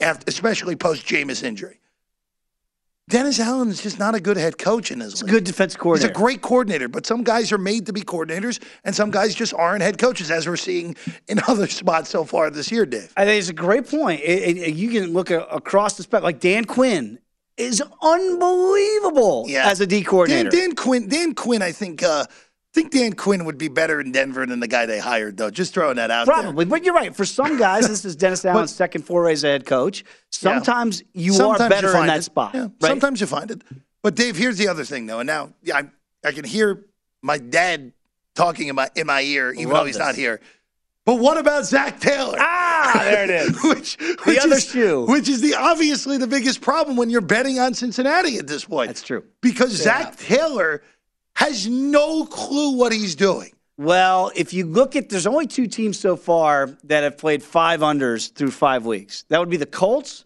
after, 0.00 0.24
especially 0.28 0.76
post 0.76 1.06
Jameis 1.06 1.42
injury. 1.42 1.78
Dennis 3.08 3.40
Allen 3.40 3.70
is 3.70 3.82
just 3.82 3.98
not 3.98 4.14
a 4.14 4.20
good 4.20 4.36
head 4.36 4.56
coach 4.56 4.92
in 4.92 5.00
his 5.00 5.14
He's 5.14 5.22
a 5.22 5.26
good 5.26 5.42
defense 5.42 5.74
coordinator. 5.74 6.12
He's 6.12 6.16
a 6.16 6.20
great 6.20 6.42
coordinator, 6.42 6.86
but 6.86 7.04
some 7.06 7.24
guys 7.24 7.50
are 7.50 7.58
made 7.58 7.86
to 7.86 7.92
be 7.92 8.02
coordinators, 8.02 8.62
and 8.84 8.94
some 8.94 9.10
guys 9.10 9.34
just 9.34 9.52
aren't 9.52 9.82
head 9.82 9.98
coaches, 9.98 10.30
as 10.30 10.46
we're 10.46 10.56
seeing 10.56 10.94
in 11.26 11.40
other 11.48 11.66
spots 11.66 12.08
so 12.08 12.22
far 12.24 12.50
this 12.50 12.70
year, 12.70 12.86
Dave. 12.86 13.12
I 13.16 13.24
think 13.24 13.40
it's 13.40 13.48
a 13.48 13.52
great 13.52 13.88
point. 13.88 14.20
It- 14.20 14.58
it- 14.58 14.74
you 14.76 14.90
can 14.90 15.12
look 15.12 15.30
across 15.30 15.96
the 15.96 16.04
spectrum. 16.04 16.22
Like 16.24 16.38
Dan 16.40 16.64
Quinn 16.66 17.18
is 17.56 17.82
unbelievable 18.02 19.46
as 19.54 19.80
a 19.80 19.86
D 19.86 20.02
coordinator. 20.02 20.50
Dan, 20.50 20.60
Dan 20.60 20.74
Quinn, 20.74 21.08
Dan 21.08 21.34
Quinn, 21.34 21.62
I 21.62 21.72
think, 21.72 22.02
uh, 22.02 22.24
I 22.28 22.34
think 22.74 22.92
Dan 22.92 23.12
Quinn 23.14 23.44
would 23.44 23.58
be 23.58 23.68
better 23.68 24.00
in 24.00 24.12
Denver 24.12 24.46
than 24.46 24.60
the 24.60 24.68
guy 24.68 24.86
they 24.86 24.98
hired, 25.00 25.36
though. 25.36 25.50
Just 25.50 25.74
throwing 25.74 25.96
that 25.96 26.10
out 26.10 26.26
there. 26.26 26.34
Probably, 26.36 26.64
but 26.64 26.84
you're 26.84 26.94
right. 26.94 27.14
For 27.14 27.24
some 27.24 27.58
guys, 27.58 27.88
this 27.88 28.04
is 28.04 28.16
Dennis 28.16 28.44
Allen's 28.46 28.74
second 28.74 29.02
foray 29.02 29.32
as 29.32 29.44
a 29.44 29.48
head 29.48 29.66
coach. 29.66 30.04
Sometimes 30.30 31.02
you 31.12 31.32
Sometimes 31.32 31.60
are 31.60 31.68
better 31.68 31.88
in 31.88 31.92
find 31.94 32.08
that 32.08 32.18
it. 32.18 32.22
spot. 32.22 32.54
Yeah, 32.54 32.60
right? 32.62 32.72
Sometimes 32.82 33.20
you 33.20 33.26
find 33.26 33.50
it. 33.50 33.62
But 34.02 34.14
Dave, 34.14 34.36
here's 34.36 34.56
the 34.56 34.68
other 34.68 34.84
thing, 34.84 35.06
though. 35.06 35.18
And 35.20 35.26
now, 35.26 35.52
yeah, 35.62 35.78
I, 35.78 36.28
I 36.28 36.32
can 36.32 36.44
hear 36.44 36.86
my 37.22 37.38
dad 37.38 37.92
talking 38.34 38.68
in 38.68 38.76
my 38.76 38.88
in 38.94 39.06
my 39.06 39.20
ear, 39.22 39.52
even 39.52 39.68
Love 39.68 39.80
though 39.82 39.84
he's 39.86 39.96
this. 39.96 40.06
not 40.06 40.14
here. 40.14 40.40
But 41.06 41.18
what 41.18 41.38
about 41.38 41.64
Zac 41.64 41.98
Taylor? 41.98 42.36
Ah, 42.38 43.00
there 43.04 43.24
it 43.24 43.30
is. 43.30 43.62
which, 43.64 43.96
The 43.96 44.40
other 44.42 44.56
is, 44.56 44.64
shoe. 44.68 45.06
Which 45.06 45.28
is 45.28 45.40
the 45.40 45.54
obviously 45.54 46.18
the 46.18 46.26
biggest 46.26 46.60
problem 46.60 46.96
when 46.96 47.08
you're 47.10 47.20
betting 47.22 47.58
on 47.58 47.74
Cincinnati 47.74 48.36
at 48.36 48.46
this 48.46 48.64
point. 48.66 48.88
That's 48.88 49.02
true. 49.02 49.24
Because 49.40 49.70
Zac 49.72 50.16
Taylor 50.16 50.82
has 51.34 51.66
no 51.66 52.26
clue 52.26 52.76
what 52.76 52.92
he's 52.92 53.14
doing. 53.16 53.52
Well, 53.78 54.30
if 54.36 54.52
you 54.52 54.66
look 54.66 54.94
at, 54.94 55.08
there's 55.08 55.26
only 55.26 55.46
two 55.46 55.66
teams 55.66 55.98
so 55.98 56.14
far 56.16 56.76
that 56.84 57.02
have 57.02 57.16
played 57.16 57.42
five 57.42 57.80
unders 57.80 58.30
through 58.32 58.50
five 58.50 58.84
weeks. 58.84 59.24
That 59.30 59.38
would 59.40 59.48
be 59.48 59.56
the 59.56 59.64
Colts, 59.64 60.24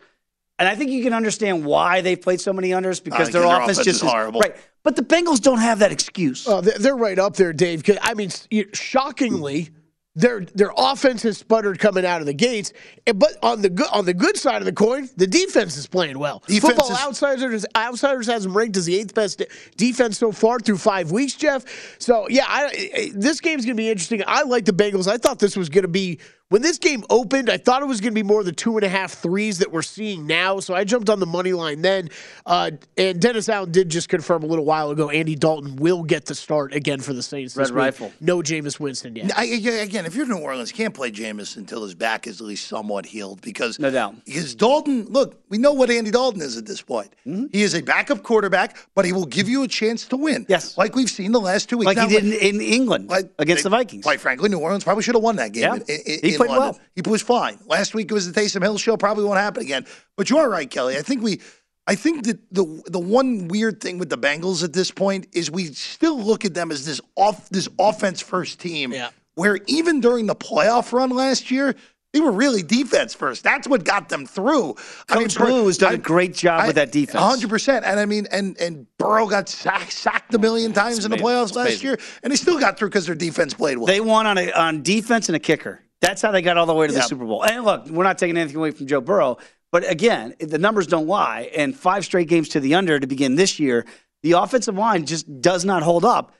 and 0.59 0.69
I 0.69 0.75
think 0.75 0.91
you 0.91 1.05
can 1.05 1.13
understand 1.13 1.65
why 1.65 2.01
they've 2.01 2.21
played 2.21 2.41
so 2.41 2.53
many 2.53 2.71
unders 2.71 3.03
because 3.03 3.29
Uh, 3.29 3.33
their, 3.33 3.43
'cause 3.43 3.49
their 3.49 3.57
offense 3.63 3.79
offense 3.79 3.85
just 3.87 4.03
is 4.03 4.11
horrible. 4.11 4.41
right. 4.41 4.57
But 4.83 4.97
the 4.97 5.03
Bengals 5.03 5.41
don't 5.41 5.61
have 5.61 5.79
that 5.79 5.93
excuse. 5.93 6.49
Oh, 6.49 6.61
they're 6.61 6.79
they're 6.79 6.97
right 6.97 7.19
up 7.19 7.37
there, 7.37 7.53
Dave. 7.53 7.85
I 8.03 8.15
mean, 8.15 8.27
s- 8.31 8.49
you- 8.51 8.69
shockingly, 8.75 9.71
their 10.17 10.41
their 10.55 10.71
offense 10.77 11.23
has 11.25 11.39
sputtered 11.39 11.79
coming 11.79 12.07
out 12.07 12.21
of 12.21 12.27
the 12.27 12.35
gates. 12.35 12.73
But 13.15 13.33
on 13.43 13.63
the 13.63 13.71
good 13.71 13.89
on 13.93 14.05
the 14.05 14.15
good 14.15 14.37
side 14.37 14.63
of 14.63 14.65
the 14.67 14.73
coin, 14.73 15.09
the 15.17 15.27
defense 15.27 15.77
is 15.77 15.87
playing 15.87 16.19
well. 16.19 16.43
Defense 16.47 16.75
Football 16.75 16.93
is- 16.93 17.01
Outsiders 17.03 17.67
Outsiders 17.75 18.27
has 18.29 18.45
them 18.45 18.57
ranked 18.57 18.77
as 18.77 18.87
the 18.87 18.97
eighth 18.97 19.15
best 19.15 19.43
defense 19.77 20.19
so 20.19 20.31
far 20.31 20.61
through 20.61 20.79
five 20.79 21.11
weeks, 21.11 21.35
Jeff. 21.35 21.65
So 21.99 22.29
yeah, 22.29 22.45
I, 22.49 22.91
I- 22.97 23.11
this 23.15 23.41
game's 23.41 23.65
going 23.65 23.77
to 23.77 23.81
be 23.81 23.91
interesting. 23.91 24.23
I 24.27 24.43
like 24.43 24.65
the 24.65 24.73
Bengals. 24.73 25.09
I 25.09 25.17
thought 25.17 25.39
this 25.41 25.57
was 25.57 25.69
going 25.69 25.83
to 25.83 25.89
be 25.89 26.21
when 26.51 26.63
this 26.63 26.79
game 26.79 27.05
opened. 27.11 27.49
I 27.51 27.57
thought 27.57 27.83
it 27.83 27.87
was 27.87 28.01
going 28.01 28.13
to 28.13 28.15
be 28.15 28.23
more 28.23 28.41
of 28.41 28.47
the 28.47 28.53
two 28.53 28.77
and 28.77 28.85
a 28.85 28.89
half 28.89 29.13
threes 29.15 29.59
that 29.59 29.73
we're 29.73 29.83
seeing 29.83 30.27
now. 30.27 30.61
So 30.61 30.75
I 30.75 30.85
jumped 30.85 31.09
on 31.09 31.19
the 31.21 31.27
money 31.27 31.53
line 31.53 31.83
then. 31.83 32.11
Uh, 32.47 32.73
and 32.97 33.21
Dennis 33.21 33.49
Allen 33.49 33.71
did 33.73 33.89
just 33.89 34.09
confirm 34.09 34.43
a 34.43 34.47
little 34.47 34.65
while 34.65 34.91
ago. 34.91 35.11
Andy 35.11 35.35
Dalton 35.35 35.77
will 35.77 36.03
get 36.03 36.27
the 36.27 36.35
start 36.35 36.75
again 36.75 37.01
for 37.01 37.13
the 37.13 37.23
Saints. 37.23 37.55
this 37.55 37.71
Red 37.71 37.99
week. 37.99 38.13
No 38.21 38.39
Jameis 38.39 38.79
Winston 38.79 39.17
yet. 39.17 39.37
I, 39.37 39.43
I- 39.45 39.83
again, 39.83 40.05
if 40.07 40.15
you're 40.15 40.27
New 40.27 40.39
Orleans, 40.39 40.71
you 40.71 40.77
can't 40.77 40.95
play 40.95 41.11
Jameis 41.11 41.57
until 41.57 41.83
his 41.83 41.95
back 41.95 42.27
is 42.27 42.41
at 42.41 42.47
least 42.47 42.69
somewhat 42.69 43.07
healed 43.07 43.41
because 43.41 43.79
No 43.79 43.91
doubt. 43.91 44.15
Because 44.25 44.55
Dalton, 44.55 45.07
look, 45.07 45.41
we 45.49 45.59
know 45.59 45.73
what 45.73 45.91
Andy 45.91 46.11
Dalton 46.11 46.43
is 46.43 46.57
at 46.57 46.67
this 46.67 46.83
point. 46.83 47.13
Mm-hmm. 47.27 47.47
He 47.53 47.63
is 47.63 47.75
a 47.75 47.83
backup 47.83 48.23
quarterback, 48.23 48.77
but 48.95 49.05
he 49.05 49.13
will 49.13 49.27
give 49.27 49.49
you 49.49 49.63
a 49.63 49.69
chance 49.69 50.07
to 50.09 50.17
win. 50.17 50.45
Yes. 50.49 50.77
like 50.77 50.95
we've 50.95 51.11
seen 51.11 51.33
the 51.33 51.41
last 51.41 51.69
two 51.69 51.79
weeks. 51.79 51.87
like 51.87 51.97
Now, 51.97 52.09
he 52.09 52.17
did 52.21 52.25
in, 52.43 52.57
in 52.57 52.61
England 52.61 53.11
against 53.39 53.63
they- 53.63 53.69
the 53.69 53.71
Vikings. 53.71 54.03
Quite 54.05 54.21
frankly, 54.21 54.49
New 54.51 54.59
Orleans 54.59 54.85
probably 54.85 55.03
should 55.03 55.15
have 55.15 55.23
won 55.25 55.37
that 55.37 55.53
game. 55.53 55.63
Yeah. 55.63 55.75
in- 55.77 56.01
in- 56.07 56.21
He 56.34 56.34
in 56.35 56.39
played 56.39 56.51
London. 56.51 56.71
well. 56.73 56.81
He 56.95 57.03
was 57.09 57.23
fine. 57.23 57.59
Last 57.67 57.95
week 57.95 58.11
it 58.11 58.15
was 58.15 58.31
the 58.31 58.39
Taysom 58.39 58.63
Hill 58.63 58.79
show. 58.79 58.97
Probably 58.97 59.25
won't 59.25 59.39
happen 59.39 59.63
again. 59.63 59.87
But 60.17 60.31
you 60.31 60.39
are 60.39 60.49
right, 60.49 60.71
Kelly. 60.71 60.97
I 60.97 61.03
think 61.03 61.23
we. 61.23 61.41
I 61.87 61.97
think 61.97 62.25
that 62.25 62.39
the 62.51 62.83
the 62.87 62.99
one 62.99 63.49
weird 63.49 63.81
thing 63.81 63.99
with 63.99 64.09
the 64.09 64.17
Bengals 64.17 64.65
at 64.65 64.73
this 64.73 64.91
point 64.91 65.27
is 65.33 65.51
we 65.51 65.67
still 65.67 66.19
look 66.19 66.45
at 66.45 66.55
them 66.55 66.71
as 66.71 66.87
this 66.87 67.01
off 67.15 67.49
this 67.51 67.69
offense 67.79 68.21
first 68.23 68.59
team. 68.59 68.93
Yeah. 68.93 69.11
Where 69.35 69.59
even 69.67 70.01
during 70.01 70.27
the 70.27 70.37
playoff 70.37 70.93
run 70.93 71.11
last 71.11 71.51
year, 71.51 71.75
they 72.15 72.21
were 72.21 72.31
really 72.31 72.63
defense 72.63 73.13
first. 73.13 73.43
That's 73.43 73.67
what 73.67 73.85
got 73.85 74.09
them 74.09 74.25
through. 74.25 74.77
Coach 75.09 75.39
Lou 75.39 75.67
has 75.67 75.79
done 75.79 75.95
a 75.95 75.99
great 75.99 76.33
job 76.33 76.69
with 76.69 76.77
that 76.77 76.93
defense. 76.93 77.23
hundred 77.23 77.51
percent. 77.51 77.85
And 77.85 77.99
I 77.99 78.07
mean, 78.07 78.29
and 78.31 78.57
and 78.61 78.87
Burrow 78.99 79.27
got 79.27 79.49
sacked, 79.49 79.93
sacked 79.93 80.33
a 80.33 80.39
million 80.39 80.73
times 80.73 81.05
in 81.05 81.11
the 81.11 81.17
playoffs 81.17 81.49
It's 81.49 81.57
last 81.57 81.83
year, 81.83 81.99
and 82.23 82.33
they 82.33 82.37
still 82.37 82.61
got 82.61 82.79
through 82.79 82.91
because 82.91 83.07
their 83.07 83.17
defense 83.17 83.53
played 83.53 83.79
well. 83.79 83.89
They 83.89 84.01
won 84.01 84.27
on 84.27 84.39
a, 84.39 84.53
on 84.53 84.83
defense 84.83 85.29
and 85.29 85.35
a 85.35 85.41
kicker. 85.41 85.81
That's 86.01 86.21
how 86.21 86.33
they 86.33 86.43
got 86.43 86.57
all 86.59 86.67
the 86.67 86.75
way 86.75 86.87
to 86.87 86.93
the 86.93 87.01
Super 87.03 87.25
Bowl. 87.25 87.43
And 87.45 87.65
look, 87.65 87.89
we're 87.89 88.05
not 88.05 88.19
taking 88.19 88.37
anything 88.37 88.57
away 88.57 88.71
from 88.73 88.87
Joe 88.87 89.01
Burrow, 89.01 89.39
but 89.73 89.89
again, 89.91 90.35
the 90.39 90.59
numbers 90.59 90.87
don't 90.87 91.07
lie. 91.07 91.51
And 91.57 91.75
five 91.75 92.05
straight 92.05 92.29
games 92.29 92.51
to 92.51 92.61
the 92.61 92.75
under 92.75 93.01
to 93.01 93.07
begin 93.07 93.37
this 93.37 93.59
year, 93.59 93.87
the 94.23 94.33
offensive 94.33 94.77
line 94.77 95.07
just 95.07 95.41
does 95.41 95.65
not 95.65 95.83
hold 95.83 96.05
up. 96.05 96.33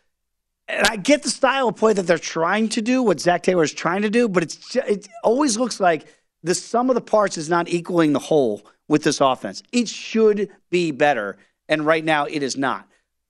And 0.69 0.87
I 0.87 0.97
get 0.97 1.23
the 1.23 1.31
style 1.31 1.69
of 1.69 1.77
play 1.77 1.93
that 1.93 2.07
they're 2.07 2.19
trying 2.19 2.69
to 2.71 2.83
do, 2.83 3.03
what 3.03 3.21
Zac 3.21 3.43
Taylor 3.43 3.65
is 3.65 3.73
trying 3.73 4.03
to 4.03 4.11
do, 4.11 4.29
but 4.29 4.43
it's 4.43 4.77
it 4.77 5.09
always 5.23 5.59
looks 5.59 5.81
like 5.81 6.07
the 6.43 6.55
sum 6.55 6.91
of 6.91 6.95
the 6.95 7.01
parts 7.01 7.37
is 7.37 7.49
not 7.51 7.69
equaling 7.69 8.13
the 8.13 8.19
whole 8.19 8.63
with 8.89 9.03
this 9.03 9.21
offense. 9.21 9.63
It 9.73 9.89
should 9.89 10.51
be 10.71 10.91
better. 10.91 11.37
and 11.69 11.87
right 11.87 12.05
now 12.05 12.27
it 12.27 12.43
is 12.43 12.57
not. 12.57 12.89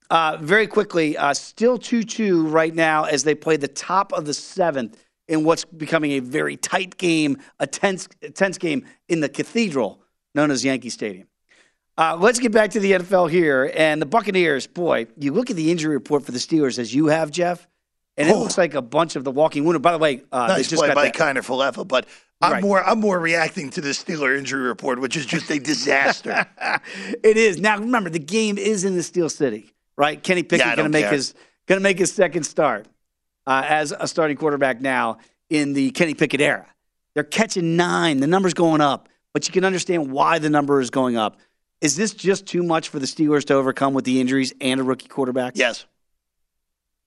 Uh, 0.09 0.37
very 0.39 0.67
quickly, 0.67 1.17
uh, 1.17 1.33
still 1.33 1.77
2 1.77 2.03
2 2.03 2.47
right 2.47 2.75
now 2.75 3.05
as 3.05 3.23
they 3.23 3.33
play 3.33 3.57
the 3.57 3.67
top 3.67 4.13
of 4.13 4.25
the 4.25 4.33
seventh 4.33 4.97
in 5.27 5.43
what's 5.43 5.65
becoming 5.65 6.11
a 6.13 6.19
very 6.19 6.55
tight 6.57 6.97
game, 6.97 7.37
a 7.59 7.67
tense, 7.67 8.07
tense 8.33 8.57
game 8.57 8.85
in 9.09 9.19
the 9.21 9.29
cathedral 9.29 10.01
known 10.33 10.51
as 10.51 10.63
Yankee 10.65 10.89
Stadium. 10.89 11.27
Uh, 11.97 12.17
let's 12.19 12.39
get 12.39 12.51
back 12.51 12.71
to 12.71 12.79
the 12.79 12.91
NFL 12.91 13.29
here. 13.29 13.71
And 13.73 14.01
the 14.01 14.05
Buccaneers, 14.05 14.67
boy, 14.67 15.07
you 15.17 15.31
look 15.31 15.49
at 15.49 15.55
the 15.55 15.71
injury 15.71 15.95
report 15.95 16.25
for 16.25 16.31
the 16.33 16.39
Steelers 16.39 16.77
as 16.77 16.93
you 16.93 17.05
have, 17.07 17.31
Jeff, 17.31 17.67
and 18.17 18.27
it 18.27 18.33
Oh. 18.35 18.39
looks 18.41 18.57
like 18.57 18.73
a 18.73 18.81
bunch 18.81 19.15
of 19.15 19.23
the 19.23 19.31
walking 19.31 19.63
wounded. 19.63 19.81
By 19.81 19.93
the 19.93 19.97
way, 19.97 20.21
uh, 20.31 20.47
they 20.47 20.53
nice 20.55 20.67
just 20.67 20.79
play 20.81 20.89
got 20.89 20.95
by 20.95 21.05
that. 21.05 21.15
Kiner 21.15 21.37
Falefa, 21.39 21.87
but 21.87 22.05
I'm 22.41 22.51
Right. 22.51 22.61
more 22.61 22.83
I'm 22.83 22.99
more 22.99 23.17
reacting 23.17 23.69
to 23.71 23.81
the 23.81 23.89
Steeler 23.91 24.37
injury 24.37 24.63
report, 24.63 24.99
which 24.99 25.15
is 25.15 25.25
just 25.25 25.49
a 25.49 25.57
disaster. 25.57 26.45
it 27.23 27.37
is 27.37 27.59
now. 27.61 27.77
Remember, 27.79 28.09
the 28.09 28.19
game 28.19 28.57
is 28.57 28.83
in 28.83 28.95
the 28.95 29.03
Steel 29.03 29.29
City, 29.29 29.71
right? 29.97 30.21
Kenny 30.21 30.45
Yeah, 30.51 30.71
I 30.71 30.75
going 30.75 30.83
to 30.85 30.89
make 30.89 31.03
care. 31.05 31.13
his 31.13 31.33
going 31.65 31.79
to 31.79 31.83
make 31.83 31.97
his 31.97 32.11
second 32.11 32.43
start 32.43 32.87
uh, 33.47 33.63
as 33.67 33.93
a 33.97 34.07
starting 34.07 34.37
quarterback 34.37 34.81
now 34.81 35.17
in 35.49 35.73
the 35.73 35.91
Kenny 35.91 36.13
Pickett 36.13 36.41
era. 36.41 36.65
They're 37.13 37.23
catching 37.23 37.75
nine. 37.77 38.19
The 38.19 38.27
number's 38.27 38.53
going 38.53 38.81
up, 38.81 39.07
but 39.33 39.47
you 39.47 39.53
can 39.53 39.63
understand 39.63 40.11
why 40.11 40.39
the 40.39 40.49
number 40.49 40.81
is 40.81 40.89
going 40.89 41.15
up. 41.17 41.37
Is 41.81 41.95
this 41.95 42.13
just 42.13 42.45
too 42.45 42.63
much 42.63 42.89
for 42.89 42.99
the 42.99 43.05
Steelers 43.05 43.45
to 43.45 43.53
overcome 43.53 43.93
with 43.93 44.05
the 44.05 44.19
injuries 44.19 44.53
and 44.59 44.79
a 44.79 44.83
rookie 44.83 45.07
quarterback? 45.07 45.53
Yes. 45.55 45.85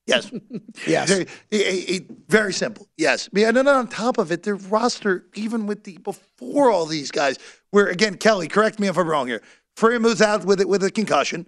Yes. 0.05 0.31
Yes. 0.87 1.09
Very, 1.09 1.23
it- 1.51 1.89
it- 2.01 2.05
very 2.29 2.53
simple. 2.53 2.87
Yes. 2.97 3.27
And 3.35 3.57
then 3.57 3.67
on 3.67 3.87
top 3.87 4.17
of 4.17 4.31
it, 4.31 4.43
their 4.43 4.55
roster, 4.55 5.25
even 5.35 5.65
with 5.67 5.83
the 5.83 5.97
before 5.97 6.71
all 6.71 6.85
these 6.85 7.11
guys, 7.11 7.37
where 7.71 7.87
again, 7.87 8.15
Kelly, 8.15 8.47
correct 8.47 8.79
me 8.79 8.87
if 8.87 8.97
I'm 8.97 9.07
wrong 9.07 9.27
here. 9.27 9.41
Freeman's 9.75 10.21
out 10.21 10.45
with 10.45 10.61
it 10.61 10.69
with 10.69 10.83
a 10.83 10.91
concussion. 10.91 11.45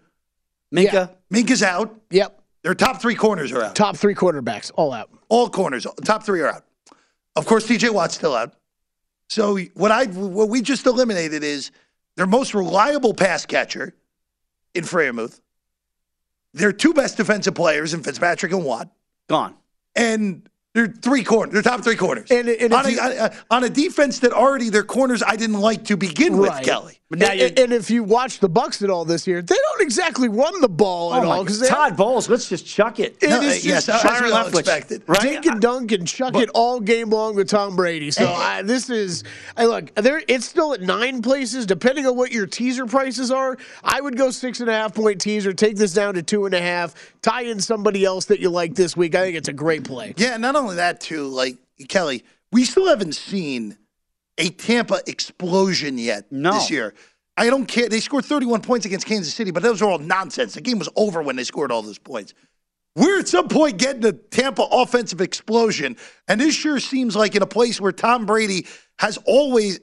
Minkah. 0.73 1.11
Minkah's 1.33 1.63
out. 1.63 1.95
Yep. 2.11 2.40
Their 2.63 2.75
top 2.75 3.01
three 3.01 3.15
corners 3.15 3.51
are 3.51 3.63
out. 3.63 3.75
Top 3.75 3.97
three 3.97 4.13
quarterbacks, 4.15 4.71
all 4.75 4.93
out. 4.93 5.09
All 5.29 5.49
corners, 5.49 5.87
top 6.05 6.23
three 6.23 6.41
are 6.41 6.49
out. 6.49 6.65
Of 7.35 7.45
course, 7.45 7.65
TJ 7.67 7.89
Watt's 7.91 8.15
still 8.15 8.35
out. 8.35 8.53
So 9.29 9.57
what 9.75 9.91
I 9.91 10.05
what 10.05 10.49
we 10.49 10.61
just 10.61 10.85
eliminated 10.85 11.43
is 11.43 11.71
their 12.17 12.27
most 12.27 12.53
reliable 12.53 13.13
pass 13.13 13.45
catcher 13.45 13.95
in 14.75 14.83
Freiermuth. 14.83 15.39
Their 16.53 16.73
two 16.73 16.93
best 16.93 17.17
defensive 17.17 17.55
players 17.55 17.93
in 17.93 18.03
Fitzpatrick 18.03 18.51
and 18.51 18.65
Watt. 18.65 18.89
Gone. 19.29 19.55
And 19.95 20.47
they're 20.73 20.87
three 20.87 21.23
corners. 21.23 21.53
They're 21.53 21.61
top 21.61 21.81
three 21.83 21.95
corners. 21.95 22.29
And, 22.29 22.47
and 22.49 22.73
on, 22.73 22.85
a, 22.85 22.89
you- 22.89 22.99
on 22.99 23.11
a- 23.11 23.33
on 23.49 23.63
a 23.63 23.69
defense 23.69 24.19
that 24.19 24.33
already 24.33 24.69
their 24.69 24.83
corners 24.83 25.23
I 25.25 25.35
didn't 25.37 25.59
like 25.61 25.85
to 25.85 25.97
begin 25.97 26.37
with, 26.37 26.49
Kelly. 26.63 26.99
And, 27.11 27.59
and 27.59 27.73
if 27.73 27.89
you 27.89 28.03
watch 28.03 28.39
the 28.39 28.47
Bucks 28.49 28.81
at 28.81 28.89
all 28.89 29.03
this 29.05 29.27
year, 29.27 29.41
they 29.41 29.55
don't 29.55 29.81
exactly 29.81 30.29
run 30.29 30.61
the 30.61 30.69
ball 30.69 31.13
at 31.13 31.23
Oh 31.23 31.25
my 31.27 31.35
all 31.37 31.43
they 31.43 31.67
Todd 31.67 31.97
Bowles, 31.97 32.29
let's 32.29 32.47
just 32.47 32.65
chuck 32.65 32.99
it. 32.99 33.17
It 33.21 33.29
No, 33.29 33.41
is 33.41 33.65
uh, 33.65 33.67
just 33.67 33.89
as 33.89 34.03
we 34.03 34.09
all 34.09 34.19
Byron 34.19 34.31
Leftwich, 34.31 34.59
expected. 34.59 35.03
right? 35.07 35.21
Dink 35.21 35.45
and 35.45 35.61
dunk 35.61 35.91
and 35.91 36.07
chuck 36.07 36.35
it 36.35 36.49
all 36.53 36.79
game 36.79 37.09
long 37.09 37.35
with 37.35 37.49
Tom 37.49 37.75
Brady. 37.75 38.11
So 38.11 38.25
I, 38.33 38.61
this 38.61 38.89
is, 38.89 39.23
I 39.57 39.65
look, 39.65 39.93
there. 39.95 40.21
It's 40.27 40.45
still 40.45 40.73
at 40.73 40.81
nine 40.81 41.21
places, 41.21 41.65
depending 41.65 42.05
on 42.07 42.15
what 42.15 42.31
your 42.31 42.47
teaser 42.47 42.85
prices 42.85 43.31
are. 43.31 43.57
I 43.83 43.99
would 43.99 44.15
go 44.17 44.31
six 44.31 44.59
and 44.59 44.69
a 44.69 44.73
half 44.73 44.93
point 44.93 45.19
teaser, 45.19 45.53
take 45.53 45.75
this 45.75 45.93
down 45.93 46.13
to 46.13 46.23
two 46.23 46.45
and 46.45 46.53
a 46.55 46.61
half, 46.61 46.95
tie 47.21 47.41
in 47.43 47.59
somebody 47.59 48.05
else 48.05 48.25
that 48.25 48.39
you 48.39 48.49
like 48.49 48.75
this 48.75 48.95
week. 48.95 49.15
I 49.15 49.23
think 49.25 49.35
it's 49.37 49.49
a 49.49 49.53
great 49.53 49.83
play. 49.83 50.13
Yeah, 50.17 50.37
not 50.37 50.55
only 50.55 50.75
that 50.75 51.01
too, 51.01 51.27
like 51.27 51.57
Kelly, 51.89 52.23
we 52.51 52.63
still 52.63 52.87
haven't 52.87 53.15
seen 53.15 53.77
a 54.41 54.49
Tampa 54.49 55.01
explosion 55.07 55.97
yet 55.97 56.31
No. 56.31 56.53
this 56.53 56.69
year. 56.69 56.93
I 57.37 57.49
don't 57.49 57.65
care. 57.65 57.87
They 57.87 57.99
scored 58.01 58.25
31 58.25 58.61
points 58.61 58.85
against 58.85 59.05
Kansas 59.05 59.33
City, 59.33 59.51
but 59.51 59.63
those 59.63 59.81
are 59.81 59.89
all 59.89 59.99
nonsense. 59.99 60.53
The 60.53 60.61
game 60.61 60.79
was 60.79 60.89
over 60.95 61.21
when 61.21 61.35
they 61.35 61.43
scored 61.43 61.71
all 61.71 61.81
those 61.81 61.97
points. 61.97 62.33
We're 62.95 63.19
at 63.19 63.27
some 63.27 63.47
point 63.47 63.77
getting 63.77 64.03
a 64.03 64.11
Tampa 64.11 64.63
offensive 64.69 65.21
explosion, 65.21 65.95
and 66.27 66.41
this 66.41 66.53
sure 66.53 66.79
seems 66.79 67.15
like 67.15 67.35
in 67.35 67.41
a 67.41 67.47
place 67.47 67.79
where 67.79 67.93
Tom 67.93 68.25
Brady 68.25 68.67
has 68.99 69.17
always, 69.25 69.79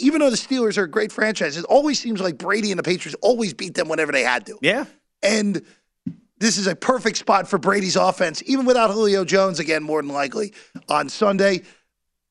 even 0.00 0.20
though 0.20 0.30
the 0.30 0.36
Steelers 0.36 0.78
are 0.78 0.84
a 0.84 0.88
great 0.88 1.10
franchise, 1.10 1.56
it 1.56 1.64
always 1.64 1.98
seems 1.98 2.20
like 2.20 2.38
Brady 2.38 2.70
and 2.70 2.78
the 2.78 2.84
Patriots 2.84 3.16
always 3.22 3.52
beat 3.54 3.74
them 3.74 3.88
whenever 3.88 4.12
they 4.12 4.22
had 4.22 4.46
to. 4.46 4.56
Yeah. 4.62 4.84
And 5.22 5.62
this 6.38 6.56
is 6.56 6.68
a 6.68 6.76
perfect 6.76 7.16
spot 7.16 7.48
for 7.48 7.58
Brady's 7.58 7.96
offense, 7.96 8.40
even 8.46 8.66
without 8.66 8.90
Julio 8.92 9.24
Jones 9.24 9.58
again, 9.58 9.82
more 9.82 10.00
than 10.00 10.12
likely 10.12 10.52
on 10.88 11.08
Sunday. 11.08 11.62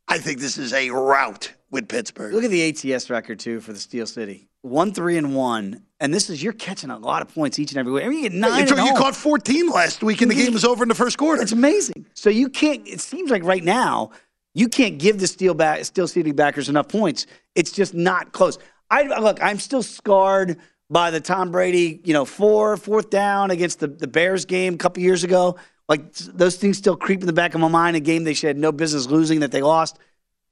I 0.08 0.20
think 0.20 0.40
this 0.40 0.58
is 0.58 0.72
a 0.74 0.90
rout 0.90 1.52
with 1.74 1.90
Pittsburgh. 1.90 2.34
Look 2.34 2.44
at 2.46 2.52
the 2.52 2.94
ATS 2.94 3.10
record 3.10 3.40
too 3.40 3.60
for 3.60 3.74
the 3.74 3.80
Steel 3.80 4.06
City. 4.06 4.48
One, 4.62 4.94
three, 4.94 5.18
and 5.18 5.36
one. 5.36 5.84
And 6.00 6.14
this 6.14 6.30
is 6.30 6.42
you're 6.42 6.54
catching 6.54 6.90
a 6.90 6.98
lot 6.98 7.22
of 7.22 7.34
points 7.34 7.60
each 7.60 7.72
and 7.72 7.80
every 7.80 7.92
week. 7.92 8.06
I 8.06 8.08
mean, 8.08 8.24
you 8.24 8.30
get 8.30 8.38
nine. 8.38 8.66
you, 8.66 8.78
at 8.78 8.86
you 8.86 8.94
caught 8.94 9.16
14 9.16 9.70
last 9.70 10.04
week, 10.04 10.22
and 10.22 10.32
the 10.32 10.36
game 10.36 10.54
was 10.54 10.64
over 10.64 10.84
in 10.84 10.90
the 10.90 10.96
first 10.96 11.18
quarter. 11.18 11.42
It's 11.42 11.52
amazing. 11.52 12.06
So 12.14 12.30
you 12.30 12.48
can't. 12.48 12.88
It 12.88 13.02
seems 13.02 13.30
like 13.30 13.44
right 13.44 13.64
now 13.64 14.12
you 14.54 14.70
can't 14.70 15.00
give 15.00 15.20
the 15.20 15.28
Steel 15.28 15.54
back, 15.54 15.84
Steel 15.84 16.08
City 16.08 16.32
backers 16.32 16.70
enough 16.70 16.88
points. 16.88 17.26
It's 17.56 17.72
just 17.72 17.94
not 17.94 18.32
close. 18.32 18.58
I 18.90 19.04
look. 19.20 19.42
I'm 19.42 19.60
still 19.60 19.84
scarred 19.84 20.60
by 20.90 21.10
the 21.10 21.20
Tom 21.20 21.52
Brady, 21.52 22.00
you 22.06 22.14
know, 22.14 22.24
four 22.24 22.78
fourth 22.78 23.10
down 23.10 23.52
against 23.52 23.80
the 23.80 23.88
the 23.88 24.08
Bears 24.08 24.46
game 24.46 24.76
a 24.76 24.78
couple 24.78 25.02
years 25.02 25.24
ago. 25.24 25.58
Like 25.90 26.14
those 26.14 26.56
things 26.56 26.78
still 26.78 26.96
creep 26.96 27.20
in 27.22 27.28
the 27.28 27.34
back 27.34 27.56
of 27.56 27.60
my 27.62 27.68
mind. 27.68 27.98
A 27.98 28.00
game 28.00 28.24
they 28.24 28.34
should 28.34 28.48
have 28.50 28.58
no 28.58 28.72
business 28.72 29.08
losing 29.08 29.42
that 29.42 29.52
they 29.52 29.62
lost. 29.62 29.98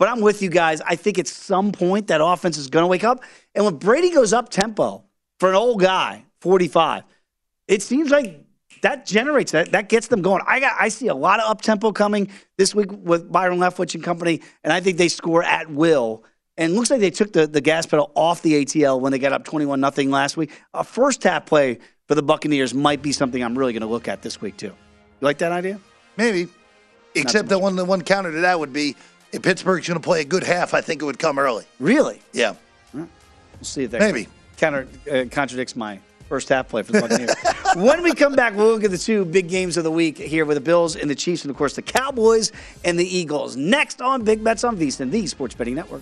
But 0.01 0.09
I'm 0.09 0.21
with 0.21 0.41
you 0.41 0.49
guys. 0.49 0.81
I 0.81 0.95
think 0.95 1.19
at 1.19 1.27
some 1.27 1.71
point 1.71 2.07
that 2.07 2.21
offense 2.23 2.57
is 2.57 2.69
going 2.71 2.81
to 2.81 2.87
wake 2.87 3.03
up. 3.03 3.23
And 3.53 3.63
when 3.63 3.75
Brady 3.75 4.09
goes 4.09 4.33
up 4.33 4.49
tempo 4.49 5.03
for 5.39 5.47
an 5.47 5.53
old 5.53 5.79
guy, 5.79 6.25
45, 6.39 7.03
it 7.67 7.83
seems 7.83 8.09
like 8.09 8.43
that 8.81 9.05
generates 9.05 9.51
that. 9.51 9.73
That 9.73 9.89
gets 9.89 10.07
them 10.07 10.23
going. 10.23 10.41
I 10.47 10.59
got. 10.59 10.75
I 10.79 10.89
see 10.89 11.09
a 11.09 11.13
lot 11.13 11.39
of 11.39 11.47
up 11.47 11.61
tempo 11.61 11.91
coming 11.91 12.31
this 12.57 12.73
week 12.73 12.87
with 12.91 13.31
Byron 13.31 13.59
Leftwich 13.59 13.93
and 13.93 14.03
company, 14.03 14.41
and 14.63 14.73
I 14.73 14.79
think 14.81 14.97
they 14.97 15.07
score 15.07 15.43
at 15.43 15.69
will. 15.69 16.23
And 16.57 16.71
it 16.71 16.75
looks 16.75 16.89
like 16.89 16.99
they 16.99 17.11
took 17.11 17.31
the, 17.31 17.45
the 17.45 17.61
gas 17.61 17.85
pedal 17.85 18.11
off 18.15 18.41
the 18.41 18.65
ATL 18.65 18.99
when 18.99 19.11
they 19.11 19.19
got 19.19 19.33
up 19.33 19.43
21 19.43 19.79
nothing 19.79 20.09
last 20.09 20.35
week. 20.35 20.49
A 20.73 20.83
first 20.83 21.21
half 21.21 21.45
play 21.45 21.77
for 22.07 22.15
the 22.15 22.23
Buccaneers 22.23 22.73
might 22.73 23.03
be 23.03 23.11
something 23.11 23.43
I'm 23.43 23.55
really 23.55 23.73
going 23.73 23.81
to 23.81 23.87
look 23.87 24.07
at 24.07 24.23
this 24.23 24.41
week 24.41 24.57
too. 24.57 24.65
You 24.65 24.73
like 25.21 25.37
that 25.37 25.51
idea? 25.51 25.79
Maybe. 26.17 26.47
Except 27.13 27.49
that 27.49 27.59
one, 27.59 27.75
the 27.75 27.85
one 27.85 28.01
counter 28.01 28.31
to 28.31 28.39
that 28.39 28.59
would 28.59 28.73
be 28.73 28.95
if 29.31 29.41
Pittsburgh's 29.41 29.87
going 29.87 29.99
to 29.99 30.03
play 30.03 30.21
a 30.21 30.25
good 30.25 30.43
half, 30.43 30.73
I 30.73 30.81
think 30.81 31.01
it 31.01 31.05
would 31.05 31.19
come 31.19 31.39
early. 31.39 31.65
Really? 31.79 32.21
Yeah. 32.33 32.55
We'll 32.93 33.07
see 33.61 33.83
if 33.83 33.91
that 33.91 34.01
Maybe. 34.01 34.27
counter 34.57 34.87
uh, 35.11 35.25
contradicts 35.31 35.75
my 35.75 35.99
first 36.27 36.49
half 36.49 36.67
play 36.67 36.81
for 36.81 36.93
the 36.93 37.01
Buccaneers. 37.01 37.35
when 37.75 38.01
we 38.01 38.13
come 38.13 38.33
back, 38.33 38.55
we'll 38.55 38.71
look 38.73 38.83
at 38.83 38.91
the 38.91 38.97
two 38.97 39.25
big 39.25 39.49
games 39.49 39.77
of 39.77 39.83
the 39.83 39.91
week 39.91 40.17
here 40.17 40.45
with 40.45 40.55
the 40.55 40.61
Bills 40.61 40.95
and 40.95 41.09
the 41.09 41.15
Chiefs, 41.15 41.43
and 41.43 41.51
of 41.51 41.57
course 41.57 41.75
the 41.75 41.81
Cowboys 41.81 42.51
and 42.83 42.97
the 42.97 43.05
Eagles. 43.05 43.55
Next 43.55 44.01
on 44.01 44.23
Big 44.23 44.43
Bets 44.43 44.63
on 44.63 44.77
VSiN, 44.77 45.11
the 45.11 45.27
Sports 45.27 45.53
Betting 45.53 45.75
Network. 45.75 46.01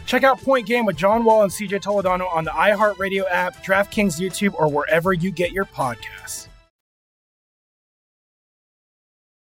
Check 0.11 0.25
out 0.25 0.41
Point 0.41 0.65
Game 0.65 0.83
with 0.83 0.97
John 0.97 1.23
Wall 1.23 1.43
and 1.43 1.49
CJ 1.49 1.83
Toledano 1.83 2.29
on 2.35 2.43
the 2.43 2.51
iHeartRadio 2.51 3.23
app, 3.31 3.63
DraftKings 3.63 4.19
YouTube, 4.19 4.53
or 4.55 4.69
wherever 4.69 5.13
you 5.13 5.31
get 5.31 5.53
your 5.53 5.63
podcasts. 5.63 6.49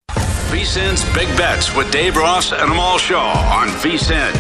VSIN's 0.09 1.05
Big 1.13 1.29
Bets 1.37 1.77
with 1.77 1.93
Dave 1.93 2.17
Ross 2.17 2.53
and 2.53 2.63
Amal 2.63 2.97
Shaw 2.97 3.33
on 3.55 3.69
VSIN, 3.69 4.33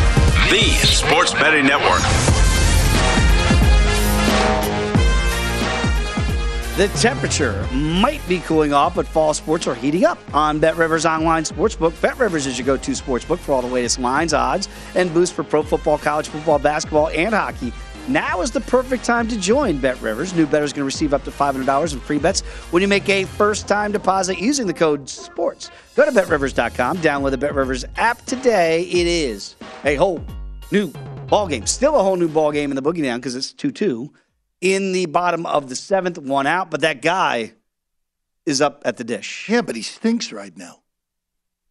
the 0.48 0.62
sports 0.86 1.34
betting 1.34 1.66
network. 1.66 2.00
The 6.76 6.88
temperature 6.98 7.64
might 7.72 8.20
be 8.28 8.40
cooling 8.40 8.72
off, 8.72 8.96
but 8.96 9.06
fall 9.06 9.32
sports 9.32 9.68
are 9.68 9.76
heating 9.76 10.04
up 10.04 10.18
on 10.34 10.58
Bet 10.58 10.76
Rivers 10.76 11.06
Online 11.06 11.44
Sportsbook. 11.44 12.00
Bet 12.02 12.18
Rivers 12.18 12.46
is 12.48 12.58
your 12.58 12.66
go 12.66 12.76
to 12.76 12.90
sportsbook 12.90 13.38
for 13.38 13.52
all 13.52 13.62
the 13.62 13.68
latest 13.68 14.00
lines, 14.00 14.34
odds, 14.34 14.68
and 14.96 15.14
boosts 15.14 15.32
for 15.32 15.44
pro 15.44 15.62
football, 15.62 15.98
college 15.98 16.26
football, 16.26 16.58
basketball, 16.58 17.10
and 17.10 17.32
hockey. 17.32 17.72
Now 18.08 18.40
is 18.40 18.50
the 18.50 18.60
perfect 18.60 19.04
time 19.04 19.28
to 19.28 19.38
join 19.38 19.78
Bet 19.78 20.02
Rivers. 20.02 20.34
New 20.34 20.46
bettors 20.46 20.72
to 20.72 20.82
receive 20.82 21.14
up 21.14 21.22
to 21.26 21.30
$500 21.30 21.92
in 21.92 22.00
free 22.00 22.18
bets 22.18 22.40
when 22.72 22.82
you 22.82 22.88
make 22.88 23.08
a 23.08 23.22
first 23.22 23.68
time 23.68 23.92
deposit 23.92 24.40
using 24.40 24.66
the 24.66 24.74
code 24.74 25.08
SPORTS. 25.08 25.70
Go 25.94 26.04
to 26.04 26.10
betrivers.com, 26.10 26.96
download 26.96 27.30
the 27.30 27.38
Bet 27.38 27.54
Rivers 27.54 27.84
app 27.98 28.20
today. 28.26 28.82
It 28.82 29.06
is 29.06 29.54
a 29.84 29.94
whole 29.94 30.24
new 30.72 30.88
ball 31.28 31.46
game. 31.46 31.66
Still 31.66 31.94
a 31.94 32.02
whole 32.02 32.16
new 32.16 32.26
ball 32.26 32.50
game 32.50 32.72
in 32.72 32.74
the 32.74 32.82
boogie 32.82 33.04
down 33.04 33.20
because 33.20 33.36
it's 33.36 33.52
2 33.52 33.70
2 33.70 34.12
in 34.64 34.92
the 34.92 35.04
bottom 35.04 35.44
of 35.44 35.68
the 35.68 35.76
seventh, 35.76 36.16
one 36.16 36.46
out, 36.46 36.70
but 36.70 36.80
that 36.80 37.02
guy 37.02 37.52
is 38.46 38.62
up 38.62 38.80
at 38.86 38.96
the 38.96 39.04
dish. 39.04 39.46
Yeah, 39.46 39.60
but 39.60 39.76
he 39.76 39.82
stinks 39.82 40.32
right 40.32 40.56
now. 40.56 40.80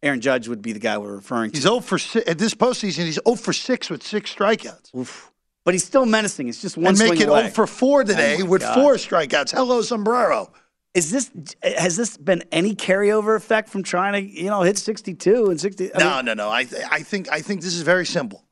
Aaron 0.00 0.20
Judge 0.20 0.46
would 0.46 0.62
be 0.62 0.72
the 0.72 0.78
guy 0.78 0.96
we're 0.98 1.16
referring 1.16 1.50
to. 1.50 1.56
He's 1.56 1.64
0 1.64 1.80
for 1.80 1.98
6. 1.98 2.30
At 2.30 2.38
this 2.38 2.54
postseason, 2.54 3.04
he's 3.06 3.18
0 3.26 3.34
for 3.34 3.52
6 3.52 3.90
with 3.90 4.04
six 4.04 4.32
strikeouts. 4.32 4.94
Oof. 4.94 5.32
But 5.64 5.74
he's 5.74 5.84
still 5.84 6.06
menacing. 6.06 6.48
It's 6.48 6.62
just 6.62 6.76
one 6.76 6.88
and 6.88 6.98
make 6.98 7.20
it 7.20 7.28
away. 7.28 7.40
0 7.42 7.50
for 7.52 7.66
4 7.66 8.04
today 8.04 8.36
Oh 8.40 8.44
with 8.44 8.60
God. 8.62 8.74
four 8.74 8.94
strikeouts. 8.94 9.50
Hello, 9.50 9.82
sombrero. 9.82 10.52
Is 10.92 11.10
this 11.10 11.32
has 11.62 11.96
this 11.96 12.16
been 12.16 12.44
any 12.52 12.76
carryover 12.76 13.34
effect 13.34 13.68
from 13.68 13.82
trying 13.82 14.12
to 14.12 14.20
you 14.20 14.48
know 14.48 14.62
hit 14.62 14.78
sixty 14.78 15.12
two 15.12 15.50
and 15.50 15.60
sixty? 15.60 15.92
I 15.92 15.98
no, 15.98 16.16
mean, 16.18 16.26
no, 16.26 16.34
no. 16.34 16.50
I, 16.52 16.62
th- 16.62 16.84
I 16.88 17.00
think 17.02 17.28
I 17.32 17.40
think 17.40 17.62
this 17.62 17.74
is 17.74 17.82
very 17.82 18.06
simple. 18.06 18.43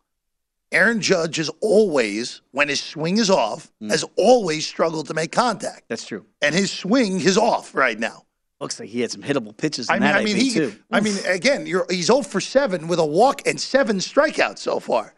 Aaron 0.73 1.01
Judge 1.01 1.37
has 1.37 1.51
always, 1.61 2.43
when 2.51 2.68
his 2.68 2.83
swing 2.83 3.18
is 3.18 3.31
off, 3.31 3.70
has 3.89 4.05
always 4.16 4.66
struggled 4.66 5.07
to 5.09 5.14
make 5.14 5.33
contact. 5.33 5.85
Mm. 5.85 5.89
That's 5.89 6.07
true. 6.07 6.27
And 6.41 6.55
his 6.55 6.70
swing 6.70 7.20
is 7.20 7.37
off 7.39 7.75
right 7.75 7.99
now. 7.99 8.25
Looks 8.61 8.79
like 8.79 8.89
he 8.89 9.01
had 9.01 9.11
some 9.11 9.23
hittable 9.23 9.57
pitches. 9.57 9.89
In 9.89 9.97
I 9.97 9.99
mean, 9.99 10.16
I 10.16 10.25
mean, 10.25 10.37
he. 10.37 10.51
too. 10.53 10.75
I 10.93 11.01
mean, 11.01 11.16
again, 11.27 11.66
you're, 11.66 11.85
he's 11.91 12.07
0 12.07 12.23
for 12.23 12.41
7 12.41 12.87
with 12.87 13.01
a 13.01 13.05
walk 13.05 13.47
and 13.47 13.61
seven 13.61 13.97
strikeouts 13.99 14.59
so 14.59 14.79
far. 14.79 15.14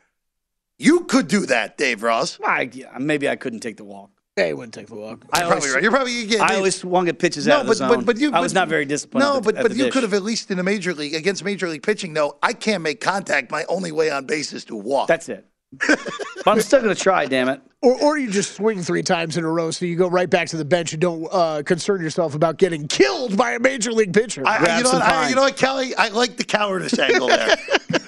You 0.79 1.01
could 1.05 1.29
do 1.29 1.47
that, 1.47 1.77
Dave 1.77 2.03
Ross. 2.03 2.39
I, 2.43 2.71
maybe 2.99 3.29
I 3.29 3.37
couldn't 3.37 3.61
take 3.61 3.77
the 3.77 3.85
walk. 3.85 4.11
Yeah, 4.37 4.49
he 4.49 4.53
wouldn't 4.53 4.75
take 4.75 4.89
the 4.89 4.97
walk. 4.97 5.25
I 5.33 5.41
You're 5.41 5.49
probably 5.49 5.71
right. 5.71 5.83
You're 5.83 5.93
probably 5.93 6.25
yeah, 6.25 6.43
I 6.43 6.57
always 6.57 6.75
swung 6.75 7.09
at 7.09 7.21
pitches 7.21 7.47
no, 7.47 7.55
out 7.55 7.61
of 7.61 7.67
but, 7.69 7.79
the 7.79 7.87
but 7.87 7.95
zone. 7.95 8.05
but 8.05 8.17
you. 8.19 8.33
I 8.33 8.41
was 8.41 8.53
but- 8.53 8.61
not 8.61 8.69
very 8.69 8.85
disciplined. 8.85 9.25
No, 9.25 9.37
at 9.37 9.45
the, 9.45 9.53
but 9.53 9.57
at 9.59 9.63
but 9.63 9.71
the 9.71 9.77
you 9.79 9.85
dish. 9.85 9.93
could 9.93 10.03
have 10.03 10.13
at 10.13 10.25
least 10.25 10.51
in 10.51 10.57
the 10.57 10.65
major 10.65 10.93
league 10.93 11.15
against 11.15 11.45
major 11.45 11.69
league 11.69 11.85
pitching. 11.85 12.13
No, 12.13 12.37
I 12.43 12.53
can't 12.53 12.83
make 12.83 13.01
contact. 13.01 13.53
My 13.53 13.65
only 13.69 13.93
way 13.93 14.11
on 14.11 14.27
base 14.27 14.53
is 14.53 14.65
to 14.67 14.75
walk. 14.77 15.07
That's 15.07 15.29
it. 15.29 15.47
But 15.79 16.47
I'm 16.47 16.61
still 16.61 16.83
going 16.83 16.95
to 16.95 17.01
try. 17.01 17.27
Damn 17.27 17.49
it. 17.49 17.61
Or, 17.83 18.01
or 18.01 18.19
you 18.19 18.31
just 18.31 18.55
swing 18.55 18.83
three 18.83 19.03
times 19.03 19.37
in 19.37 19.45
a 19.45 19.51
row, 19.51 19.71
so 19.71 19.85
you 19.85 19.97
go 19.97 20.09
right 20.09 20.29
back 20.31 20.49
to 20.49 20.57
the 20.57 20.65
bench 20.65 20.93
and 20.93 21.03
don't 21.03 21.29
uh, 21.31 21.63
concern 21.65 22.01
yourself 22.01 22.35
about 22.35 22.57
getting 22.57 22.89
killed 22.89 23.37
by 23.37 23.53
a 23.53 23.59
major 23.61 23.93
league 23.93 24.15
pitcher. 24.15 24.43
I, 24.47 24.57
I- 24.57 24.79
you, 24.79 24.85
know 24.85 24.93
what, 24.93 25.03
I, 25.03 25.29
you 25.29 25.35
know 25.35 25.43
what, 25.43 25.57
Kelly? 25.57 25.95
I 25.95 26.09
like 26.09 26.37
the 26.37 26.45
cowardice 26.45 26.99
angle 26.99 27.29
there. 27.29 27.57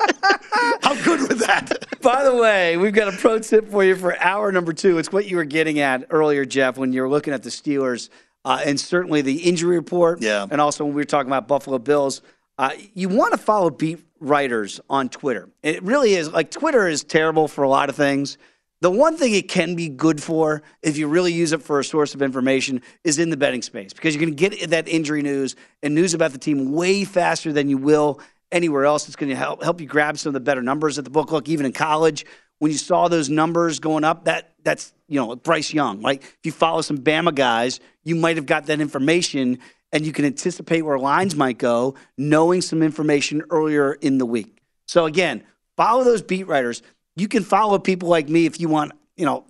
How 0.82 0.94
good 1.04 1.28
with 1.28 1.40
that? 1.40 2.00
By 2.00 2.24
the 2.24 2.34
way, 2.34 2.76
we've 2.76 2.94
got 2.94 3.12
a 3.12 3.16
pro 3.16 3.38
tip 3.38 3.68
for 3.70 3.84
you 3.84 3.96
for 3.96 4.18
hour 4.18 4.50
number 4.52 4.72
two. 4.72 4.98
It's 4.98 5.12
what 5.12 5.26
you 5.26 5.36
were 5.36 5.44
getting 5.44 5.80
at 5.80 6.06
earlier, 6.10 6.44
Jeff, 6.44 6.78
when 6.78 6.92
you 6.92 7.02
were 7.02 7.08
looking 7.08 7.34
at 7.34 7.42
the 7.42 7.50
Steelers 7.50 8.08
uh, 8.44 8.60
and 8.64 8.78
certainly 8.78 9.22
the 9.22 9.36
injury 9.42 9.76
report. 9.76 10.22
Yeah. 10.22 10.46
And 10.50 10.60
also 10.60 10.84
when 10.84 10.94
we 10.94 11.00
were 11.00 11.06
talking 11.06 11.28
about 11.28 11.48
Buffalo 11.48 11.78
Bills. 11.78 12.22
Uh, 12.58 12.70
you 12.94 13.10
want 13.10 13.32
to 13.32 13.38
follow 13.38 13.68
beat 13.68 14.05
writers 14.20 14.80
on 14.88 15.08
Twitter. 15.08 15.48
It 15.62 15.82
really 15.82 16.14
is 16.14 16.30
like 16.30 16.50
Twitter 16.50 16.88
is 16.88 17.04
terrible 17.04 17.48
for 17.48 17.64
a 17.64 17.68
lot 17.68 17.88
of 17.88 17.96
things. 17.96 18.38
The 18.82 18.90
one 18.90 19.16
thing 19.16 19.34
it 19.34 19.48
can 19.48 19.74
be 19.74 19.88
good 19.88 20.22
for, 20.22 20.62
if 20.82 20.98
you 20.98 21.08
really 21.08 21.32
use 21.32 21.52
it 21.52 21.62
for 21.62 21.80
a 21.80 21.84
source 21.84 22.14
of 22.14 22.20
information, 22.20 22.82
is 23.04 23.18
in 23.18 23.30
the 23.30 23.36
betting 23.36 23.62
space 23.62 23.92
because 23.92 24.14
you 24.14 24.20
can 24.20 24.34
get 24.34 24.70
that 24.70 24.86
injury 24.86 25.22
news 25.22 25.56
and 25.82 25.94
news 25.94 26.12
about 26.12 26.32
the 26.32 26.38
team 26.38 26.72
way 26.72 27.04
faster 27.04 27.52
than 27.52 27.70
you 27.70 27.78
will 27.78 28.20
anywhere 28.52 28.84
else. 28.84 29.06
It's 29.06 29.16
going 29.16 29.30
to 29.30 29.36
help 29.36 29.62
help 29.62 29.80
you 29.80 29.86
grab 29.86 30.18
some 30.18 30.30
of 30.30 30.34
the 30.34 30.40
better 30.40 30.62
numbers 30.62 30.98
at 30.98 31.04
the 31.04 31.10
book. 31.10 31.32
Look, 31.32 31.48
even 31.48 31.64
in 31.64 31.72
college, 31.72 32.26
when 32.58 32.70
you 32.70 32.78
saw 32.78 33.08
those 33.08 33.28
numbers 33.28 33.78
going 33.78 34.04
up, 34.04 34.24
that 34.24 34.52
that's 34.62 34.92
you 35.08 35.18
know 35.18 35.36
Bryce 35.36 35.72
Young. 35.72 36.02
Like 36.02 36.22
if 36.22 36.38
you 36.44 36.52
follow 36.52 36.82
some 36.82 36.98
Bama 36.98 37.34
guys, 37.34 37.80
you 38.04 38.14
might 38.14 38.36
have 38.36 38.46
got 38.46 38.66
that 38.66 38.80
information 38.80 39.58
and 39.92 40.04
you 40.04 40.12
can 40.12 40.24
anticipate 40.24 40.82
where 40.82 40.98
lines 40.98 41.36
might 41.36 41.58
go, 41.58 41.94
knowing 42.16 42.60
some 42.60 42.82
information 42.82 43.42
earlier 43.50 43.94
in 43.94 44.18
the 44.18 44.26
week. 44.26 44.62
So 44.86 45.06
again, 45.06 45.42
follow 45.76 46.04
those 46.04 46.22
beat 46.22 46.46
writers. 46.46 46.82
You 47.16 47.28
can 47.28 47.42
follow 47.42 47.78
people 47.78 48.08
like 48.08 48.28
me 48.28 48.46
if 48.46 48.60
you 48.60 48.68
want, 48.68 48.92
you 49.16 49.24
know, 49.24 49.44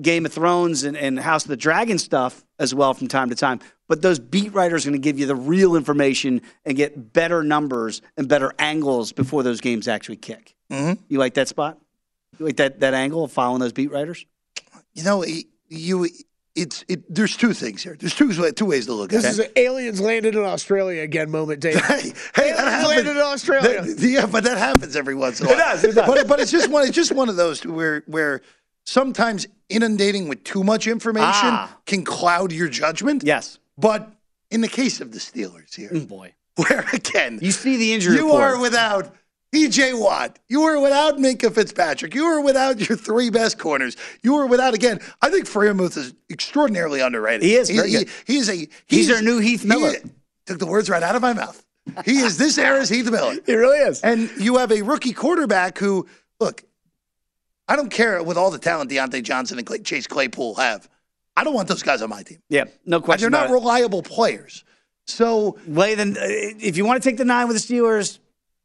Game 0.00 0.24
of 0.24 0.32
Thrones 0.32 0.84
and, 0.84 0.96
and 0.96 1.18
House 1.18 1.44
of 1.44 1.48
the 1.48 1.56
Dragon 1.56 1.98
stuff 1.98 2.44
as 2.58 2.72
well 2.74 2.94
from 2.94 3.08
time 3.08 3.28
to 3.30 3.34
time. 3.34 3.58
But 3.88 4.02
those 4.02 4.20
beat 4.20 4.54
writers 4.54 4.86
are 4.86 4.90
going 4.90 5.00
to 5.00 5.04
give 5.04 5.18
you 5.18 5.26
the 5.26 5.34
real 5.34 5.74
information 5.74 6.42
and 6.64 6.76
get 6.76 7.12
better 7.12 7.42
numbers 7.42 8.02
and 8.16 8.28
better 8.28 8.52
angles 8.58 9.10
before 9.10 9.42
those 9.42 9.60
games 9.60 9.88
actually 9.88 10.16
kick. 10.16 10.54
Mm-hmm. 10.70 11.02
You 11.08 11.18
like 11.18 11.34
that 11.34 11.48
spot? 11.48 11.78
You 12.38 12.46
like 12.46 12.56
that 12.56 12.80
that 12.80 12.94
angle 12.94 13.24
of 13.24 13.32
following 13.32 13.60
those 13.60 13.72
beat 13.72 13.90
writers? 13.90 14.24
You 14.94 15.02
know, 15.02 15.24
you. 15.68 16.08
It's 16.56 16.84
it. 16.88 17.02
There's 17.14 17.36
two 17.36 17.52
things 17.52 17.82
here. 17.82 17.96
There's 17.98 18.14
two 18.14 18.32
two 18.52 18.64
ways 18.66 18.86
to 18.86 18.92
look 18.92 19.12
at 19.12 19.20
it. 19.20 19.22
This 19.22 19.38
is 19.38 19.46
aliens 19.56 20.00
landed 20.00 20.34
in 20.34 20.42
Australia 20.42 21.02
again 21.02 21.30
moment, 21.30 21.60
Dave. 21.60 21.76
Hey, 21.86 22.12
hey, 22.34 22.50
aliens 22.52 22.86
landed 22.88 23.10
in 23.12 23.16
Australia. 23.18 23.82
That- 23.82 23.98
yeah, 24.00 24.26
but 24.26 24.42
that 24.44 24.58
happens 24.58 24.96
every 24.96 25.14
once 25.14 25.40
in 25.40 25.46
a 25.46 25.50
while. 25.50 25.56
It 25.58 25.60
does, 25.62 25.84
it 25.84 25.94
does. 25.94 26.06
But 26.08 26.26
but 26.26 26.40
it's 26.40 26.50
just 26.50 26.68
one. 26.68 26.86
It's 26.86 26.96
just 26.96 27.12
one 27.12 27.28
of 27.28 27.36
those 27.36 27.64
where 27.64 28.02
where 28.06 28.40
sometimes 28.84 29.46
inundating 29.68 30.28
with 30.28 30.42
too 30.42 30.64
much 30.64 30.86
information 30.88 31.28
Ah. 31.52 31.76
can 31.86 32.04
cloud 32.04 32.50
your 32.50 32.68
judgment. 32.68 33.22
Yes. 33.24 33.58
But 33.78 34.10
in 34.50 34.60
the 34.60 34.68
case 34.68 35.00
of 35.00 35.12
the 35.12 35.18
Steelers 35.20 35.74
here, 35.76 35.90
Mm, 35.90 36.08
boy, 36.08 36.34
where 36.56 36.84
again 36.92 37.38
you 37.40 37.52
see 37.52 37.76
the 37.76 37.92
injury 37.92 38.16
you 38.16 38.24
report. 38.24 38.42
are 38.42 38.60
without 38.60 39.14
TJ 39.54 40.00
Watt. 40.00 40.38
You 40.48 40.62
were 40.62 40.80
without 40.80 41.16
Minkah 41.16 41.52
Fitzpatrick. 41.52 42.14
You 42.14 42.24
were 42.24 42.40
without 42.40 42.88
your 42.88 42.96
three 42.96 43.30
best 43.30 43.58
corners. 43.58 43.96
You 44.22 44.34
were 44.34 44.46
without 44.46 44.74
again. 44.74 45.00
I 45.22 45.30
think 45.30 45.46
Freiermuth 45.46 45.96
is 45.96 46.14
extraordinarily 46.30 47.00
underrated. 47.00 47.42
He 47.42 47.54
is 47.56 47.68
He, 47.68 47.76
very 47.76 47.88
he- 47.90 47.98
good. 47.98 48.08
he 48.26 48.36
is 48.36 48.48
a. 48.48 48.68
He's 48.86 49.10
our 49.10 49.20
new 49.22 49.38
Heath 49.38 49.64
Miller. 49.64 49.90
he- 49.92 50.10
took 50.46 50.58
the 50.58 50.66
words 50.66 50.88
right 50.88 51.02
out 51.02 51.14
of 51.16 51.22
my 51.22 51.32
mouth. 51.32 51.64
he 52.04 52.18
is 52.20 52.36
this 52.38 52.58
era's 52.58 52.88
Heath 52.88 53.10
Miller. 53.10 53.36
He 53.46 53.54
really 53.54 53.78
is. 53.78 54.00
And 54.02 54.30
you 54.38 54.56
have 54.58 54.70
a 54.72 54.82
rookie 54.82 55.12
quarterback 55.12 55.78
who, 55.78 56.06
look, 56.40 56.62
I 57.68 57.76
don't 57.76 57.90
care 57.90 58.22
with 58.22 58.36
all 58.36 58.50
the 58.50 58.58
talent 58.58 58.90
Diontae 58.90 59.22
Johnson 59.22 59.58
and 59.58 59.66
Clay, 59.66 59.78
Chase 59.78 60.06
Claypool 60.06 60.54
have. 60.56 60.88
I 61.36 61.44
don't 61.44 61.54
want 61.54 61.68
those 61.68 61.82
guys 61.82 62.02
on 62.02 62.10
my 62.10 62.22
team. 62.22 62.38
Yeah, 62.48 62.64
no 62.84 63.00
question. 63.00 63.22
They're 63.22 63.30
not 63.40 63.46
about 63.46 63.54
it. 63.56 63.58
reliable 63.60 64.02
players. 64.02 64.64
So, 65.06 65.58
Lay 65.66 65.94
then, 65.94 66.16
uh, 66.16 66.20
if 66.22 66.76
you 66.76 66.84
want 66.84 67.02
to 67.02 67.08
take 67.08 67.16
the 67.16 67.24
nine 67.24 67.46
with 67.48 67.56
the 67.66 67.74
Steelers, 67.74 68.18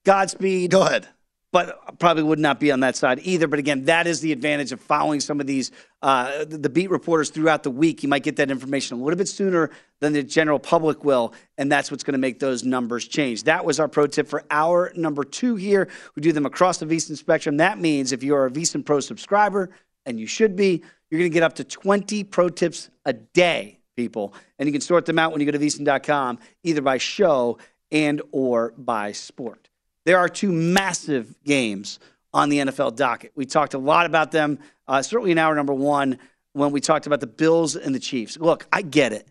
Godspeed. 0.05 0.71
Go 0.71 0.83
ahead. 0.83 1.07
But 1.51 1.99
probably 1.99 2.23
would 2.23 2.39
not 2.39 2.59
be 2.59 2.69
on 2.71 2.81
that 2.81 2.97
side 2.97 3.19
either. 3.23 3.47
But 3.47 3.59
again, 3.59 3.85
that 3.85 4.07
is 4.07 4.19
the 4.19 4.33
advantage 4.33 4.73
of 4.73 4.81
following 4.81 5.21
some 5.21 5.39
of 5.39 5.47
these 5.47 5.71
uh, 6.01 6.43
the 6.45 6.69
beat 6.69 6.89
reporters 6.89 7.29
throughout 7.29 7.63
the 7.63 7.71
week. 7.71 8.03
You 8.03 8.09
might 8.09 8.23
get 8.23 8.35
that 8.37 8.51
information 8.51 8.99
a 8.99 9.03
little 9.03 9.17
bit 9.17 9.29
sooner 9.29 9.71
than 10.01 10.11
the 10.11 10.21
general 10.21 10.59
public 10.59 11.05
will, 11.05 11.33
and 11.57 11.71
that's 11.71 11.89
what's 11.89 12.03
going 12.03 12.13
to 12.13 12.19
make 12.19 12.39
those 12.39 12.65
numbers 12.65 13.07
change. 13.07 13.43
That 13.43 13.63
was 13.63 13.79
our 13.79 13.87
pro 13.87 14.05
tip 14.05 14.27
for 14.27 14.43
hour 14.51 14.91
number 14.95 15.23
two 15.23 15.55
here. 15.55 15.87
We 16.15 16.21
do 16.21 16.33
them 16.33 16.45
across 16.45 16.77
the 16.77 16.85
VSiN 16.85 17.17
spectrum. 17.17 17.57
That 17.57 17.79
means 17.79 18.11
if 18.11 18.21
you're 18.21 18.47
a 18.47 18.51
VSiN 18.51 18.85
Pro 18.85 18.99
subscriber, 18.99 19.69
and 20.05 20.19
you 20.19 20.27
should 20.27 20.55
be, 20.55 20.83
you're 21.09 21.19
going 21.19 21.31
to 21.31 21.33
get 21.33 21.43
up 21.43 21.55
to 21.55 21.63
20 21.63 22.23
pro 22.25 22.49
tips 22.49 22.89
a 23.05 23.13
day, 23.13 23.79
people, 23.95 24.33
and 24.59 24.67
you 24.67 24.73
can 24.73 24.81
sort 24.81 25.05
them 25.05 25.17
out 25.17 25.31
when 25.31 25.39
you 25.39 25.45
go 25.49 25.57
to 25.57 25.59
VSiN.com, 25.59 26.39
either 26.63 26.81
by 26.81 26.97
show 26.97 27.57
and 27.91 28.21
or 28.31 28.73
by 28.77 29.11
sport. 29.11 29.64
There 30.05 30.19
are 30.19 30.29
two 30.29 30.51
massive 30.51 31.35
games 31.43 31.99
on 32.33 32.49
the 32.49 32.59
NFL 32.59 32.95
docket. 32.95 33.31
We 33.35 33.45
talked 33.45 33.73
a 33.73 33.79
lot 33.79 34.05
about 34.05 34.31
them, 34.31 34.59
uh, 34.87 35.01
certainly 35.01 35.31
in 35.31 35.37
hour 35.37 35.55
number 35.55 35.73
one 35.73 36.19
when 36.53 36.71
we 36.71 36.79
talked 36.79 37.07
about 37.07 37.19
the 37.19 37.27
Bills 37.27 37.75
and 37.75 37.93
the 37.93 37.99
Chiefs. 37.99 38.37
Look, 38.37 38.67
I 38.71 38.81
get 38.81 39.11
it. 39.11 39.27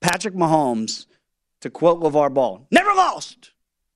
Patrick 0.00 0.34
Mahomes, 0.34 1.06
to 1.62 1.70
quote 1.70 2.00
LaVar 2.00 2.32
Ball, 2.32 2.66
never 2.70 2.90
lost 2.90 3.52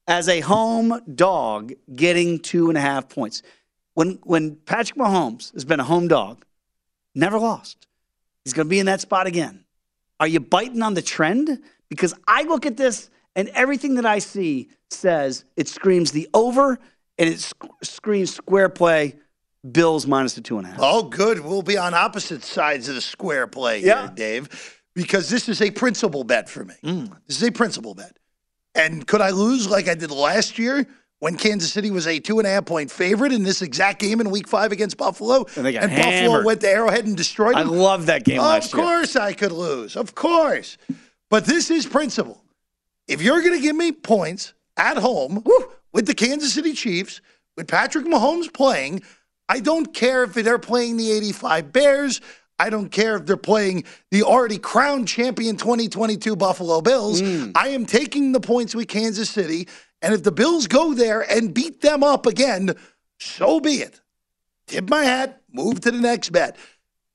as 0.08 0.28
a 0.28 0.40
home 0.40 1.00
dog 1.14 1.72
getting 1.94 2.38
two 2.40 2.68
and 2.68 2.78
a 2.78 2.80
half 2.80 3.08
points. 3.08 3.42
When, 3.94 4.18
when 4.24 4.56
Patrick 4.56 4.98
Mahomes 4.98 5.52
has 5.52 5.64
been 5.64 5.80
a 5.80 5.84
home 5.84 6.08
dog, 6.08 6.44
never 7.14 7.38
lost. 7.38 7.86
He's 8.44 8.54
going 8.54 8.66
to 8.66 8.70
be 8.70 8.80
in 8.80 8.86
that 8.86 9.00
spot 9.00 9.26
again. 9.26 9.64
Are 10.18 10.26
you 10.26 10.40
biting 10.40 10.82
on 10.82 10.94
the 10.94 11.02
trend? 11.02 11.62
Because 11.88 12.14
I 12.26 12.42
look 12.44 12.64
at 12.64 12.76
this 12.76 13.10
and 13.36 13.48
everything 13.50 13.94
that 13.96 14.06
I 14.06 14.18
see 14.18 14.68
says 14.90 15.44
it 15.56 15.68
screams 15.68 16.12
the 16.12 16.28
over 16.34 16.78
and 17.18 17.28
it 17.28 17.40
sc- 17.40 17.64
screams 17.82 18.34
square 18.34 18.68
play, 18.68 19.16
Bills 19.70 20.06
minus 20.06 20.34
the 20.34 20.40
two 20.40 20.58
and 20.58 20.66
a 20.66 20.70
half. 20.70 20.78
oh, 20.82 21.04
good. 21.04 21.40
We'll 21.40 21.62
be 21.62 21.78
on 21.78 21.94
opposite 21.94 22.42
sides 22.42 22.88
of 22.88 22.94
the 22.96 23.00
square 23.00 23.46
play 23.46 23.80
Yeah. 23.80 24.02
here, 24.08 24.12
Dave, 24.14 24.80
because 24.94 25.28
this 25.30 25.48
is 25.48 25.62
a 25.62 25.70
principal 25.70 26.24
bet 26.24 26.48
for 26.48 26.64
me. 26.64 26.74
Mm. 26.82 27.16
This 27.28 27.36
is 27.40 27.48
a 27.48 27.52
principal 27.52 27.94
bet. 27.94 28.16
And 28.74 29.06
could 29.06 29.20
I 29.20 29.30
lose 29.30 29.68
like 29.70 29.86
I 29.88 29.94
did 29.94 30.10
last 30.10 30.58
year 30.58 30.86
when 31.20 31.36
Kansas 31.36 31.72
City 31.72 31.90
was 31.92 32.06
a 32.08 32.18
two 32.18 32.38
and 32.40 32.46
a 32.48 32.50
half 32.50 32.64
point 32.64 32.90
favorite 32.90 33.30
in 33.32 33.44
this 33.44 33.62
exact 33.62 34.00
game 34.00 34.20
in 34.20 34.30
week 34.30 34.48
five 34.48 34.72
against 34.72 34.96
Buffalo? 34.96 35.46
And 35.56 35.64
they 35.64 35.72
got 35.74 35.88
Buffalo 35.90 36.42
went 36.44 36.60
to 36.62 36.68
Arrowhead 36.68 37.06
and 37.06 37.16
destroyed 37.16 37.54
I 37.54 37.62
love 37.62 38.06
that 38.06 38.24
game 38.24 38.40
Of 38.40 38.46
last 38.46 38.74
year. 38.74 38.82
course 38.82 39.14
I 39.14 39.32
could 39.32 39.52
lose. 39.52 39.94
Of 39.94 40.14
course. 40.16 40.76
But 41.30 41.44
this 41.44 41.70
is 41.70 41.86
principle. 41.86 42.41
If 43.08 43.20
you're 43.22 43.40
going 43.40 43.54
to 43.54 43.60
give 43.60 43.76
me 43.76 43.92
points 43.92 44.54
at 44.76 44.96
home 44.96 45.44
with 45.92 46.06
the 46.06 46.14
Kansas 46.14 46.54
City 46.54 46.72
Chiefs, 46.72 47.20
with 47.56 47.68
Patrick 47.68 48.06
Mahomes 48.06 48.52
playing, 48.52 49.02
I 49.48 49.60
don't 49.60 49.92
care 49.92 50.24
if 50.24 50.34
they're 50.34 50.58
playing 50.58 50.96
the 50.96 51.12
85 51.12 51.72
Bears. 51.72 52.20
I 52.58 52.70
don't 52.70 52.90
care 52.90 53.16
if 53.16 53.26
they're 53.26 53.36
playing 53.36 53.84
the 54.10 54.22
already 54.22 54.58
crowned 54.58 55.08
champion 55.08 55.56
2022 55.56 56.36
Buffalo 56.36 56.80
Bills. 56.80 57.20
Mm. 57.20 57.52
I 57.54 57.68
am 57.68 57.86
taking 57.86 58.32
the 58.32 58.40
points 58.40 58.74
with 58.74 58.88
Kansas 58.88 59.28
City. 59.28 59.68
And 60.00 60.14
if 60.14 60.22
the 60.22 60.32
Bills 60.32 60.66
go 60.66 60.94
there 60.94 61.20
and 61.30 61.52
beat 61.52 61.80
them 61.80 62.02
up 62.02 62.24
again, 62.26 62.74
so 63.18 63.60
be 63.60 63.74
it. 63.82 64.00
Tip 64.66 64.88
my 64.88 65.04
hat, 65.04 65.42
move 65.52 65.80
to 65.80 65.90
the 65.90 66.00
next 66.00 66.30
bet. 66.30 66.56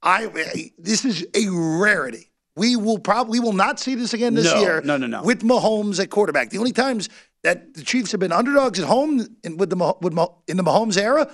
I 0.03 0.71
this 0.77 1.05
is 1.05 1.25
a 1.33 1.47
rarity. 1.49 2.26
We 2.57 2.75
will 2.75 2.99
probably 2.99 3.39
we 3.39 3.45
will 3.45 3.53
not 3.53 3.79
see 3.79 3.95
this 3.95 4.13
again 4.13 4.33
this 4.33 4.45
No, 4.51 4.59
year. 4.59 4.81
no, 4.83 4.97
no, 4.97 5.07
no. 5.07 5.21
With 5.23 5.43
Mahomes 5.43 5.99
at 6.01 6.09
quarterback, 6.09 6.49
the 6.49 6.57
only 6.57 6.71
times 6.71 7.07
that 7.43 7.75
the 7.75 7.83
Chiefs 7.83 8.11
have 8.11 8.19
been 8.19 8.31
underdogs 8.31 8.79
at 8.79 8.85
home 8.85 9.25
in, 9.43 9.57
with 9.57 9.69
the 9.69 9.93
with 10.01 10.13
in 10.47 10.57
the 10.57 10.63
Mahomes 10.63 10.97
era 10.97 11.31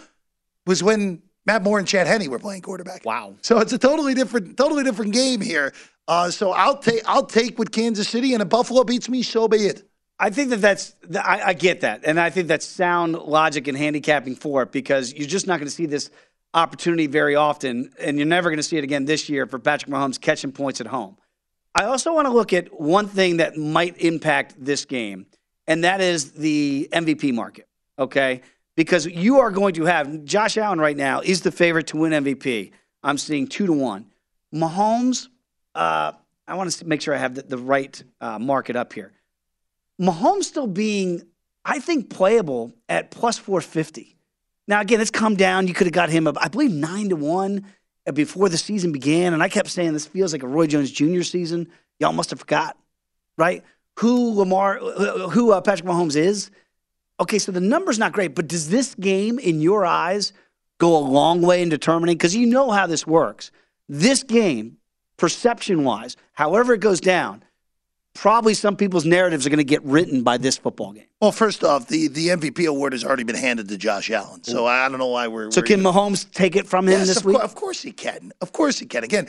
was 0.68 0.84
when 0.84 1.22
Matt 1.46 1.64
Moore 1.64 1.80
and 1.80 1.88
Chad 1.88 2.08
Henne 2.08 2.30
were 2.30 2.40
playing 2.40 2.62
quarterback. 2.62 3.06
Wow. 3.06 3.36
So 3.42 3.60
it's 3.60 3.74
a 3.74 3.78
totally 3.78 4.14
different, 4.14 4.58
totally 4.58 4.84
different 4.84 5.14
game 5.14 5.42
here. 5.42 5.74
Uh, 6.08 6.30
so 6.30 6.52
I'll 6.52 6.78
take 6.78 7.02
I'll 7.08 7.26
take 7.26 7.58
with 7.58 7.72
Kansas 7.72 8.10
City, 8.10 8.34
and 8.34 8.42
if 8.42 8.50
Buffalo 8.50 8.84
beats 8.84 9.08
me, 9.08 9.24
so 9.24 9.48
be 9.48 9.58
it. 9.60 9.88
I 10.20 10.30
think 10.30 10.50
that 10.52 10.62
that's 10.62 10.96
I, 11.18 11.42
I 11.48 11.54
get 11.54 11.82
that, 11.82 12.02
and 12.04 12.20
I 12.20 12.30
think 12.30 12.48
that's 12.50 12.66
sound 12.66 13.14
logic 13.14 13.68
and 13.68 13.78
handicapping 13.78 14.36
for 14.36 14.64
it 14.64 14.72
because 14.72 15.14
you're 15.14 15.28
just 15.28 15.48
not 15.48 15.58
going 15.60 15.68
to 15.68 15.74
see 15.74 15.86
this 15.86 16.10
opportunity 16.54 17.08
very 17.08 17.36
often, 17.36 17.92
and 18.00 18.18
you're 18.18 18.28
never 18.28 18.50
going 18.50 18.58
to 18.58 18.64
see 18.64 18.78
it 18.78 18.84
again 18.84 19.06
this 19.06 19.30
year 19.30 19.46
for 19.46 19.60
Patrick 19.60 19.92
Mahomes 19.92 20.20
catching 20.20 20.52
points 20.52 20.82
at 20.82 20.88
home. 20.88 21.18
I 21.76 21.86
also 21.86 22.14
want 22.14 22.28
to 22.28 22.34
look 22.34 22.54
at 22.54 22.80
one 22.80 23.08
thing 23.08 23.38
that 23.38 23.58
might 23.58 23.98
impact 24.00 24.56
this 24.58 24.86
game, 24.86 25.26
and 25.68 25.84
that 25.84 26.02
is 26.02 26.34
the 26.34 26.88
MVP 26.92 27.34
market. 27.34 27.68
Okay, 27.98 28.42
because 28.76 29.06
you 29.06 29.40
are 29.40 29.52
going 29.52 29.74
to 29.76 29.86
have 29.86 30.24
Josh 30.24 30.58
Allen 30.58 30.80
right 30.80 30.98
now 30.98 31.22
is 31.22 31.42
the 31.42 31.52
favorite 31.52 31.88
to 31.88 31.98
win 31.98 32.12
MVP. 32.12 32.72
I'm 33.04 33.18
seeing 33.18 33.48
two 33.48 33.66
to 33.68 33.74
one. 33.74 34.08
Mahomes, 34.54 35.28
uh, 35.76 36.14
I 36.48 36.56
want 36.56 36.72
to 36.72 36.86
make 36.86 37.02
sure 37.02 37.14
I 37.14 37.18
have 37.18 37.36
the, 37.36 37.44
the 37.44 37.58
right 37.58 38.02
uh, 38.22 38.40
market 38.40 38.76
up 38.76 38.94
here. 38.94 39.12
Mahomes 40.00 40.44
still 40.44 40.68
being, 40.68 41.24
I 41.66 41.80
think, 41.80 42.10
playable 42.10 42.74
at 42.90 43.12
plus 43.12 43.38
450. 43.38 44.18
Now, 44.68 44.82
again, 44.82 45.02
it's 45.02 45.12
come 45.12 45.36
down. 45.36 45.68
You 45.68 45.74
could 45.74 45.88
have 45.88 45.94
got 45.94 46.10
him, 46.10 46.28
I 46.28 46.48
believe, 46.48 46.72
nine 46.72 47.10
to 47.10 47.16
one 47.16 47.66
before 48.14 48.50
the 48.50 48.58
season 48.58 48.92
began. 48.92 49.34
And 49.34 49.44
I 49.44 49.50
kept 49.50 49.70
saying 49.70 49.94
this 49.94 50.08
feels 50.08 50.34
like 50.34 50.44
a 50.44 50.48
Roy 50.48 50.68
Jones 50.68 50.92
Jr. 50.92 51.22
season. 51.22 51.70
Y'all 52.00 52.14
must 52.14 52.30
have 52.30 52.40
forgot, 52.40 52.78
right? 53.38 53.64
Who 54.00 54.34
Lamar, 54.34 54.78
who 54.78 55.52
uh, 55.52 55.62
Patrick 55.62 55.88
Mahomes 55.88 56.16
is. 56.16 56.50
Okay, 57.20 57.40
so 57.40 57.52
the 57.52 57.62
number's 57.62 58.00
not 58.00 58.12
great, 58.12 58.36
but 58.36 58.48
does 58.48 58.70
this 58.70 58.96
game, 58.96 59.38
in 59.38 59.62
your 59.62 59.86
eyes, 59.86 60.34
go 60.80 60.98
a 60.98 61.00
long 61.00 61.42
way 61.42 61.62
in 61.62 61.70
determining? 61.70 62.18
Because 62.18 62.36
you 62.36 62.46
know 62.46 62.72
how 62.72 62.88
this 62.88 63.06
works. 63.06 63.52
This 63.88 64.24
game, 64.24 64.78
perception 65.18 65.84
wise, 65.84 66.18
however 66.34 66.74
it 66.74 66.80
goes 66.80 67.00
down, 67.00 67.43
probably 68.14 68.54
some 68.54 68.76
people's 68.76 69.06
narratives 69.06 69.46
are 69.46 69.50
going 69.50 69.58
to 69.58 69.64
get 69.64 69.84
written 69.84 70.24
by 70.24 70.38
this 70.38 70.58
football 70.58 70.92
game. 70.94 71.06
Well, 71.22 71.32
first 71.32 71.64
off, 71.64 71.88
the, 71.88 72.08
the 72.08 72.30
MVP 72.30 72.68
award 72.68 72.94
has 72.94 73.04
already 73.04 73.24
been 73.24 73.36
handed 73.36 73.68
to 73.70 73.78
Josh 73.78 74.12
Allen, 74.12 74.44
so 74.44 74.64
mm. 74.64 74.68
I 74.68 74.88
don't 74.90 75.00
know 75.00 75.08
why 75.08 75.28
we're. 75.28 75.52
So 75.52 75.62
we're 75.62 75.66
can 75.68 75.82
Mahomes 75.82 76.30
take 76.32 76.56
it 76.56 76.68
from 76.68 76.88
him 76.88 77.00
Yes, 77.00 77.08
this 77.08 77.18
of, 77.18 77.26
week? 77.26 77.38
cour- 77.38 77.44
of 77.44 77.56
course 77.56 77.82
he 77.82 77.92
can. 77.92 78.32
Of 78.42 78.52
course 78.52 78.80
he 78.80 78.86
can. 78.86 79.04
Again, 79.04 79.28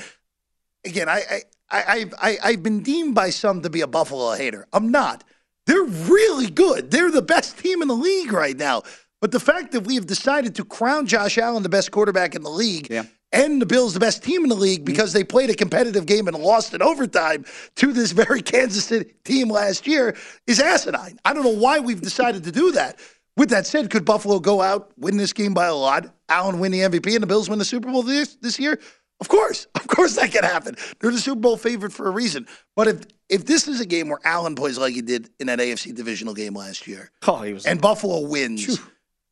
again, 0.84 1.08
I, 1.08 1.22
I, 1.30 1.40
I, 1.70 1.84
I've- 1.92 2.12
I, 2.20 2.38
I've 2.44 2.62
been 2.62 2.82
deemed 2.82 3.14
by 3.14 3.30
some 3.30 3.62
to 3.62 3.70
be 3.70 3.80
a 3.80 3.86
Buffalo 3.86 4.32
hater. 4.32 4.66
I'm 4.72 4.90
not. 4.90 5.24
They're 5.66 5.82
really 5.84 6.50
good. 6.50 6.90
They're 6.90 7.10
the 7.10 7.22
best 7.22 7.58
team 7.58 7.80
in 7.80 7.88
the 7.88 7.94
league 7.94 8.32
right 8.32 8.56
now. 8.56 8.82
But 9.20 9.30
the 9.32 9.40
fact 9.40 9.72
that 9.72 9.80
we 9.80 9.94
have 9.94 10.06
decided 10.06 10.56
to 10.56 10.64
crown 10.64 11.06
Josh 11.06 11.38
Allen 11.38 11.62
the 11.62 11.70
best 11.70 11.90
quarterback 11.90 12.34
in 12.34 12.42
the 12.42 12.50
league 12.50 12.90
and 13.34 13.60
the 13.60 13.66
Bills 13.66 13.92
the 13.92 14.00
best 14.00 14.22
team 14.22 14.44
in 14.44 14.48
the 14.48 14.54
league 14.54 14.84
because 14.84 15.12
they 15.12 15.24
played 15.24 15.50
a 15.50 15.54
competitive 15.54 16.06
game 16.06 16.28
and 16.28 16.38
lost 16.38 16.72
in 16.72 16.80
overtime 16.80 17.44
to 17.74 17.92
this 17.92 18.12
very 18.12 18.40
Kansas 18.52 18.84
City 18.84 19.12
team 19.24 19.50
last 19.50 19.86
year 19.86 20.16
is 20.46 20.60
asinine. 20.60 21.18
I 21.24 21.34
don't 21.34 21.44
know 21.44 21.50
why 21.50 21.80
we've 21.80 22.00
decided 22.00 22.44
to 22.44 22.52
do 22.52 22.72
that. 22.72 22.98
With 23.36 23.50
that 23.50 23.66
said, 23.66 23.90
could 23.90 24.04
Buffalo 24.04 24.38
go 24.38 24.62
out, 24.62 24.92
win 24.96 25.16
this 25.16 25.32
game 25.32 25.54
by 25.54 25.66
a 25.66 25.74
lot, 25.74 26.14
Allen 26.28 26.60
win 26.60 26.70
the 26.70 26.78
MVP, 26.78 27.14
and 27.14 27.22
the 27.22 27.26
Bills 27.26 27.50
win 27.50 27.58
the 27.58 27.64
Super 27.64 27.90
Bowl 27.90 28.04
this, 28.04 28.36
this 28.36 28.60
year? 28.60 28.78
Of 29.20 29.28
course. 29.28 29.66
Of 29.84 29.96
course 29.96 30.16
that 30.16 30.32
can 30.32 30.42
happen. 30.42 30.74
They're 30.98 31.12
the 31.12 31.18
Super 31.18 31.40
Bowl 31.40 31.56
favorite 31.56 31.92
for 31.92 32.08
a 32.08 32.10
reason. 32.10 32.48
But 32.74 32.88
if 32.88 33.04
if 33.28 33.44
this 33.44 33.68
is 33.68 33.80
a 33.80 33.86
game 33.86 34.08
where 34.08 34.18
Allen 34.24 34.56
plays 34.56 34.76
like 34.76 34.94
he 34.94 35.02
did 35.02 35.30
in 35.38 35.46
that 35.46 35.60
AFC 35.60 35.94
divisional 35.94 36.34
game 36.34 36.54
last 36.54 36.88
year, 36.88 37.12
oh, 37.28 37.44
and 37.64 37.80
Buffalo 37.80 38.26
wins, 38.26 38.80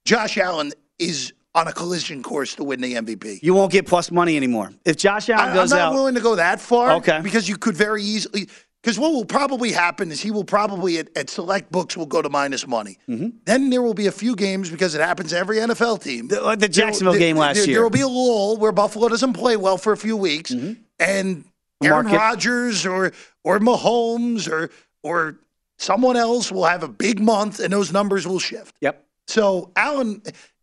Josh 0.05 0.39
Allen 0.39 0.73
is 1.01 1.33
on 1.55 1.69
a 1.69 1.73
collision 1.73 2.23
course 2.23 2.55
to 2.57 2.65
win 2.65 2.81
the 2.81 2.95
MVP. 2.95 3.43
You 3.43 3.55
won't 3.55 3.73
get 3.73 3.87
plus 3.87 4.11
money 4.11 4.37
anymore. 4.37 4.73
If 4.85 4.97
Josh 4.97 5.29
Allen 5.29 5.55
goes 5.55 5.73
out 5.73 5.79
I, 5.79 5.83
am 5.83 5.87
not 5.87 5.93
out, 5.93 5.95
willing 5.95 6.15
to 6.15 6.21
go 6.21 6.37
that 6.37 6.61
far. 6.61 6.93
Okay. 6.93 7.21
Because 7.23 7.49
you 7.49 7.57
could 7.57 7.77
very 7.77 8.03
easily. 8.03 8.49
Because 8.83 8.99
what 8.99 9.13
will 9.13 9.25
probably 9.25 9.71
happen 9.71 10.11
is 10.11 10.21
he 10.21 10.33
will 10.33 10.45
probably 10.45 10.99
at, 10.99 11.17
at 11.17 11.31
select 11.31 11.71
books 11.71 11.97
will 11.97 12.07
go 12.07 12.21
to 12.21 12.29
minus 12.29 12.67
money. 12.67 12.99
Mm-hmm. 13.09 13.29
Then 13.45 13.71
there 13.71 13.81
will 13.81 13.95
be 13.95 14.09
a 14.09 14.13
few 14.13 14.35
games 14.35 14.71
because 14.71 14.97
it 14.97 15.01
happens 15.01 15.31
to 15.31 15.39
every 15.39 15.59
NFL 15.59 16.03
team. 16.03 16.29
The- 16.29 16.41
like 16.41 16.59
the 16.59 16.69
Jacksonville 16.69 17.17
game 17.17 17.37
last 17.37 17.59
there, 17.59 17.67
year. 17.67 17.75
There 17.77 17.83
will 17.85 17.91
be 17.91 18.01
a 18.01 18.09
lull 18.09 18.57
where 18.57 18.73
Buffalo 18.73 19.09
doesn't 19.09 19.35
play 19.35 19.57
well 19.57 19.79
for 19.79 19.93
a 19.93 19.97
few 19.97 20.17
weeks, 20.17 20.51
and 20.99 21.45
Aaron. 21.85 22.07
Rodgers 22.07 22.85
or 22.85 23.13
or 23.45 23.61
Mahomes 23.61 24.51
or 24.51 24.71
or 25.05 25.39
someone 25.79 26.17
else 26.17 26.51
will 26.51 26.65
have 26.65 26.83
a 26.83 26.89
big 26.89 27.21
month, 27.21 27.61
and 27.61 27.73
those 27.73 27.93
numbers 27.93 28.27
will 28.27 28.41
shift. 28.41 28.75
Yep. 28.81 29.05
So 29.29 29.71
Allen 29.77 30.23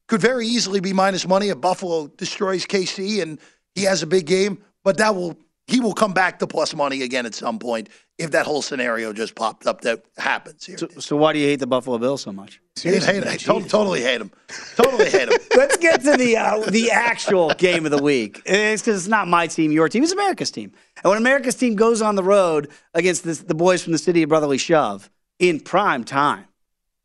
could 0.09 0.19
very 0.19 0.45
easily 0.47 0.81
be 0.81 0.91
minus 0.91 1.25
money 1.27 1.49
if 1.49 1.61
Buffalo 1.61 2.07
destroys 2.07 2.65
KC 2.65 3.21
and 3.21 3.39
he 3.75 3.83
has 3.83 4.03
a 4.03 4.07
big 4.07 4.25
game, 4.25 4.61
but 4.83 4.97
that 4.97 5.15
will 5.15 5.37
he 5.67 5.79
will 5.79 5.93
come 5.93 6.13
back 6.13 6.39
to 6.39 6.47
plus 6.47 6.73
money 6.73 7.03
again 7.03 7.27
at 7.27 7.35
some 7.35 7.59
point 7.59 7.89
if 8.17 8.31
that 8.31 8.47
whole 8.47 8.63
scenario 8.63 9.13
just 9.13 9.35
popped 9.35 9.67
up 9.67 9.81
that 9.81 10.03
happens 10.17 10.65
here. 10.65 10.79
So, 10.79 10.87
so 10.97 11.15
why 11.15 11.31
do 11.31 11.37
you 11.37 11.45
hate 11.45 11.59
the 11.59 11.67
Buffalo 11.67 11.99
Bills 11.99 12.23
so 12.23 12.33
much? 12.33 12.59
hate, 12.81 13.03
hate, 13.03 13.27
I 13.27 13.37
to- 13.37 13.69
totally 13.69 14.01
hate 14.01 14.17
them. 14.17 14.31
Totally 14.75 15.11
hate 15.11 15.29
them. 15.29 15.37
Let's 15.55 15.77
get 15.77 16.01
to 16.01 16.17
the 16.17 16.37
uh, 16.37 16.59
the 16.71 16.89
actual 16.89 17.53
game 17.53 17.85
of 17.85 17.91
the 17.91 18.01
week. 18.01 18.41
It's 18.45 18.81
because 18.81 18.97
it's 18.97 19.07
not 19.07 19.27
my 19.27 19.45
team, 19.45 19.71
your 19.71 19.87
team. 19.89 20.01
It's 20.01 20.11
America's 20.11 20.49
team. 20.49 20.71
And 21.03 21.09
when 21.09 21.19
America's 21.19 21.55
team 21.55 21.75
goes 21.75 22.01
on 22.01 22.15
the 22.15 22.23
road 22.23 22.69
against 22.95 23.23
this, 23.23 23.39
the 23.39 23.53
boys 23.55 23.83
from 23.83 23.93
the 23.93 23.99
city 23.99 24.23
of 24.23 24.29
brotherly 24.29 24.57
shove 24.57 25.07
in 25.37 25.59
prime 25.59 26.03
time, 26.03 26.45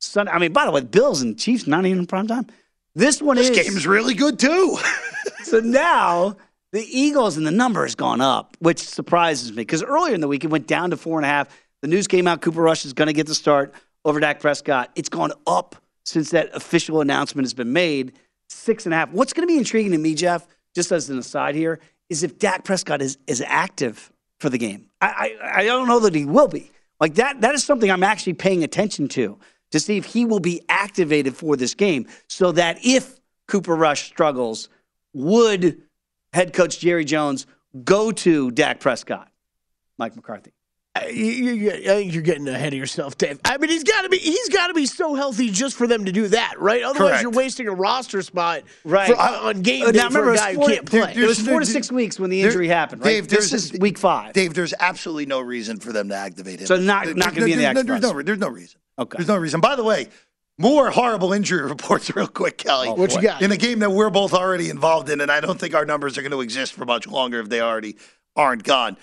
Sunday, 0.00 0.32
I 0.32 0.38
mean, 0.38 0.54
by 0.54 0.64
the 0.64 0.70
way, 0.70 0.80
Bills 0.80 1.20
and 1.20 1.38
Chiefs 1.38 1.66
not 1.66 1.84
even 1.84 1.98
in 1.98 2.06
prime 2.06 2.26
time. 2.26 2.46
This 2.94 3.20
one 3.20 3.36
This 3.36 3.50
is 3.50 3.56
game's 3.56 3.86
really 3.86 4.14
good 4.14 4.38
too. 4.38 4.78
so 5.42 5.58
now 5.60 6.36
the 6.72 6.84
Eagles 6.84 7.36
and 7.36 7.46
the 7.46 7.50
number 7.50 7.82
has 7.82 7.94
gone 7.94 8.20
up, 8.20 8.56
which 8.60 8.78
surprises 8.78 9.50
me 9.50 9.56
because 9.56 9.82
earlier 9.82 10.14
in 10.14 10.20
the 10.20 10.28
week 10.28 10.44
it 10.44 10.48
went 10.48 10.66
down 10.68 10.90
to 10.90 10.96
four 10.96 11.18
and 11.18 11.26
a 11.26 11.28
half. 11.28 11.48
The 11.82 11.88
news 11.88 12.06
came 12.06 12.28
out 12.28 12.40
Cooper 12.40 12.62
Rush 12.62 12.84
is 12.84 12.92
going 12.92 13.08
to 13.08 13.12
get 13.12 13.26
the 13.26 13.34
start 13.34 13.74
over 14.04 14.20
Dak 14.20 14.40
Prescott. 14.40 14.90
It's 14.94 15.08
gone 15.08 15.32
up 15.46 15.76
since 16.04 16.30
that 16.30 16.54
official 16.54 17.00
announcement 17.00 17.44
has 17.44 17.54
been 17.54 17.72
made. 17.72 18.12
Six 18.48 18.86
and 18.86 18.94
a 18.94 18.98
half. 18.98 19.10
What's 19.10 19.32
going 19.32 19.46
to 19.46 19.52
be 19.52 19.58
intriguing 19.58 19.92
to 19.92 19.98
me, 19.98 20.14
Jeff, 20.14 20.46
just 20.74 20.92
as 20.92 21.10
an 21.10 21.18
aside 21.18 21.54
here, 21.54 21.80
is 22.08 22.22
if 22.22 22.38
Dak 22.38 22.62
Prescott 22.62 23.02
is, 23.02 23.18
is 23.26 23.42
active 23.44 24.12
for 24.38 24.50
the 24.50 24.58
game. 24.58 24.88
I, 25.00 25.36
I, 25.42 25.60
I 25.60 25.64
don't 25.64 25.88
know 25.88 26.00
that 26.00 26.14
he 26.14 26.24
will 26.24 26.48
be. 26.48 26.70
Like 27.00 27.14
that, 27.14 27.40
that 27.40 27.54
is 27.54 27.64
something 27.64 27.90
I'm 27.90 28.04
actually 28.04 28.34
paying 28.34 28.62
attention 28.62 29.08
to 29.08 29.38
to 29.70 29.80
see 29.80 29.96
if 29.96 30.04
he 30.04 30.24
will 30.24 30.40
be 30.40 30.62
activated 30.68 31.36
for 31.36 31.56
this 31.56 31.74
game 31.74 32.06
so 32.28 32.52
that 32.52 32.78
if 32.84 33.18
Cooper 33.48 33.74
Rush 33.74 34.06
struggles, 34.06 34.68
would 35.12 35.82
head 36.32 36.52
coach 36.52 36.78
Jerry 36.80 37.04
Jones 37.04 37.46
go 37.84 38.10
to 38.12 38.50
Dak 38.50 38.80
Prescott? 38.80 39.28
Mike 39.98 40.16
McCarthy. 40.16 40.52
I- 40.96 41.08
you- 41.08 41.24
you- 41.52 41.70
I 41.70 41.74
think 41.76 42.10
uh, 42.10 42.12
you're 42.14 42.22
getting 42.22 42.46
ahead 42.46 42.72
of 42.72 42.78
yourself, 42.78 43.18
Dave. 43.18 43.40
I 43.44 43.58
mean, 43.58 43.68
he's 43.68 43.82
got 43.82 44.02
to 44.02 44.08
be 44.08 44.16
he's 44.18 44.48
got 44.48 44.68
to 44.68 44.74
be 44.74 44.86
so 44.86 45.16
healthy 45.16 45.50
just 45.50 45.76
for 45.76 45.88
them 45.88 46.04
to 46.04 46.12
do 46.12 46.28
that, 46.28 46.54
right? 46.60 46.84
Otherwise, 46.84 47.08
Correct. 47.10 47.22
you're 47.22 47.32
wasting 47.32 47.66
a 47.66 47.72
roster 47.72 48.22
spot 48.22 48.62
Right. 48.84 49.08
for, 49.08 49.18
uh, 49.20 49.40
on 49.48 49.62
game 49.62 49.86
Uh, 49.86 49.90
day 49.90 49.98
now, 49.98 50.08
for 50.08 50.20
remember, 50.20 50.30
a 50.30 50.34
it 50.34 50.36
guy 50.36 50.46
was 50.50 50.54
who 50.54 50.60
four- 50.62 50.68
can't 50.70 50.86
play. 50.86 51.14
It 51.22 51.26
was 51.26 51.40
four 51.40 51.58
to 51.58 51.66
six 51.66 51.90
weeks 51.90 52.20
when 52.20 52.30
the 52.30 52.42
injury 52.42 52.68
happened, 52.68 53.00
right? 53.04 53.10
Dave, 53.10 53.26
this 53.28 53.52
is 53.52 53.72
week 53.72 53.98
five. 53.98 54.34
Dave, 54.34 54.54
there's 54.54 54.72
absolutely 54.78 55.26
no 55.26 55.40
reason 55.40 55.80
for 55.80 55.92
them 55.92 56.08
to 56.10 56.14
activate 56.14 56.60
him. 56.60 56.66
So 56.68 56.76
not- 56.76 57.06
There- 57.06 57.14
not 57.14 57.34
gonna 57.34 57.46
be 57.46 57.52
in 57.54 57.58
the 57.58 57.64
there's 57.64 57.74
no- 57.74 57.82
There's 57.82 58.02
no, 58.14 58.22
there's 58.22 58.38
no 58.38 58.48
reason. 58.48 58.78
Okay. 58.98 59.16
There's 59.18 59.28
no 59.28 59.36
reason. 59.36 59.60
By 59.60 59.76
the 59.76 59.84
way, 59.84 60.08
more 60.58 60.90
horrible 60.90 61.32
injury 61.32 61.62
reports, 61.68 62.14
real 62.14 62.28
quick, 62.28 62.58
Kelly. 62.58 62.88
Oh, 62.88 62.94
what 62.94 63.14
you 63.14 63.22
got? 63.22 63.42
In 63.42 63.52
a 63.52 63.56
game 63.56 63.80
that 63.80 63.90
we're 63.90 64.10
both 64.10 64.32
already 64.32 64.70
involved 64.70 65.10
in, 65.10 65.20
and 65.20 65.30
I 65.30 65.40
don't 65.40 65.58
think 65.58 65.74
our 65.74 65.84
numbers 65.84 66.16
are 66.16 66.22
going 66.22 66.32
to 66.32 66.40
exist 66.40 66.74
for 66.74 66.84
much 66.84 67.06
longer 67.06 67.40
if 67.40 67.48
they 67.48 67.60
already 67.60 67.96
aren't 68.36 68.62
gone. 68.62 68.96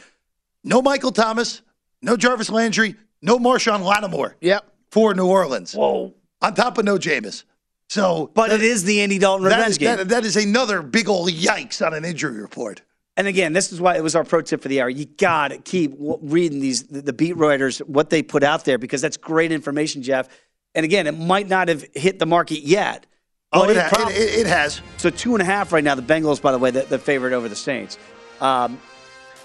No 0.64 0.82
Michael 0.82 1.12
Thomas, 1.12 1.62
no 2.02 2.16
Jarvis 2.16 2.50
Landry, 2.50 2.96
no 3.22 3.38
Marshon 3.38 3.84
Lattimore. 3.84 4.36
Yep. 4.42 4.66
For 4.92 5.14
New 5.14 5.26
Orleans. 5.28 5.74
Whoa. 5.74 6.14
On 6.42 6.54
top 6.54 6.78
of 6.78 6.86
no 6.86 6.98
Jameis. 6.98 7.46
So, 7.88 8.32
But 8.34 8.52
it 8.52 8.62
is 8.62 8.84
the 8.84 9.02
Andy 9.02 9.20
Dalton 9.20 9.46
revenge 9.46 9.72
is, 9.72 9.78
game. 9.78 9.98
that, 9.98 10.10
that 10.10 10.26
is 10.26 10.38
another 10.38 10.82
big 10.82 11.10
old 11.10 11.30
yikes 11.30 11.86
on 11.86 11.94
an 11.94 12.06
injury 12.06 12.42
report. 12.42 12.82
And 13.18 13.28
again, 13.28 13.54
this 13.54 13.72
is 13.72 13.82
why 13.82 13.98
it 13.98 14.04
was 14.04 14.16
our 14.16 14.24
pro 14.24 14.42
tip 14.42 14.62
for 14.62 14.70
the 14.70 14.82
hour. 14.82 14.90
You 14.90 15.06
got 15.06 15.50
to 15.50 15.58
keep 15.58 15.94
reading 16.00 16.60
these 16.60 16.84
the, 16.84 17.14
beat 17.14 17.36
writers 17.36 17.80
what 17.80 18.10
they 18.10 18.24
put 18.24 18.44
out 18.44 18.66
there 18.66 18.78
because 18.78 19.02
that's 19.02 19.18
great 19.18 19.52
information, 19.52 20.02
Jeff. 20.02 20.30
And 20.74 20.86
again, 20.86 21.08
it 21.08 21.18
might 21.18 21.50
not 21.50 21.68
have 21.68 21.86
hit 21.94 22.20
the 22.20 22.26
market 22.26 22.62
yet. 22.62 23.06
Oh, 23.54 23.70
it, 23.70 23.76
ha- 23.76 24.08
it, 24.10 24.16
it, 24.16 24.40
it 24.40 24.48
has. 24.48 24.82
So 24.96 25.10
two 25.10 25.36
and 25.36 25.42
a 25.42 25.46
half 25.46 25.74
right 25.74 25.84
now. 25.84 25.96
The 25.96 26.02
Bengals, 26.02 26.42
by 26.42 26.54
the 26.54 26.58
way, 26.58 26.72
the, 26.72 26.84
the 26.84 26.98
favorite 26.98 27.34
over 27.34 27.50
the 27.50 27.56
Saints. 27.56 27.98
Um, 28.40 28.80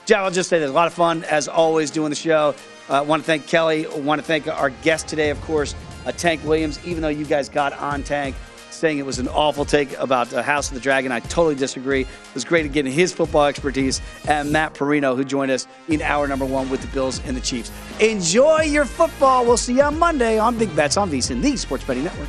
Jeff, 0.07 0.19
I'll 0.19 0.31
just 0.31 0.49
say 0.49 0.61
there's 0.61 0.71
a 0.71 0.75
lot 0.75 0.87
of 0.87 0.95
fun 0.95 1.25
as 1.25 1.49
always 1.49 1.91
doing 1.91 2.11
the 2.11 2.17
show. 2.17 2.55
I 2.89 2.99
uh, 2.99 3.03
want 3.03 3.23
to 3.23 3.27
thank 3.27 3.49
Kelly. 3.49 3.85
I 3.85 3.99
want 3.99 4.21
to 4.21 4.25
thank 4.25 4.47
our 4.47 4.71
guest 4.71 5.09
today, 5.09 5.31
of 5.31 5.41
course, 5.41 5.75
uh, 6.07 6.13
Tank 6.13 6.45
Williams. 6.45 6.79
Even 6.87 7.03
though 7.03 7.09
you 7.09 7.25
guys 7.25 7.49
got 7.49 7.73
on 7.73 8.05
Tank, 8.05 8.37
saying 8.77 8.99
it 8.99 9.07
was 9.07 9.19
an 9.19 9.29
awful 9.29 9.65
take 9.65 9.97
about 9.99 10.33
uh, 10.33 10.43
House 10.43 10.69
of 10.69 10.75
the 10.75 10.81
Dragon, 10.81 11.13
I 11.13 11.21
totally 11.21 11.55
disagree. 11.55 12.03
It 12.03 12.35
was 12.35 12.45
great 12.45 12.63
to 12.63 12.69
getting 12.69 12.93
his 12.93 13.13
football 13.13 13.47
expertise 13.47 14.01
and 14.29 14.53
Matt 14.53 14.75
Perino, 14.75 15.17
who 15.17 15.25
joined 15.25 15.51
us 15.51 15.67
in 15.89 16.03
hour 16.03 16.29
number 16.29 16.45
one 16.45 16.69
with 16.71 16.81
the 16.81 16.89
Bills 16.89 17.21
and 17.25 17.37
the 17.37 17.41
Chiefs. 17.41 17.71
Enjoy 18.01 18.63
your 18.63 18.85
football. 18.85 19.45
We'll 19.45 19.57
see 19.57 19.75
you 19.75 19.83
on 19.83 19.99
Monday 19.99 20.39
on 20.39 20.59
Big 20.59 20.75
Bets 20.77 20.97
on 20.97 21.11
VSiN, 21.11 21.41
the 21.43 21.57
Sports 21.57 21.85
Betting 21.85 22.05
Network. 22.05 22.29